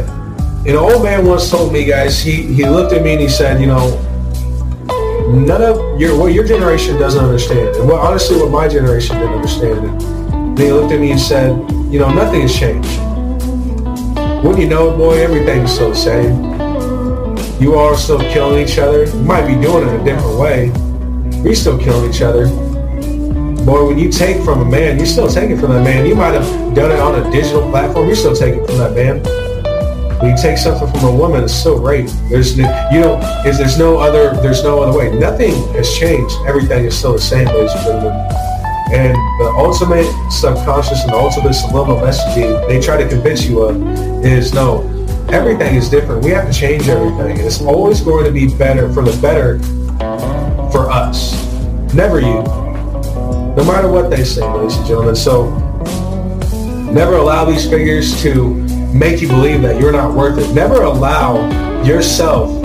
[0.67, 2.23] an old man once told me, guys.
[2.23, 3.91] He he looked at me and he said, you know,
[5.33, 9.35] none of your what your generation doesn't understand, and what honestly what my generation didn't
[9.35, 10.59] understand.
[10.59, 11.51] They looked at me and said,
[11.91, 12.89] you know, nothing has changed.
[14.45, 16.51] Wouldn't you know it, boy, everything's still the same.
[17.61, 19.05] You all are still killing each other.
[19.05, 20.71] You might be doing it a different way.
[21.43, 22.47] We're still killing each other.
[23.65, 26.07] Boy, when you take from a man, you're still taking from that man.
[26.07, 28.07] You might have done it on a digital platform.
[28.07, 29.50] You're still taking from that man.
[30.21, 32.11] When you take something from a woman, it's still rape.
[32.29, 35.19] There's no, you know, is there's no other there's no other way.
[35.19, 36.37] Nothing has changed.
[36.47, 38.13] Everything is still the same, ladies and gentlemen.
[38.93, 43.81] And the ultimate subconscious and the ultimate subliminal messaging they try to convince you of
[44.23, 44.83] is no,
[45.31, 46.23] everything is different.
[46.23, 47.39] We have to change everything.
[47.39, 49.59] And it's always going to be better for the better
[50.71, 51.33] for us.
[51.95, 52.43] Never you.
[53.57, 55.17] No matter what they say, ladies and gentlemen.
[55.17, 55.49] So
[56.93, 60.53] never allow these figures to make you believe that you're not worth it.
[60.55, 61.49] Never allow
[61.83, 62.61] yourself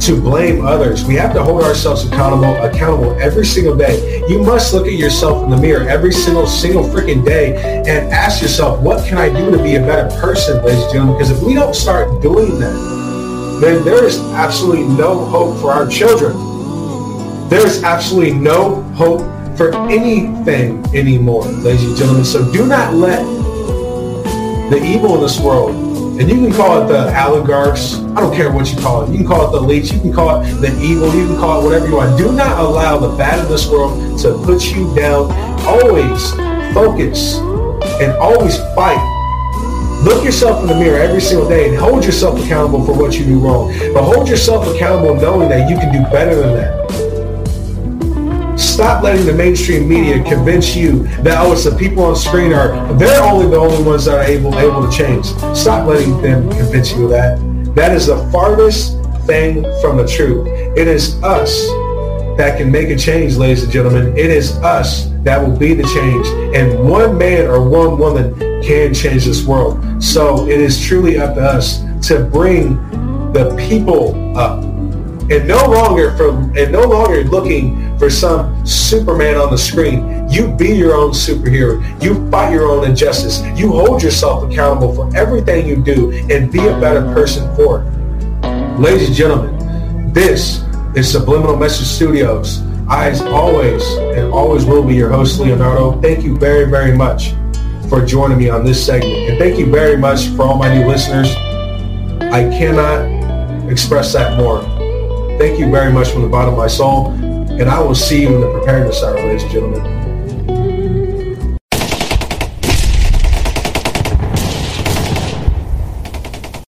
[0.00, 1.04] to blame others.
[1.04, 4.22] We have to hold ourselves accountable accountable every single day.
[4.28, 7.56] You must look at yourself in the mirror every single single freaking day
[7.86, 11.16] and ask yourself, what can I do to be a better person, ladies and gentlemen?
[11.16, 15.86] Because if we don't start doing that, then there is absolutely no hope for our
[15.86, 16.32] children.
[17.50, 19.20] There is absolutely no hope
[19.58, 22.24] for anything anymore, ladies and gentlemen.
[22.24, 23.20] So do not let
[24.70, 25.90] the evil in this world
[26.20, 27.94] and you can call it the oligarchs.
[27.94, 29.10] I don't care what you call it.
[29.10, 29.90] You can call it the elites.
[29.90, 31.14] You can call it the evil.
[31.14, 32.18] You can call it whatever you want.
[32.18, 35.32] Do not allow the bad of this world to put you down.
[35.62, 36.32] Always
[36.74, 37.38] focus
[38.02, 39.00] and always fight.
[40.04, 43.24] Look yourself in the mirror every single day and hold yourself accountable for what you
[43.24, 43.72] do wrong.
[43.94, 46.99] But hold yourself accountable knowing that you can do better than that.
[48.60, 52.92] Stop letting the mainstream media convince you that oh, it's the people on screen are
[52.98, 55.24] they're only the only ones that are able able to change.
[55.56, 57.38] Stop letting them convince you of that.
[57.74, 60.46] That is the farthest thing from the truth.
[60.76, 61.66] It is us
[62.36, 64.14] that can make a change, ladies and gentlemen.
[64.14, 66.26] It is us that will be the change.
[66.54, 70.02] And one man or one woman can change this world.
[70.02, 72.74] So it is truly up to us to bring
[73.32, 74.64] the people up
[75.30, 80.26] and no longer from and no longer looking for some Superman on the screen.
[80.30, 82.02] You be your own superhero.
[82.02, 83.42] You fight your own injustice.
[83.54, 88.80] You hold yourself accountable for everything you do and be a better person for it.
[88.80, 90.64] Ladies and gentlemen, this
[90.96, 92.62] is Subliminal Message Studios.
[92.88, 96.00] I, as always, and always will be your host, Leonardo.
[96.00, 97.34] Thank you very, very much
[97.90, 99.12] for joining me on this segment.
[99.12, 101.30] And thank you very much for all my new listeners.
[102.32, 104.62] I cannot express that more.
[105.38, 107.19] Thank you very much from the bottom of my soul.
[107.60, 109.99] And I will see you in the preparedness hour, ladies and gentlemen.